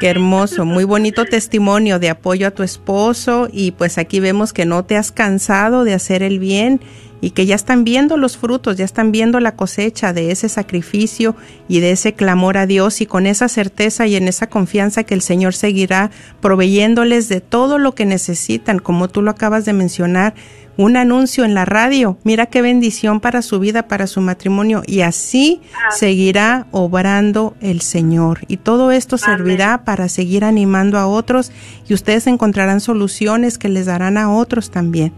Qué 0.00 0.08
hermoso, 0.08 0.64
muy 0.64 0.84
bonito 0.84 1.24
testimonio 1.30 1.98
de 1.98 2.10
apoyo 2.10 2.46
a 2.48 2.50
tu 2.50 2.62
esposo 2.62 3.48
y 3.52 3.72
pues 3.72 3.98
aquí 3.98 4.20
vemos 4.20 4.52
que 4.52 4.64
no 4.64 4.84
te 4.84 4.96
has 4.96 5.12
cansado 5.12 5.84
de 5.84 5.94
hacer 5.94 6.22
el 6.22 6.38
bien 6.38 6.80
y 7.20 7.30
que 7.30 7.46
ya 7.46 7.54
están 7.54 7.84
viendo 7.84 8.16
los 8.16 8.36
frutos, 8.36 8.76
ya 8.76 8.84
están 8.84 9.12
viendo 9.12 9.40
la 9.40 9.56
cosecha 9.56 10.12
de 10.12 10.30
ese 10.30 10.48
sacrificio 10.48 11.34
y 11.68 11.80
de 11.80 11.92
ese 11.92 12.14
clamor 12.14 12.58
a 12.58 12.66
Dios 12.66 13.00
y 13.00 13.06
con 13.06 13.26
esa 13.26 13.48
certeza 13.48 14.06
y 14.06 14.16
en 14.16 14.28
esa 14.28 14.48
confianza 14.48 15.04
que 15.04 15.14
el 15.14 15.22
Señor 15.22 15.54
seguirá 15.54 16.10
proveyéndoles 16.40 17.28
de 17.28 17.40
todo 17.40 17.78
lo 17.78 17.94
que 17.94 18.04
necesitan, 18.04 18.78
como 18.78 19.08
tú 19.08 19.22
lo 19.22 19.30
acabas 19.30 19.64
de 19.64 19.72
mencionar, 19.72 20.34
un 20.76 20.96
anuncio 20.96 21.44
en 21.44 21.54
la 21.54 21.64
radio. 21.64 22.18
Mira 22.22 22.46
qué 22.46 22.62
bendición 22.62 23.20
para 23.20 23.42
su 23.42 23.58
vida, 23.58 23.88
para 23.88 24.06
su 24.06 24.20
matrimonio. 24.20 24.82
Y 24.86 25.00
así 25.00 25.62
seguirá 25.90 26.66
obrando 26.70 27.56
el 27.60 27.80
Señor. 27.80 28.40
Y 28.48 28.58
todo 28.58 28.90
esto 28.90 29.18
servirá 29.18 29.84
para 29.84 30.08
seguir 30.08 30.44
animando 30.44 30.98
a 30.98 31.06
otros 31.06 31.50
y 31.88 31.94
ustedes 31.94 32.26
encontrarán 32.26 32.80
soluciones 32.80 33.58
que 33.58 33.68
les 33.68 33.86
darán 33.86 34.18
a 34.18 34.30
otros 34.30 34.70
también. 34.70 35.12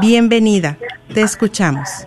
Bienvenida, 0.00 0.78
te 1.12 1.22
escuchamos. 1.22 2.06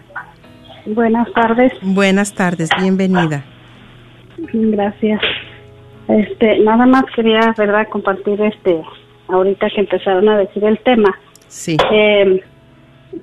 Buenas 0.85 1.27
tardes, 1.33 1.71
Buenas 1.81 2.33
tardes, 2.33 2.69
bienvenida. 2.79 3.43
gracias. 4.37 5.21
Este, 6.07 6.59
nada 6.59 6.85
más 6.87 7.03
quería, 7.15 7.53
verdad, 7.55 7.87
compartir 7.89 8.41
este, 8.41 8.81
ahorita 9.29 9.67
que 9.69 9.81
empezaron 9.81 10.27
a 10.29 10.37
decir 10.37 10.63
el 10.63 10.79
tema, 10.79 11.13
Sí, 11.47 11.77
eh, 11.91 12.41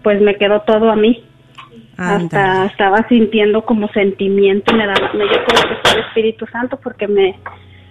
pues 0.03 0.21
me 0.21 0.37
quedó 0.37 0.61
todo 0.63 0.91
a 0.91 0.97
mí. 0.97 1.23
Hasta 1.97 2.15
anda. 2.17 2.67
estaba 2.67 3.07
sintiendo 3.09 3.63
como 3.65 3.89
sentimiento, 3.89 4.75
me 4.75 4.87
daba, 4.87 5.13
me- 5.15 5.27
creo 5.29 5.45
que 5.47 5.77
fue 5.83 5.93
el 6.01 6.07
Espíritu 6.07 6.47
Santo 6.47 6.79
porque 6.83 7.07
me, 7.09 7.39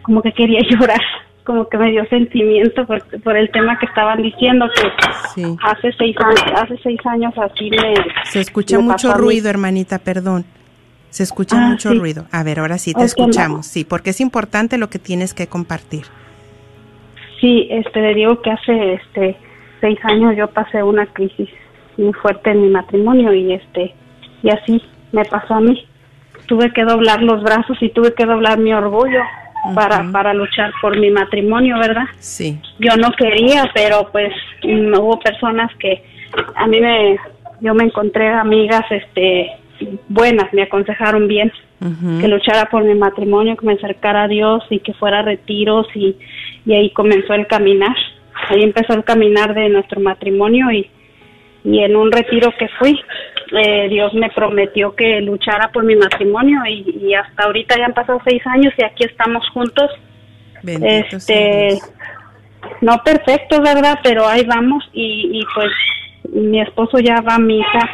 como 0.04 0.22
que 0.22 0.32
quería 0.32 0.60
llorar, 0.70 1.02
como 1.44 1.68
que 1.70 1.78
me 1.78 1.90
dio 1.92 2.06
sentimiento 2.08 2.86
por, 2.86 3.02
por 3.22 3.36
el 3.38 3.50
tema 3.52 3.80
que 3.80 3.86
estaban 3.88 4.22
diciendo 4.22 4.68
que 4.76 4.82
Sí. 5.34 5.56
hace 5.64 5.92
seis 5.98 6.16
años, 6.20 6.44
hace 6.56 6.78
seis 6.84 7.00
años 7.06 7.34
así 7.38 7.70
me, 7.72 7.94
Se 8.26 8.42
escucha 8.42 8.78
me 8.78 8.84
mucho 8.84 9.14
ruido, 9.14 9.50
hermanita, 9.50 9.98
perdón. 10.00 10.46
Se 11.10 11.24
escucha 11.24 11.56
Ah, 11.58 11.70
mucho 11.70 11.92
sí. 11.92 11.98
ruido. 11.98 12.26
A 12.32 12.44
ver, 12.44 12.60
ahora 12.60 12.78
sí 12.78 12.94
te 12.94 13.04
escuchamos. 13.06 13.66
Sí, 13.66 13.86
porque 13.86 14.10
es 14.10 14.20
importante 14.22 14.78
lo 14.78 14.90
que 14.90 15.00
tienes 15.00 15.34
que 15.34 15.48
compartir. 15.48 16.04
Sí, 17.40 17.68
este, 17.70 18.02
le 18.02 18.14
digo 18.14 18.42
que 18.42 18.52
hace 18.52 18.94
este 18.94 19.36
seis 19.82 20.00
años 20.04 20.36
yo 20.36 20.48
pasé 20.48 20.82
una 20.82 21.06
crisis 21.06 21.50
muy 21.98 22.14
fuerte 22.14 22.52
en 22.52 22.62
mi 22.62 22.70
matrimonio 22.70 23.34
y 23.34 23.54
este 23.54 23.94
y 24.42 24.50
así 24.50 24.82
me 25.12 25.26
pasó 25.26 25.56
a 25.56 25.62
mí. 25.62 25.86
Tuve 26.48 26.72
que 26.72 26.84
doblar 26.84 27.22
los 27.22 27.42
brazos 27.44 27.78
y 27.82 27.90
tuve 27.90 28.14
que 28.14 28.26
doblar 28.26 28.60
mi 28.60 28.74
orgullo 28.74 29.22
para 29.74 30.04
para 30.12 30.34
luchar 30.34 30.72
por 30.82 30.98
mi 30.98 31.10
matrimonio, 31.10 31.78
¿verdad? 31.80 32.06
Sí. 32.20 32.60
Yo 32.80 32.96
no 32.98 33.12
quería, 33.12 33.70
pero 33.74 34.10
pues 34.12 34.34
hubo 34.64 35.20
personas 35.20 35.72
que 35.80 36.04
a 36.56 36.68
mí 36.68 36.80
me 36.80 37.18
yo 37.62 37.74
me 37.74 37.86
encontré 37.86 38.30
amigas 38.30 38.84
este 38.90 39.52
buenas, 40.10 40.54
me 40.54 40.64
aconsejaron 40.64 41.28
bien 41.28 41.52
que 42.20 42.28
luchara 42.28 42.70
por 42.70 42.84
mi 42.84 42.96
matrimonio, 42.96 43.56
que 43.56 43.66
me 43.66 43.74
acercara 43.74 44.24
a 44.24 44.28
Dios 44.28 44.64
y 44.72 44.80
que 44.80 44.94
fuera 44.94 45.20
a 45.20 45.22
retiros 45.22 45.86
y, 45.94 46.16
y 46.66 46.74
ahí 46.74 46.90
comenzó 46.92 47.34
el 47.34 47.46
caminar. 47.46 47.96
Ahí 48.50 48.64
empezó 48.64 48.94
el 48.94 49.04
caminar 49.04 49.54
de 49.54 49.70
nuestro 49.70 50.00
matrimonio 50.00 50.72
y, 50.72 50.90
y 51.64 51.80
en 51.80 51.96
un 51.96 52.12
retiro 52.12 52.52
que 52.58 52.68
fui, 52.80 53.00
eh, 53.52 53.88
Dios 53.90 54.14
me 54.14 54.30
prometió 54.30 54.96
que 54.96 55.22
luchara 55.22 55.72
por 55.72 55.84
mi 55.84 55.96
matrimonio 55.96 56.60
y, 56.68 57.08
y 57.08 57.14
hasta 57.14 57.44
ahorita 57.44 57.78
ya 57.78 57.86
han 57.86 57.94
pasado 57.94 58.20
seis 58.26 58.42
años 58.48 58.74
y 58.78 58.84
aquí 58.84 59.04
estamos 59.04 59.48
juntos. 59.50 59.92
Bendito 60.64 61.18
Este, 61.18 61.78
no 62.82 63.02
perfecto, 63.04 63.62
¿verdad? 63.62 64.00
Pero 64.04 64.28
ahí 64.28 64.44
vamos 64.46 64.84
y, 64.94 65.30
y 65.40 65.44
pues 65.54 65.72
mi 66.34 66.62
esposo 66.62 67.00
ya 67.00 67.22
va 67.22 67.36
a 67.36 67.40
misa 67.40 67.90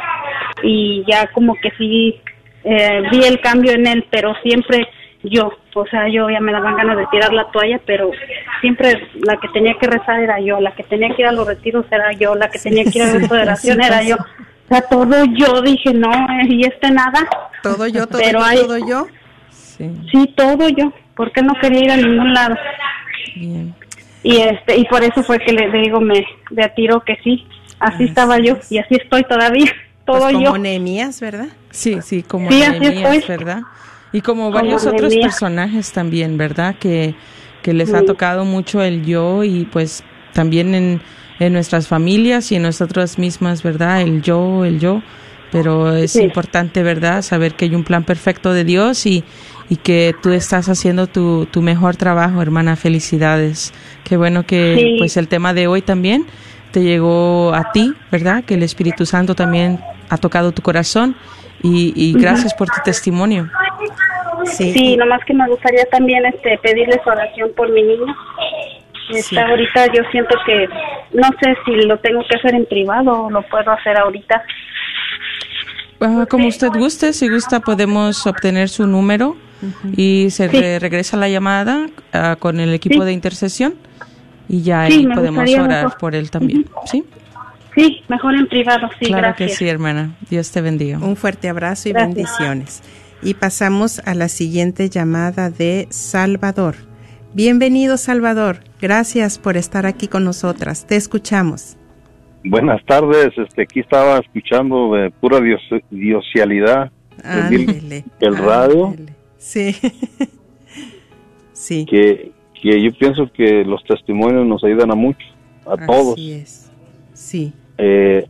y 0.62 1.04
ya 1.06 1.26
como 1.28 1.54
que 1.56 1.70
sí 1.78 2.20
eh, 2.64 3.02
vi 3.10 3.24
el 3.24 3.40
cambio 3.40 3.72
en 3.72 3.86
él, 3.86 4.06
pero 4.10 4.34
siempre 4.42 4.86
yo, 5.24 5.52
o 5.74 5.86
sea, 5.86 6.08
yo 6.08 6.28
ya 6.30 6.40
me 6.40 6.52
daban 6.52 6.76
ganas 6.76 6.96
de 6.96 7.06
tirar 7.06 7.32
la 7.32 7.44
toalla, 7.52 7.80
pero 7.86 8.10
siempre 8.60 9.08
la 9.24 9.36
que 9.36 9.48
tenía 9.48 9.74
que 9.80 9.86
rezar 9.86 10.20
era 10.20 10.40
yo, 10.40 10.60
la 10.60 10.72
que 10.72 10.82
tenía 10.84 11.08
que 11.14 11.22
ir 11.22 11.28
a 11.28 11.32
los 11.32 11.46
retiros 11.46 11.86
era 11.90 12.12
yo, 12.12 12.34
la 12.34 12.48
que 12.50 12.58
tenía 12.58 12.84
que 12.84 12.98
ir 12.98 13.02
a 13.04 13.06
la 13.44 13.56
sí, 13.56 13.70
así 13.70 13.70
era 13.70 14.02
yo. 14.02 14.16
O 14.16 14.68
sea, 14.74 14.82
todo 14.88 15.24
yo 15.36 15.60
dije, 15.62 15.92
no, 15.94 16.10
eh, 16.12 16.46
y 16.48 16.64
este 16.64 16.90
nada. 16.90 17.28
Todo 17.62 17.86
yo, 17.86 18.06
todo 18.06 18.18
Pero 18.24 18.40
yo, 18.40 18.44
hay- 18.44 18.58
todo 18.58 18.78
yo. 18.78 19.06
Sí, 19.50 19.90
Sí, 20.10 20.34
todo 20.36 20.68
yo, 20.68 20.92
porque 21.16 21.42
no 21.42 21.54
quería 21.60 21.80
ir 21.84 21.90
a 21.90 21.96
ningún 21.96 22.32
lado. 22.34 22.56
bien. 23.36 23.74
y 24.24 24.36
este 24.38 24.76
y 24.78 24.84
por 24.84 25.02
eso 25.02 25.22
fue 25.24 25.38
que 25.40 25.52
le, 25.52 25.68
le 25.68 25.78
digo 25.82 26.00
me 26.00 26.24
de 26.50 26.62
a 26.64 26.72
tiro 26.74 27.00
que 27.00 27.16
sí 27.24 27.44
así 27.82 28.04
estaba 28.04 28.38
yo 28.38 28.58
y 28.70 28.78
así 28.78 28.94
estoy 28.94 29.24
todavía 29.24 29.70
todo 30.04 30.18
Pues 30.20 30.32
como 30.34 30.44
yo 30.46 30.58
Nehemías, 30.58 31.20
¿verdad? 31.20 31.48
Sí, 31.70 32.00
sí, 32.02 32.22
como 32.22 32.50
Sí, 32.50 32.60
Nehemías. 32.60 33.26
¿verdad? 33.28 33.62
Y 34.12 34.20
como 34.20 34.44
Como 34.44 34.54
varios 34.54 34.86
otros 34.86 35.14
personajes 35.16 35.92
también, 35.92 36.36
¿verdad? 36.36 36.76
Que, 36.78 37.14
que 37.62 37.72
les 37.72 37.94
ha 37.94 38.02
tocado 38.02 38.44
mucho 38.44 38.82
el 38.82 39.04
yo 39.04 39.44
y 39.44 39.64
pues 39.64 40.04
también 40.32 40.74
en, 40.74 41.00
en 41.38 41.52
nuestras 41.52 41.88
familias 41.88 42.50
y 42.52 42.56
en 42.56 42.62
nosotras 42.62 43.18
mismas, 43.18 43.62
¿verdad? 43.62 44.02
El 44.02 44.22
yo, 44.22 44.64
el 44.64 44.80
yo. 44.80 45.02
Pero 45.50 45.94
es 45.94 46.12
Sí. 46.12 46.22
importante, 46.22 46.82
¿verdad? 46.82 47.20
Saber 47.22 47.54
que 47.54 47.66
hay 47.66 47.74
un 47.74 47.84
plan 47.84 48.04
perfecto 48.04 48.54
de 48.54 48.64
Dios 48.64 49.04
y, 49.04 49.22
y 49.68 49.76
que 49.76 50.14
tú 50.22 50.30
estás 50.30 50.68
haciendo 50.70 51.06
tu, 51.06 51.44
tu 51.46 51.60
mejor 51.60 51.94
trabajo, 51.96 52.40
hermana. 52.40 52.74
Felicidades. 52.74 53.72
Qué 54.02 54.16
bueno 54.16 54.44
que 54.46 54.76
Sí. 54.78 54.94
pues 54.98 55.16
el 55.18 55.28
tema 55.28 55.52
de 55.52 55.66
hoy 55.66 55.82
también 55.82 56.24
te 56.72 56.82
llegó 56.82 57.54
a 57.54 57.70
ti, 57.72 57.94
¿verdad? 58.10 58.42
Que 58.44 58.54
el 58.54 58.62
Espíritu 58.62 59.06
Santo 59.06 59.34
también 59.34 59.78
ha 60.08 60.16
tocado 60.16 60.52
tu 60.52 60.62
corazón 60.62 61.14
y, 61.62 61.92
y 61.94 62.12
gracias 62.20 62.54
por 62.54 62.66
tu 62.68 62.80
testimonio. 62.84 63.48
Sí. 64.44 64.72
sí 64.72 64.96
nomás 64.96 65.20
que 65.24 65.34
me 65.34 65.46
gustaría 65.48 65.84
también 65.86 66.24
este 66.26 66.58
pedirles 66.58 66.98
oración 67.06 67.50
por 67.56 67.70
mi 67.70 67.82
niño 67.82 68.12
Está 69.10 69.28
Sí. 69.28 69.36
ahorita 69.38 69.86
yo 69.92 70.02
siento 70.10 70.34
que 70.46 70.66
no 71.12 71.28
sé 71.40 71.54
si 71.64 71.72
lo 71.86 71.96
tengo 71.98 72.22
que 72.28 72.36
hacer 72.38 72.54
en 72.54 72.66
privado 72.66 73.24
o 73.26 73.30
lo 73.30 73.42
puedo 73.42 73.70
hacer 73.70 73.96
ahorita 73.98 74.42
Ah, 76.00 76.26
como 76.28 76.48
usted 76.48 76.68
guste, 76.70 77.12
si 77.12 77.28
gusta 77.28 77.60
podemos 77.60 78.26
obtener 78.26 78.68
su 78.68 78.86
número 78.88 79.36
y 79.96 80.28
se 80.30 80.48
Sí. 80.48 80.60
re- 80.60 80.78
regresa 80.80 81.16
la 81.16 81.28
llamada 81.28 81.86
ah, 82.12 82.34
con 82.38 82.58
el 82.58 82.74
equipo 82.74 83.00
Sí. 83.02 83.06
de 83.06 83.12
intercesión 83.12 83.74
y 84.52 84.62
ya 84.62 84.86
Sí, 84.86 84.92
ahí 84.92 85.06
podemos 85.08 85.50
orar 85.54 85.84
mejor. 85.84 85.98
por 85.98 86.14
él 86.14 86.30
también. 86.30 86.66
¿Sí? 86.86 87.02
sí 87.74 88.02
mejor 88.08 88.34
en 88.36 88.46
privado 88.46 88.88
sí 89.00 89.06
claro 89.06 89.22
gracias 89.28 89.50
que 89.50 89.56
sí, 89.56 89.66
hermana. 89.68 90.14
Dios 90.30 90.50
te 90.52 90.60
bendiga. 90.60 90.98
Un 90.98 91.16
fuerte 91.16 91.48
abrazo 91.48 91.88
y 91.88 91.92
Gracias. 91.92 92.14
bendiciones. 92.14 92.82
Y 93.22 93.34
pasamos 93.34 94.00
a 94.04 94.14
la 94.14 94.28
siguiente 94.28 94.88
llamada 94.90 95.48
de 95.50 95.86
Salvador. 95.90 96.74
Bienvenido, 97.34 97.96
Salvador. 97.96 98.58
Gracias 98.80 99.38
por 99.38 99.56
estar 99.56 99.86
aquí 99.86 100.06
con 100.06 100.22
nosotras. 100.24 100.86
Te 100.86 100.96
escuchamos. 100.96 101.76
Buenas 102.44 102.84
tardes, 102.84 103.30
este, 103.38 103.62
aquí 103.62 103.80
estaba 103.80 104.18
escuchando 104.18 104.92
de 104.94 105.10
pura 105.12 105.40
dios, 105.40 105.60
diosialidad 105.90 106.90
el- 107.24 107.30
Ándele. 107.30 108.04
el 108.20 108.36
radio. 108.36 108.86
ándele. 108.88 109.12
Sí. 109.38 109.76
sí. 111.52 111.86
que, 111.88 112.31
que 112.62 112.80
yo 112.80 112.90
pienso 112.98 113.30
que 113.32 113.64
los 113.64 113.82
testimonios 113.84 114.46
nos 114.46 114.62
ayudan 114.64 114.90
a 114.92 114.94
mucho, 114.94 115.26
a 115.66 115.76
todos, 115.86 116.12
Así 116.14 116.32
es. 116.32 116.70
Sí. 117.12 117.52
eh, 117.76 118.26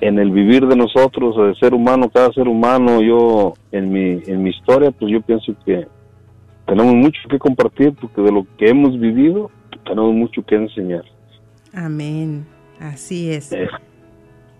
en 0.00 0.18
el 0.20 0.30
vivir 0.30 0.64
de 0.68 0.76
nosotros, 0.76 1.34
el 1.38 1.56
ser 1.58 1.74
humano, 1.74 2.08
cada 2.08 2.32
ser 2.32 2.46
humano, 2.46 3.00
yo 3.02 3.54
en 3.72 3.90
mi, 3.90 4.22
en 4.26 4.42
mi 4.44 4.50
historia, 4.50 4.92
pues 4.92 5.10
yo 5.10 5.20
pienso 5.22 5.52
que 5.64 5.88
tenemos 6.66 6.94
mucho 6.94 7.18
que 7.28 7.38
compartir 7.38 7.92
porque 8.00 8.20
de 8.22 8.30
lo 8.30 8.46
que 8.58 8.68
hemos 8.68 8.98
vivido, 9.00 9.50
tenemos 9.84 10.14
mucho 10.14 10.42
que 10.44 10.54
enseñar. 10.54 11.02
Amén. 11.72 12.46
Así 12.78 13.30
es. 13.30 13.50
Eh, 13.52 13.66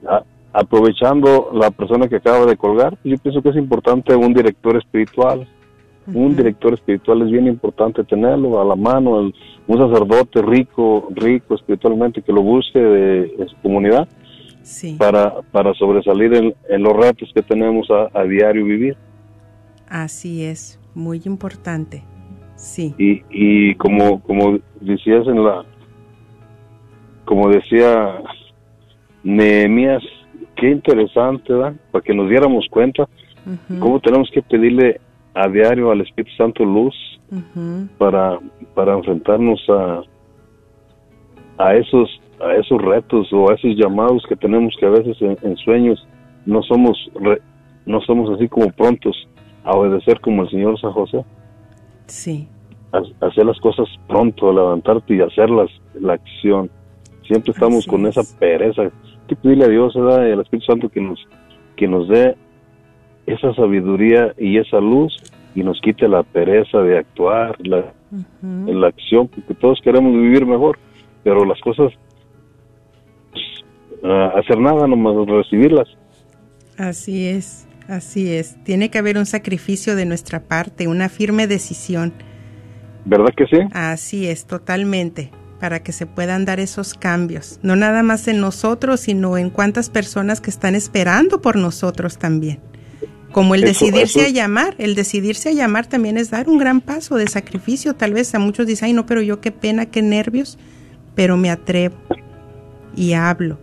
a- 0.09 0.25
aprovechando 0.53 1.51
la 1.53 1.71
persona 1.71 2.09
que 2.09 2.17
acaba 2.17 2.45
de 2.47 2.57
colgar, 2.57 2.97
yo 3.05 3.17
pienso 3.19 3.41
que 3.43 3.51
es 3.51 3.57
importante 3.57 4.17
un 4.17 4.33
director 4.35 4.77
espiritual. 4.77 5.47
Un 6.15 6.35
director 6.37 6.73
espiritual 6.75 7.23
es 7.23 7.31
bien 7.31 7.47
importante 7.47 8.03
tenerlo 8.05 8.61
a 8.61 8.65
la 8.65 8.77
mano, 8.77 9.21
el- 9.21 9.35
un 9.67 9.79
sacerdote 9.79 10.41
rico, 10.43 11.09
rico 11.15 11.55
espiritualmente 11.55 12.23
que 12.23 12.33
lo 12.33 12.43
busque 12.43 12.79
de, 12.79 13.21
de 13.37 13.49
su 13.49 13.57
comunidad 13.63 14.09
Sí. 14.63 14.97
para, 14.99 15.41
para 15.53 15.73
sobresalir 15.75 16.35
en, 16.35 16.55
en 16.69 16.83
los 16.83 16.95
retos 16.95 17.31
que 17.35 17.43
tenemos 17.43 17.91
a, 17.91 18.09
a 18.19 18.25
diario 18.25 18.65
vivir. 18.65 18.97
Así 19.89 20.45
es. 20.45 20.79
Muy 20.95 21.23
importante. 21.25 22.03
Sí. 22.57 22.95
Y, 22.99 23.23
y 23.31 23.75
como, 23.77 24.21
como 24.23 24.59
decías 24.81 25.27
en 25.27 25.43
la, 25.45 25.65
como 27.25 27.49
decía 27.51 28.21
Nehemías, 29.23 30.03
qué 30.57 30.71
interesante, 30.71 31.53
¿verdad? 31.53 31.75
Para 31.91 32.03
que 32.05 32.15
nos 32.15 32.29
diéramos 32.29 32.67
cuenta 32.71 33.09
cómo 33.79 34.01
tenemos 34.01 34.29
que 34.31 34.43
pedirle 34.43 35.01
a 35.41 35.49
diario 35.49 35.91
al 35.91 36.01
Espíritu 36.01 36.35
Santo 36.37 36.65
luz 36.65 36.95
para, 37.99 38.39
para 38.75 38.95
enfrentarnos 38.95 39.61
a, 39.69 40.03
a 41.59 41.75
esos 41.75 42.09
a 42.41 42.55
esos 42.55 42.81
retos 42.81 43.33
o 43.33 43.51
a 43.51 43.55
esos 43.55 43.75
llamados 43.77 44.23
que 44.29 44.37
tenemos 44.37 44.73
que 44.79 44.87
a 44.87 44.91
veces 44.91 45.17
en, 45.21 45.37
en 45.43 45.57
sueños 45.57 46.07
no 46.47 46.63
somos 46.63 46.97
re- 47.21 47.43
no 47.85 48.01
somos 48.03 48.31
así 48.35 48.49
como 48.49 48.71
prontos 48.71 49.29
a 49.65 49.73
obedecer 49.73 50.21
como 50.21 50.43
el 50.43 50.51
Señor 50.51 50.81
San 50.81 50.93
José 50.93 51.25
Sí. 52.07 52.49
a- 52.93 53.27
hacer 53.27 53.45
las 53.45 53.59
cosas 53.61 53.89
pronto 54.07 54.53
levantarte 54.53 55.15
y 55.17 55.21
hacerlas 55.21 55.69
la 56.01 56.13
acción 56.15 56.71
siempre 57.27 57.53
estamos 57.53 57.79
Así 57.81 57.91
con 57.91 58.07
es. 58.07 58.17
esa 58.17 58.39
pereza 58.39 58.83
hay 58.83 58.91
que 59.27 59.37
pedirle 59.37 59.65
a 59.65 59.69
Dios 59.69 59.95
¿verdad? 59.95 60.27
y 60.29 60.33
al 60.33 60.41
Espíritu 60.41 60.67
Santo 60.73 60.89
que 60.89 61.01
nos 61.01 61.19
que 61.77 61.87
nos 61.89 62.09
dé 62.09 62.37
esa 63.27 63.53
sabiduría 63.55 64.33
y 64.39 64.57
esa 64.59 64.79
luz 64.81 65.13
y 65.59 65.65
nos 65.65 65.81
quite 65.81 66.07
la 66.07 66.23
pereza 66.23 66.79
de 66.79 66.99
actuar 66.99 67.57
la, 67.67 67.93
la 68.41 68.87
acción, 68.87 69.27
porque 69.27 69.55
todos 69.55 69.81
queremos 69.83 70.13
vivir 70.13 70.47
mejor, 70.47 70.79
pero 71.25 71.45
las 71.45 71.61
cosas, 71.61 71.93
pues, 73.33 73.45
ah, 74.05 74.35
hacer 74.37 74.61
nada, 74.61 74.87
nomás 74.87 75.27
recibirlas. 75.27 75.89
Así 76.77 77.27
es. 77.27 77.67
Así 77.89 78.33
es. 78.33 78.63
Tiene 78.63 78.89
que 78.91 78.99
haber 78.99 79.19
un 79.19 79.27
sacrificio 79.27 79.97
de 79.97 80.05
nuestra 80.05 80.45
parte, 80.45 80.87
una 80.87 81.09
firme 81.09 81.49
decisión. 81.49 82.13
¿Verdad 83.05 83.35
que 83.37 83.47
sí? 83.47 83.59
Así 83.73 84.29
es, 84.29 84.47
totalmente, 84.47 85.33
para 85.59 85.83
que 85.83 85.91
se 85.91 86.07
puedan 86.07 86.45
dar 86.45 86.61
esos 86.61 86.95
cambios. 86.95 87.59
No 87.63 87.75
nada 87.75 88.05
más 88.05 88.29
en 88.29 88.41
nosotros, 88.41 89.01
sino 89.01 89.39
en 89.39 89.51
cuántas 89.51 89.91
personas 89.91 90.41
que 90.41 90.51
están 90.51 90.77
esperando 90.77 91.41
por 91.41 91.57
nosotros 91.57 92.17
también. 92.17 92.61
Como 93.33 93.55
el 93.55 93.63
Eso- 93.65 93.85
decidirse 93.85 94.21
eso- 94.21 94.29
a 94.29 94.33
llamar, 94.33 94.75
el 94.79 94.95
decidirse 94.95 95.51
a 95.51 95.53
llamar 95.53 95.87
también 95.87 96.17
es 96.17 96.31
dar 96.31 96.49
un 96.49 96.59
gran 96.59 96.81
paso 96.81 97.17
de 97.17 97.27
sacrificio. 97.27 97.95
Tal 97.95 98.15
vez 98.15 98.35
a 98.35 98.39
muchos 98.39 98.67
dicen, 98.67 98.87
ay 98.87 98.93
no, 98.95 99.07
pero 99.07 99.21
yo 99.23 99.41
qué 99.41 99.53
pena, 99.53 99.87
qué 99.87 100.01
nervios, 100.03 100.59
pero 101.15 101.37
me 101.37 101.51
atrevo 101.51 101.97
y 102.97 103.13
hablo. 103.13 103.59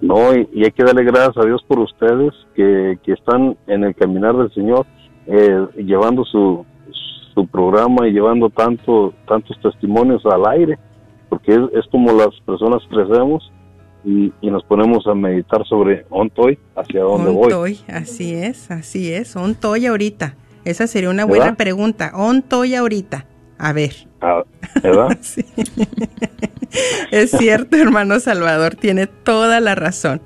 No, 0.00 0.34
y, 0.36 0.48
y 0.52 0.64
hay 0.64 0.72
que 0.72 0.84
darle 0.84 1.04
gracias 1.04 1.36
a 1.38 1.46
Dios 1.46 1.62
por 1.66 1.78
ustedes 1.78 2.32
que, 2.54 2.98
que 3.04 3.12
están 3.12 3.56
en 3.68 3.84
el 3.84 3.94
caminar 3.94 4.36
del 4.36 4.52
Señor, 4.52 4.86
eh, 5.26 5.66
llevando 5.76 6.24
su, 6.24 6.66
su 7.32 7.46
programa 7.46 8.06
y 8.08 8.12
llevando 8.12 8.50
tanto, 8.50 9.14
tantos 9.26 9.56
testimonios 9.62 10.22
al 10.26 10.44
aire, 10.46 10.78
porque 11.30 11.52
es, 11.52 11.60
es 11.72 11.86
como 11.90 12.12
las 12.12 12.28
personas 12.44 12.82
crecemos 12.90 13.50
y, 14.04 14.32
y 14.40 14.50
nos 14.50 14.64
ponemos 14.64 15.06
a 15.06 15.14
meditar 15.14 15.64
sobre 15.66 16.04
ontoy, 16.10 16.58
hacia 16.76 17.00
dónde 17.00 17.30
voy. 17.30 17.44
Ontoy, 17.52 17.80
así 17.88 18.34
es, 18.34 18.70
así 18.70 19.12
es. 19.12 19.34
Ontoy 19.36 19.86
ahorita. 19.86 20.36
Esa 20.64 20.86
sería 20.86 21.10
una 21.10 21.24
buena 21.24 21.44
¿Verdad? 21.46 21.58
pregunta. 21.58 22.12
Ontoy 22.14 22.74
ahorita. 22.74 23.26
A 23.58 23.72
ver. 23.72 24.08
Ah, 24.20 24.42
¿Verdad? 24.82 25.18
Sí. 25.20 25.44
es 27.12 27.30
cierto, 27.30 27.76
hermano 27.76 28.18
Salvador, 28.18 28.74
tiene 28.74 29.06
toda 29.06 29.60
la 29.60 29.76
razón. 29.76 30.20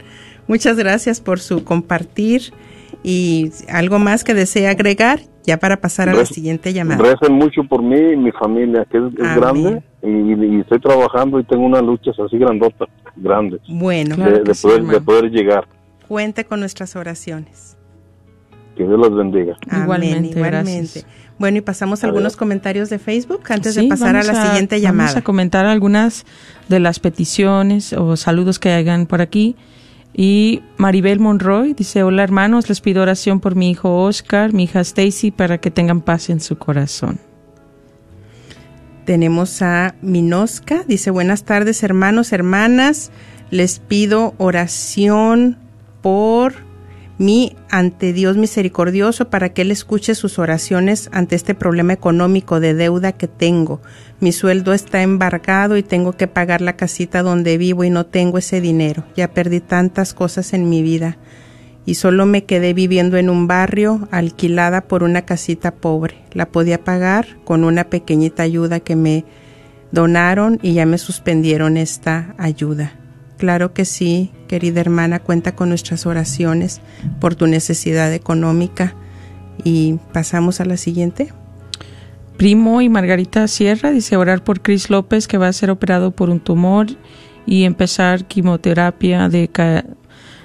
Muchas 0.47 0.79
gracias 0.79 1.21
por 1.21 1.41
su 1.41 1.63
compartir 1.63 2.55
y 3.03 3.51
algo 3.69 3.99
más 3.99 4.25
que 4.25 4.33
desea 4.33 4.71
agregar 4.71 5.21
ya 5.49 5.57
para 5.57 5.79
pasar 5.81 6.11
a 6.11 6.15
la 6.15 6.27
siguiente 6.27 6.73
llamada. 6.75 7.03
Recen 7.03 7.33
mucho 7.33 7.65
por 7.65 7.83
mí 7.83 7.99
y 8.13 8.17
mi 8.17 8.31
familia, 8.33 8.85
que 8.91 8.99
es, 8.99 9.05
es 9.05 9.37
grande, 9.37 9.83
y, 10.03 10.09
y 10.57 10.61
estoy 10.61 10.79
trabajando 10.79 11.41
y 11.41 11.45
tengo 11.45 11.65
unas 11.65 11.83
luchas 11.83 12.15
así 12.21 12.37
grandotas, 12.37 12.87
grandes, 13.17 13.61
Bueno, 13.67 14.15
de, 14.17 14.43
de 14.43 14.55
poder, 14.55 14.83
de 14.85 15.01
poder 15.01 15.31
llegar. 15.31 15.67
cuente 16.07 16.45
con 16.45 16.61
nuestras 16.61 16.95
oraciones. 16.97 17.77
Que 18.77 18.85
Dios 18.85 18.99
los 18.99 19.17
bendiga. 19.17 19.57
Amén, 19.71 19.83
Igualmente, 19.85 20.29
igualmente. 20.39 20.71
gracias. 21.01 21.07
Bueno, 21.39 21.59
y 21.59 21.61
pasamos 21.63 22.05
a 22.05 22.07
A 22.07 22.11
algunos 22.11 22.37
comentarios 22.37 22.91
de 22.91 22.99
Facebook 22.99 23.41
antes 23.49 23.75
de 23.75 23.83
Sí, 23.83 23.89
pasar 23.89 24.17
a 24.17 24.23
la 24.23 24.47
siguiente 24.47 24.81
llamada. 24.81 25.09
Vamos 25.09 25.17
a 25.17 25.23
comentar 25.25 25.65
algunas 25.67 26.27
de 26.69 26.79
las 26.79 27.01
peticiones 27.01 27.93
o 27.95 28.17
saludos 28.17 28.59
que 28.59 28.71
hagan 28.71 29.07
por 29.07 29.21
aquí. 29.23 29.57
Y 30.21 30.63
Maribel 30.79 31.21
Monroy 31.21 31.75
dice, 31.75 32.03
hola 32.03 32.25
hermanos, 32.25 32.69
les 32.69 32.81
pido 32.81 33.03
oración 33.03 33.39
por 33.39 33.55
mi 33.55 33.71
hijo 33.71 34.03
Oscar, 34.03 34.53
mi 34.53 34.65
hija 34.65 34.81
Stacy, 34.81 35.31
para 35.31 35.59
que 35.59 35.71
tengan 35.71 36.01
paz 36.01 36.29
en 36.29 36.41
su 36.41 36.59
corazón. 36.59 37.21
Tenemos 39.05 39.63
a 39.63 39.95
Minosca, 40.03 40.83
dice 40.89 41.13
buenas 41.13 41.45
tardes 41.45 41.85
hermanos, 41.85 42.33
hermanas, 42.33 43.13
les 43.53 43.79
pido 43.79 44.35
oración 44.39 45.57
por 46.03 46.68
mí 47.19 47.57
ante 47.69 48.13
Dios 48.13 48.37
misericordioso 48.37 49.29
para 49.29 49.51
que 49.51 49.63
Él 49.63 49.71
escuche 49.71 50.15
sus 50.15 50.39
oraciones 50.39 51.09
ante 51.13 51.37
este 51.37 51.55
problema 51.55 51.93
económico 51.93 52.61
de 52.61 52.75
deuda 52.75 53.13
que 53.13 53.29
tengo. 53.29 53.81
Mi 54.21 54.33
sueldo 54.33 54.73
está 54.73 55.03
embargado 55.03 55.77
y 55.77 55.83
tengo 55.83 56.13
que 56.13 56.29
pagar 56.29 56.61
la 56.61 56.77
casita 56.77 57.23
donde 57.23 57.59
vivo 57.59 57.85
y 57.85 57.91
no 57.91 58.07
tengo 58.07 58.39
ese 58.39 58.61
dinero. 58.61 59.05
Ya 59.17 59.33
perdí 59.33 59.61
tantas 59.61 60.15
cosas 60.15 60.53
en 60.53 60.69
mi 60.69 60.83
vida 60.83 61.19
y 61.85 61.95
solo 61.95 62.27
me 62.27 62.45
quedé 62.45 62.75
viviendo 62.75 63.17
en 63.17 63.31
un 63.31 63.47
barrio 63.47 64.09
alquilada 64.11 64.83
por 64.83 65.03
una 65.03 65.23
casita 65.23 65.75
pobre. 65.75 66.17
La 66.33 66.47
podía 66.47 66.85
pagar 66.85 67.39
con 67.45 67.65
una 67.65 67.85
pequeñita 67.85 68.43
ayuda 68.43 68.81
que 68.81 68.95
me 68.95 69.25
donaron 69.91 70.59
y 70.63 70.75
ya 70.75 70.87
me 70.87 70.99
suspendieron 70.99 71.77
esta 71.77 72.35
ayuda. 72.37 72.93
Claro 73.39 73.73
que 73.73 73.85
sí, 73.85 74.33
querida 74.49 74.81
hermana, 74.81 75.21
cuenta 75.21 75.55
con 75.55 75.69
nuestras 75.69 76.07
oraciones 76.07 76.81
por 77.21 77.37
tu 77.37 77.47
necesidad 77.47 78.13
económica. 78.13 78.95
Y 79.63 79.99
pasamos 80.13 80.61
a 80.61 80.65
la 80.65 80.77
siguiente. 80.77 81.33
Primo 82.37 82.83
y 82.83 82.89
Margarita 82.89 83.47
Sierra 83.47 83.93
dice 83.93 84.17
orar 84.17 84.43
por 84.43 84.61
Chris 84.61 84.91
López 84.91 85.29
que 85.29 85.39
va 85.39 85.49
a 85.49 85.53
ser 85.53 85.71
operado 85.71 86.11
por 86.11 86.31
un 86.31 86.41
tumor 86.41 86.89
y 87.47 87.63
empezar 87.63 88.27
quimioterapia 88.27 89.29
de, 89.29 89.49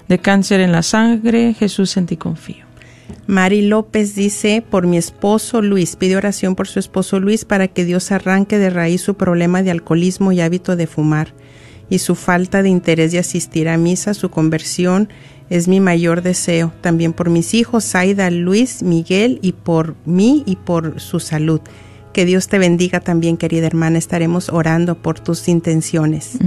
de 0.07 0.19
cáncer 0.19 0.59
en 0.61 0.71
la 0.71 0.83
sangre. 0.83 1.55
Jesús 1.55 1.97
en 1.97 2.05
ti 2.05 2.15
confío. 2.15 2.65
Mari 3.25 3.63
López 3.63 4.13
dice, 4.13 4.63
por 4.67 4.85
mi 4.85 4.97
esposo 4.97 5.63
Luis, 5.63 5.95
pide 5.95 6.15
oración 6.15 6.55
por 6.55 6.67
su 6.67 6.77
esposo 6.77 7.19
Luis 7.19 7.43
para 7.43 7.67
que 7.67 7.85
Dios 7.85 8.11
arranque 8.11 8.59
de 8.59 8.69
raíz 8.69 9.01
su 9.01 9.15
problema 9.15 9.63
de 9.63 9.71
alcoholismo 9.71 10.31
y 10.31 10.41
hábito 10.41 10.75
de 10.75 10.85
fumar 10.85 11.33
y 11.89 11.99
su 11.99 12.15
falta 12.15 12.63
de 12.63 12.69
interés 12.69 13.11
de 13.11 13.19
asistir 13.19 13.69
a 13.69 13.77
misa, 13.77 14.13
su 14.13 14.29
conversión 14.29 15.09
es 15.49 15.67
mi 15.67 15.79
mayor 15.79 16.21
deseo. 16.21 16.73
También 16.81 17.13
por 17.13 17.29
mis 17.29 17.53
hijos, 17.53 17.85
Zaida, 17.85 18.31
Luis, 18.31 18.81
Miguel 18.81 19.39
y 19.41 19.51
por 19.51 19.95
mí 20.05 20.43
y 20.45 20.55
por 20.55 20.99
su 20.99 21.19
salud. 21.19 21.61
Que 22.13 22.25
Dios 22.25 22.47
te 22.47 22.59
bendiga 22.59 22.99
también, 22.99 23.37
querida 23.37 23.67
hermana. 23.67 23.97
Estaremos 23.97 24.49
orando 24.49 25.01
por 25.01 25.19
tus 25.19 25.47
intenciones. 25.47 26.37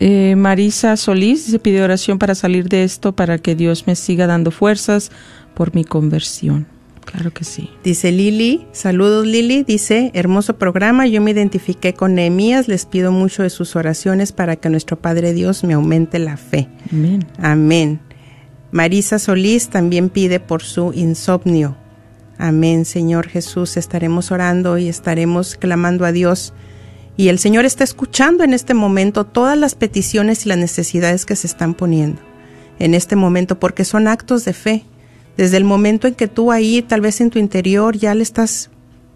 Eh, 0.00 0.36
Marisa 0.36 0.96
Solís 0.96 1.44
se 1.44 1.58
pide 1.58 1.82
oración 1.82 2.18
para 2.18 2.36
salir 2.36 2.68
de 2.68 2.84
esto, 2.84 3.14
para 3.14 3.38
que 3.38 3.56
Dios 3.56 3.86
me 3.86 3.96
siga 3.96 4.28
dando 4.28 4.52
fuerzas 4.52 5.10
por 5.54 5.74
mi 5.74 5.84
conversión. 5.84 6.66
Claro 7.10 7.32
que 7.32 7.44
sí. 7.44 7.70
Dice 7.82 8.12
Lili, 8.12 8.66
saludos 8.72 9.26
Lili, 9.26 9.62
dice, 9.62 10.10
hermoso 10.12 10.58
programa, 10.58 11.06
yo 11.06 11.22
me 11.22 11.30
identifiqué 11.30 11.94
con 11.94 12.14
Nehemías, 12.14 12.68
les 12.68 12.84
pido 12.84 13.12
mucho 13.12 13.42
de 13.42 13.48
sus 13.48 13.76
oraciones 13.76 14.32
para 14.32 14.56
que 14.56 14.68
nuestro 14.68 15.00
Padre 15.00 15.32
Dios 15.32 15.64
me 15.64 15.72
aumente 15.72 16.18
la 16.18 16.36
fe. 16.36 16.68
Amén. 16.92 17.26
Amén. 17.38 18.00
Marisa 18.72 19.18
Solís 19.18 19.70
también 19.70 20.10
pide 20.10 20.38
por 20.38 20.62
su 20.62 20.92
insomnio. 20.92 21.78
Amén, 22.36 22.84
Señor 22.84 23.26
Jesús, 23.26 23.78
estaremos 23.78 24.30
orando 24.30 24.76
y 24.76 24.88
estaremos 24.88 25.56
clamando 25.56 26.04
a 26.04 26.12
Dios. 26.12 26.52
Y 27.16 27.28
el 27.28 27.38
Señor 27.38 27.64
está 27.64 27.84
escuchando 27.84 28.44
en 28.44 28.52
este 28.52 28.74
momento 28.74 29.24
todas 29.24 29.56
las 29.56 29.74
peticiones 29.74 30.44
y 30.44 30.50
las 30.50 30.58
necesidades 30.58 31.24
que 31.24 31.36
se 31.36 31.46
están 31.46 31.72
poniendo 31.72 32.20
en 32.78 32.92
este 32.92 33.16
momento, 33.16 33.58
porque 33.58 33.86
son 33.86 34.08
actos 34.08 34.44
de 34.44 34.52
fe. 34.52 34.84
Desde 35.38 35.56
el 35.56 35.64
momento 35.64 36.08
en 36.08 36.14
que 36.16 36.26
tú 36.26 36.50
ahí, 36.50 36.82
tal 36.82 37.00
vez 37.00 37.20
en 37.20 37.30
tu 37.30 37.38
interior, 37.38 37.96
ya 37.96 38.12
le 38.12 38.24
estás 38.24 38.70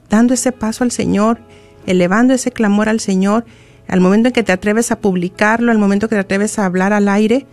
dando 0.09 0.35
ese 0.35 0.53
paso 0.53 0.85
al 0.85 0.93
Señor, 0.93 1.41
elevando 1.85 2.33
ese 2.33 2.53
clamor 2.53 2.89
al 2.89 3.01
Señor, 3.01 3.45
al 3.89 4.01
momento 4.01 4.29
en 4.29 4.33
que 4.33 4.45
te 4.45 4.53
atreves 4.53 4.93
a 4.93 5.01
publicarlo, 5.01 5.73
al 5.73 5.79
momento 5.79 6.09
que 6.09 6.15
te 6.15 6.21
atreves 6.21 6.61
a 6.61 6.65
hablar 6.65 6.93
al 6.93 7.09
aire, 7.09 7.45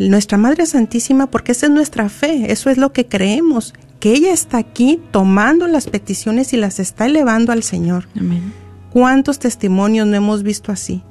nuestra 0.00 0.36
Madre 0.36 0.66
Santísima, 0.66 1.30
porque 1.30 1.52
esa 1.52 1.66
es 1.66 1.72
nuestra 1.72 2.08
fe, 2.08 2.50
eso 2.50 2.70
es 2.70 2.76
lo 2.76 2.92
que 2.92 3.06
creemos, 3.06 3.72
que 4.00 4.14
ella 4.14 4.32
está 4.32 4.58
aquí 4.58 5.00
tomando 5.12 5.68
las 5.68 5.86
peticiones 5.86 6.52
y 6.52 6.56
las 6.56 6.80
está 6.80 7.06
elevando 7.06 7.52
al 7.52 7.62
Señor. 7.62 8.08
Amén. 8.18 8.52
¿Cuántos 8.90 9.38
testimonios 9.38 10.08
no 10.08 10.16
hemos 10.16 10.42
visto 10.42 10.72
así? 10.72 11.04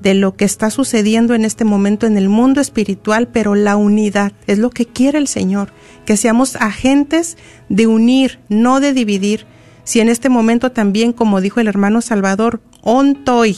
De 0.00 0.14
lo 0.14 0.34
que 0.34 0.44
está 0.44 0.70
sucediendo 0.70 1.34
en 1.34 1.44
este 1.44 1.64
momento 1.64 2.06
en 2.06 2.16
el 2.16 2.28
mundo 2.28 2.60
espiritual, 2.60 3.28
pero 3.28 3.54
la 3.54 3.76
unidad 3.76 4.32
es 4.46 4.58
lo 4.58 4.70
que 4.70 4.86
quiere 4.86 5.18
el 5.18 5.28
Señor, 5.28 5.72
que 6.06 6.16
seamos 6.16 6.56
agentes 6.56 7.36
de 7.68 7.86
unir, 7.86 8.40
no 8.48 8.80
de 8.80 8.92
dividir. 8.94 9.46
Si 9.84 10.00
en 10.00 10.08
este 10.08 10.28
momento 10.28 10.72
también, 10.72 11.12
como 11.12 11.40
dijo 11.40 11.60
el 11.60 11.68
hermano 11.68 12.00
Salvador, 12.00 12.60
ontoy, 12.82 13.56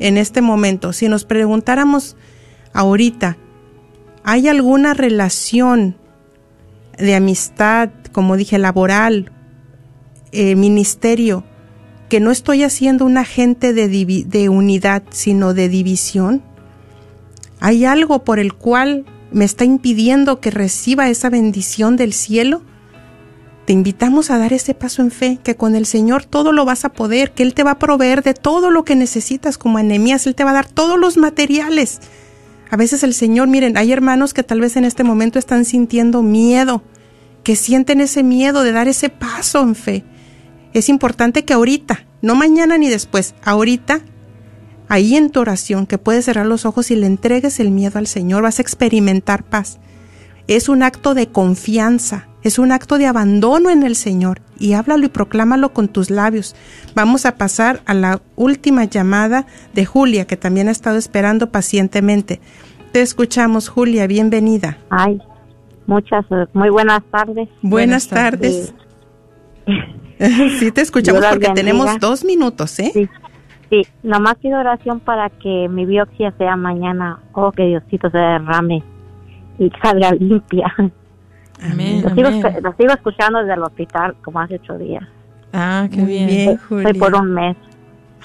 en 0.00 0.16
este 0.16 0.40
momento, 0.40 0.92
si 0.92 1.08
nos 1.08 1.24
preguntáramos 1.24 2.16
ahorita, 2.72 3.36
¿hay 4.24 4.48
alguna 4.48 4.94
relación 4.94 5.96
de 6.98 7.14
amistad, 7.14 7.90
como 8.12 8.36
dije, 8.36 8.58
laboral, 8.58 9.32
eh, 10.32 10.56
ministerio, 10.56 11.44
que 12.12 12.20
no 12.20 12.30
estoy 12.30 12.62
haciendo 12.62 13.06
un 13.06 13.16
agente 13.16 13.72
de, 13.72 13.88
de 13.88 14.48
unidad, 14.50 15.02
sino 15.08 15.54
de 15.54 15.70
división? 15.70 16.42
¿Hay 17.58 17.86
algo 17.86 18.22
por 18.22 18.38
el 18.38 18.52
cual 18.52 19.06
me 19.30 19.46
está 19.46 19.64
impidiendo 19.64 20.38
que 20.38 20.50
reciba 20.50 21.08
esa 21.08 21.30
bendición 21.30 21.96
del 21.96 22.12
cielo? 22.12 22.60
Te 23.64 23.72
invitamos 23.72 24.30
a 24.30 24.36
dar 24.36 24.52
ese 24.52 24.74
paso 24.74 25.00
en 25.00 25.10
fe, 25.10 25.38
que 25.42 25.54
con 25.54 25.74
el 25.74 25.86
Señor 25.86 26.26
todo 26.26 26.52
lo 26.52 26.66
vas 26.66 26.84
a 26.84 26.90
poder, 26.90 27.32
que 27.32 27.44
Él 27.44 27.54
te 27.54 27.62
va 27.62 27.70
a 27.70 27.78
proveer 27.78 28.22
de 28.22 28.34
todo 28.34 28.70
lo 28.70 28.84
que 28.84 28.94
necesitas 28.94 29.56
como 29.56 29.78
anemías, 29.78 30.26
Él 30.26 30.34
te 30.34 30.44
va 30.44 30.50
a 30.50 30.60
dar 30.60 30.68
todos 30.68 31.00
los 31.00 31.16
materiales. 31.16 32.00
A 32.68 32.76
veces 32.76 33.02
el 33.04 33.14
Señor, 33.14 33.48
miren, 33.48 33.78
hay 33.78 33.90
hermanos 33.90 34.34
que 34.34 34.42
tal 34.42 34.60
vez 34.60 34.76
en 34.76 34.84
este 34.84 35.02
momento 35.02 35.38
están 35.38 35.64
sintiendo 35.64 36.20
miedo, 36.22 36.82
que 37.42 37.56
sienten 37.56 38.02
ese 38.02 38.22
miedo 38.22 38.64
de 38.64 38.72
dar 38.72 38.86
ese 38.86 39.08
paso 39.08 39.62
en 39.62 39.74
fe. 39.74 40.04
Es 40.72 40.88
importante 40.88 41.44
que 41.44 41.52
ahorita, 41.52 42.04
no 42.22 42.34
mañana 42.34 42.78
ni 42.78 42.88
después, 42.88 43.34
ahorita, 43.44 44.00
ahí 44.88 45.16
en 45.16 45.30
tu 45.30 45.40
oración, 45.40 45.86
que 45.86 45.98
puedes 45.98 46.24
cerrar 46.24 46.46
los 46.46 46.64
ojos 46.64 46.90
y 46.90 46.96
le 46.96 47.06
entregues 47.06 47.60
el 47.60 47.70
miedo 47.70 47.98
al 47.98 48.06
Señor, 48.06 48.42
vas 48.42 48.58
a 48.58 48.62
experimentar 48.62 49.44
paz. 49.44 49.78
Es 50.48 50.68
un 50.68 50.82
acto 50.82 51.14
de 51.14 51.28
confianza, 51.28 52.28
es 52.42 52.58
un 52.58 52.72
acto 52.72 52.98
de 52.98 53.06
abandono 53.06 53.70
en 53.70 53.82
el 53.82 53.96
Señor 53.96 54.40
y 54.58 54.72
háblalo 54.72 55.06
y 55.06 55.08
proclámalo 55.08 55.72
con 55.72 55.88
tus 55.88 56.10
labios. 56.10 56.56
Vamos 56.94 57.26
a 57.26 57.36
pasar 57.36 57.82
a 57.84 57.94
la 57.94 58.20
última 58.34 58.84
llamada 58.84 59.46
de 59.74 59.84
Julia, 59.84 60.26
que 60.26 60.36
también 60.36 60.68
ha 60.68 60.72
estado 60.72 60.96
esperando 60.96 61.50
pacientemente. 61.50 62.40
Te 62.92 63.02
escuchamos, 63.02 63.68
Julia, 63.68 64.06
bienvenida. 64.06 64.78
Ay, 64.90 65.20
muchas, 65.86 66.24
muy 66.54 66.70
buenas 66.70 67.02
tardes. 67.10 67.48
Buenas 67.60 68.08
tardes. 68.08 68.74
Sí, 70.58 70.70
te 70.72 70.80
escuchamos 70.80 71.20
porque 71.24 71.48
bendiga. 71.48 71.54
tenemos 71.54 72.00
dos 72.00 72.24
minutos, 72.24 72.78
¿eh? 72.78 72.90
Sí. 72.94 73.08
Sí, 73.70 73.82
nomás 74.02 74.34
pido 74.36 74.58
oración 74.60 75.00
para 75.00 75.30
que 75.30 75.66
mi 75.70 75.86
biopsia 75.86 76.32
sea 76.36 76.56
mañana. 76.56 77.20
Oh, 77.32 77.52
que 77.52 77.64
Diosito 77.64 78.10
se 78.10 78.18
derrame 78.18 78.82
y 79.58 79.70
salga 79.82 80.12
limpia. 80.12 80.72
Amén. 81.62 82.02
Lo 82.02 82.10
sigo, 82.14 82.28
lo 82.62 82.74
sigo 82.76 82.92
escuchando 82.92 83.38
desde 83.38 83.54
el 83.54 83.62
hospital 83.62 84.14
como 84.22 84.40
hace 84.40 84.56
ocho 84.56 84.76
días. 84.76 85.02
Ah, 85.54 85.86
qué 85.90 85.96
Muy 85.98 86.24
bien. 86.26 86.58
Julia. 86.68 86.92
por 86.98 87.14
un 87.14 87.32
mes. 87.32 87.56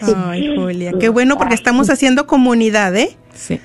Ay, 0.01 0.55
Julia, 0.55 0.91
qué 0.99 1.09
bueno 1.09 1.37
porque 1.37 1.55
estamos 1.55 1.89
haciendo 1.89 2.27
comunidad, 2.27 2.95
¿eh? 2.95 3.15
Sí. 3.33 3.59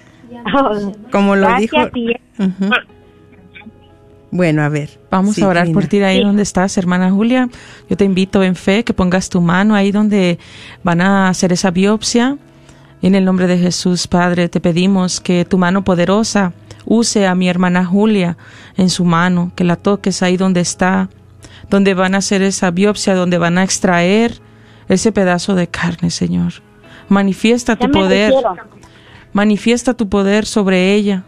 Como 1.13 1.37
lo 1.37 1.47
Gracias, 1.47 1.93
dijo. 1.93 2.13
y- 2.39 2.43
Ujú. 2.43 2.71
Bueno, 4.33 4.63
a 4.63 4.71
ver. 4.71 4.99
Vamos 5.11 5.35
Sí, 5.35 5.43
a 5.43 5.49
orar 5.49 5.71
por 5.73 5.87
ti 5.87 6.01
ahí 6.03 6.23
donde 6.25 6.43
estás, 6.43 6.79
hermana 6.79 7.11
Julia. 7.11 7.51
Yo 7.91 7.99
te 7.99 8.07
invito 8.07 8.43
en 8.43 8.57
fe 8.57 8.83
que 8.83 8.95
pongas 8.95 9.29
tu 9.29 9.43
mano 9.43 9.75
ahí 9.75 9.93
donde 9.93 10.39
van 10.83 11.03
a 11.03 11.29
hacer 11.29 11.53
esa 11.53 11.71
biopsia. 11.71 12.39
En 13.03 13.15
el 13.15 13.27
nombre 13.27 13.47
de 13.47 13.59
Jesús, 13.59 14.07
Padre, 14.07 14.49
te 14.49 14.59
pedimos 14.59 15.21
que 15.21 15.45
tu 15.45 15.59
mano 15.59 15.85
poderosa 15.85 16.55
use 16.87 17.27
a 17.27 17.35
mi 17.35 17.47
hermana 17.47 17.85
Julia 17.85 18.39
en 18.79 18.89
su 18.89 19.05
mano, 19.05 19.53
que 19.55 19.65
la 19.65 19.77
toques 19.77 20.23
ahí 20.23 20.39
donde 20.39 20.63
está, 20.63 21.11
donde 21.69 21.93
van 21.93 22.15
a 22.15 22.19
hacer 22.19 22.41
esa 22.41 22.71
biopsia, 22.71 23.15
donde 23.15 23.37
van 23.37 23.59
a 23.59 23.65
extraer 23.65 24.41
ese 24.89 25.13
pedazo 25.13 25.55
de 25.55 25.69
carne, 25.69 26.11
Señor. 26.11 26.55
Manifiesta 27.11 27.77
tu 27.77 27.91
poder, 27.91 28.33
manifiesta 29.35 29.93
tu 29.93 30.09
poder 30.09 30.47
sobre 30.47 30.95
ella, 30.95 31.25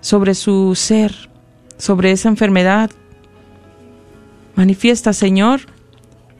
sobre 0.00 0.34
su 0.34 0.74
ser, 0.74 1.29
sobre 1.80 2.12
esa 2.12 2.28
enfermedad. 2.28 2.90
Manifiesta, 4.54 5.12
Señor, 5.12 5.62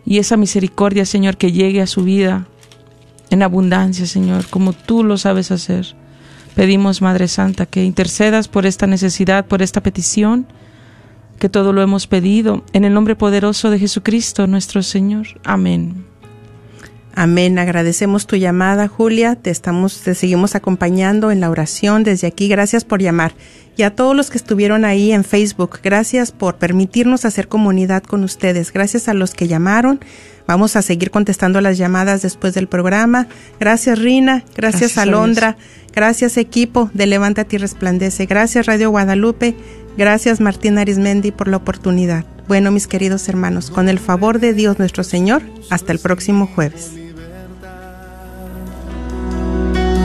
y 0.04 0.18
esa 0.18 0.36
misericordia, 0.36 1.04
Señor, 1.04 1.36
que 1.36 1.52
llegue 1.52 1.80
a 1.80 1.86
su 1.86 2.04
vida 2.04 2.46
en 3.30 3.42
abundancia, 3.42 4.06
Señor, 4.06 4.46
como 4.48 4.72
tú 4.72 5.02
lo 5.02 5.16
sabes 5.16 5.50
hacer. 5.50 5.96
Pedimos, 6.54 7.00
Madre 7.00 7.28
Santa, 7.28 7.66
que 7.66 7.84
intercedas 7.84 8.48
por 8.48 8.66
esta 8.66 8.86
necesidad, 8.86 9.46
por 9.46 9.62
esta 9.62 9.82
petición, 9.82 10.46
que 11.38 11.48
todo 11.48 11.72
lo 11.72 11.80
hemos 11.80 12.06
pedido, 12.06 12.64
en 12.72 12.84
el 12.84 12.92
nombre 12.92 13.16
poderoso 13.16 13.70
de 13.70 13.78
Jesucristo, 13.78 14.46
nuestro 14.46 14.82
Señor. 14.82 15.26
Amén. 15.44 16.04
Amén. 17.14 17.58
Agradecemos 17.58 18.26
tu 18.26 18.36
llamada, 18.36 18.88
Julia. 18.88 19.36
Te 19.36 19.50
estamos, 19.50 20.00
te 20.02 20.14
seguimos 20.14 20.54
acompañando 20.54 21.30
en 21.30 21.40
la 21.40 21.50
oración 21.50 22.04
desde 22.04 22.26
aquí. 22.26 22.48
Gracias 22.48 22.84
por 22.84 23.00
llamar. 23.00 23.32
Y 23.76 23.82
a 23.82 23.94
todos 23.94 24.14
los 24.14 24.30
que 24.30 24.38
estuvieron 24.38 24.84
ahí 24.84 25.12
en 25.12 25.24
Facebook, 25.24 25.78
gracias 25.82 26.32
por 26.32 26.56
permitirnos 26.56 27.24
hacer 27.24 27.48
comunidad 27.48 28.02
con 28.02 28.24
ustedes. 28.24 28.72
Gracias 28.72 29.08
a 29.08 29.14
los 29.14 29.32
que 29.32 29.48
llamaron. 29.48 30.00
Vamos 30.46 30.76
a 30.76 30.82
seguir 30.82 31.10
contestando 31.10 31.60
las 31.60 31.78
llamadas 31.78 32.22
después 32.22 32.54
del 32.54 32.66
programa. 32.66 33.28
Gracias, 33.58 33.98
Rina. 33.98 34.44
Gracias, 34.56 34.80
Gracias 34.80 34.98
a 34.98 35.02
Alondra. 35.02 35.56
Gracias, 35.94 36.36
equipo 36.36 36.90
de 36.92 37.06
Levántate 37.06 37.56
y 37.56 37.58
Resplandece. 37.58 38.26
Gracias, 38.26 38.66
Radio 38.66 38.90
Guadalupe. 38.90 39.54
Gracias, 39.96 40.40
Martín 40.40 40.78
Arismendi, 40.78 41.30
por 41.30 41.48
la 41.48 41.56
oportunidad. 41.56 42.24
Bueno, 42.48 42.70
mis 42.72 42.86
queridos 42.86 43.28
hermanos, 43.28 43.70
con 43.70 43.88
el 43.88 43.98
favor 43.98 44.40
de 44.40 44.54
Dios 44.54 44.78
nuestro 44.78 45.04
Señor, 45.04 45.42
hasta 45.70 45.92
el 45.92 46.00
próximo 46.00 46.48
jueves. 46.52 46.90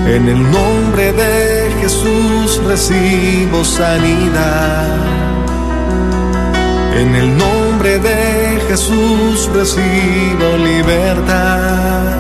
En 0.07 0.27
el 0.27 0.51
nombre 0.51 1.11
de 1.13 1.64
Jesús 1.81 2.61
recibo 2.65 3.63
sanidad. 3.63 4.97
En 6.97 7.15
el 7.15 7.37
nombre 7.37 7.99
de 7.99 8.61
Jesús 8.67 9.49
recibo 9.53 10.57
libertad. 10.57 12.15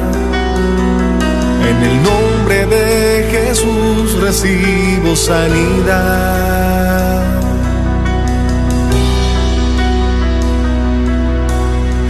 En 1.69 1.77
el 1.89 2.03
nombre 2.03 2.65
de 2.67 3.27
Jesús 3.31 4.19
recibo 4.21 5.15
sanidad. 5.15 6.55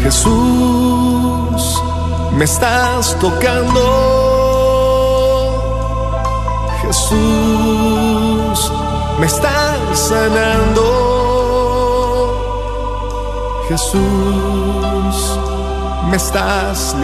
Jesús, 0.04 1.82
me 2.38 2.46
estás 2.46 3.18
tocando. 3.20 4.25
Jesús, 7.06 8.74
me 9.20 9.28
estás 9.28 10.10
sanando. 10.10 10.82
Jesús, 13.70 15.40
me 16.10 16.16
estás. 16.16 16.96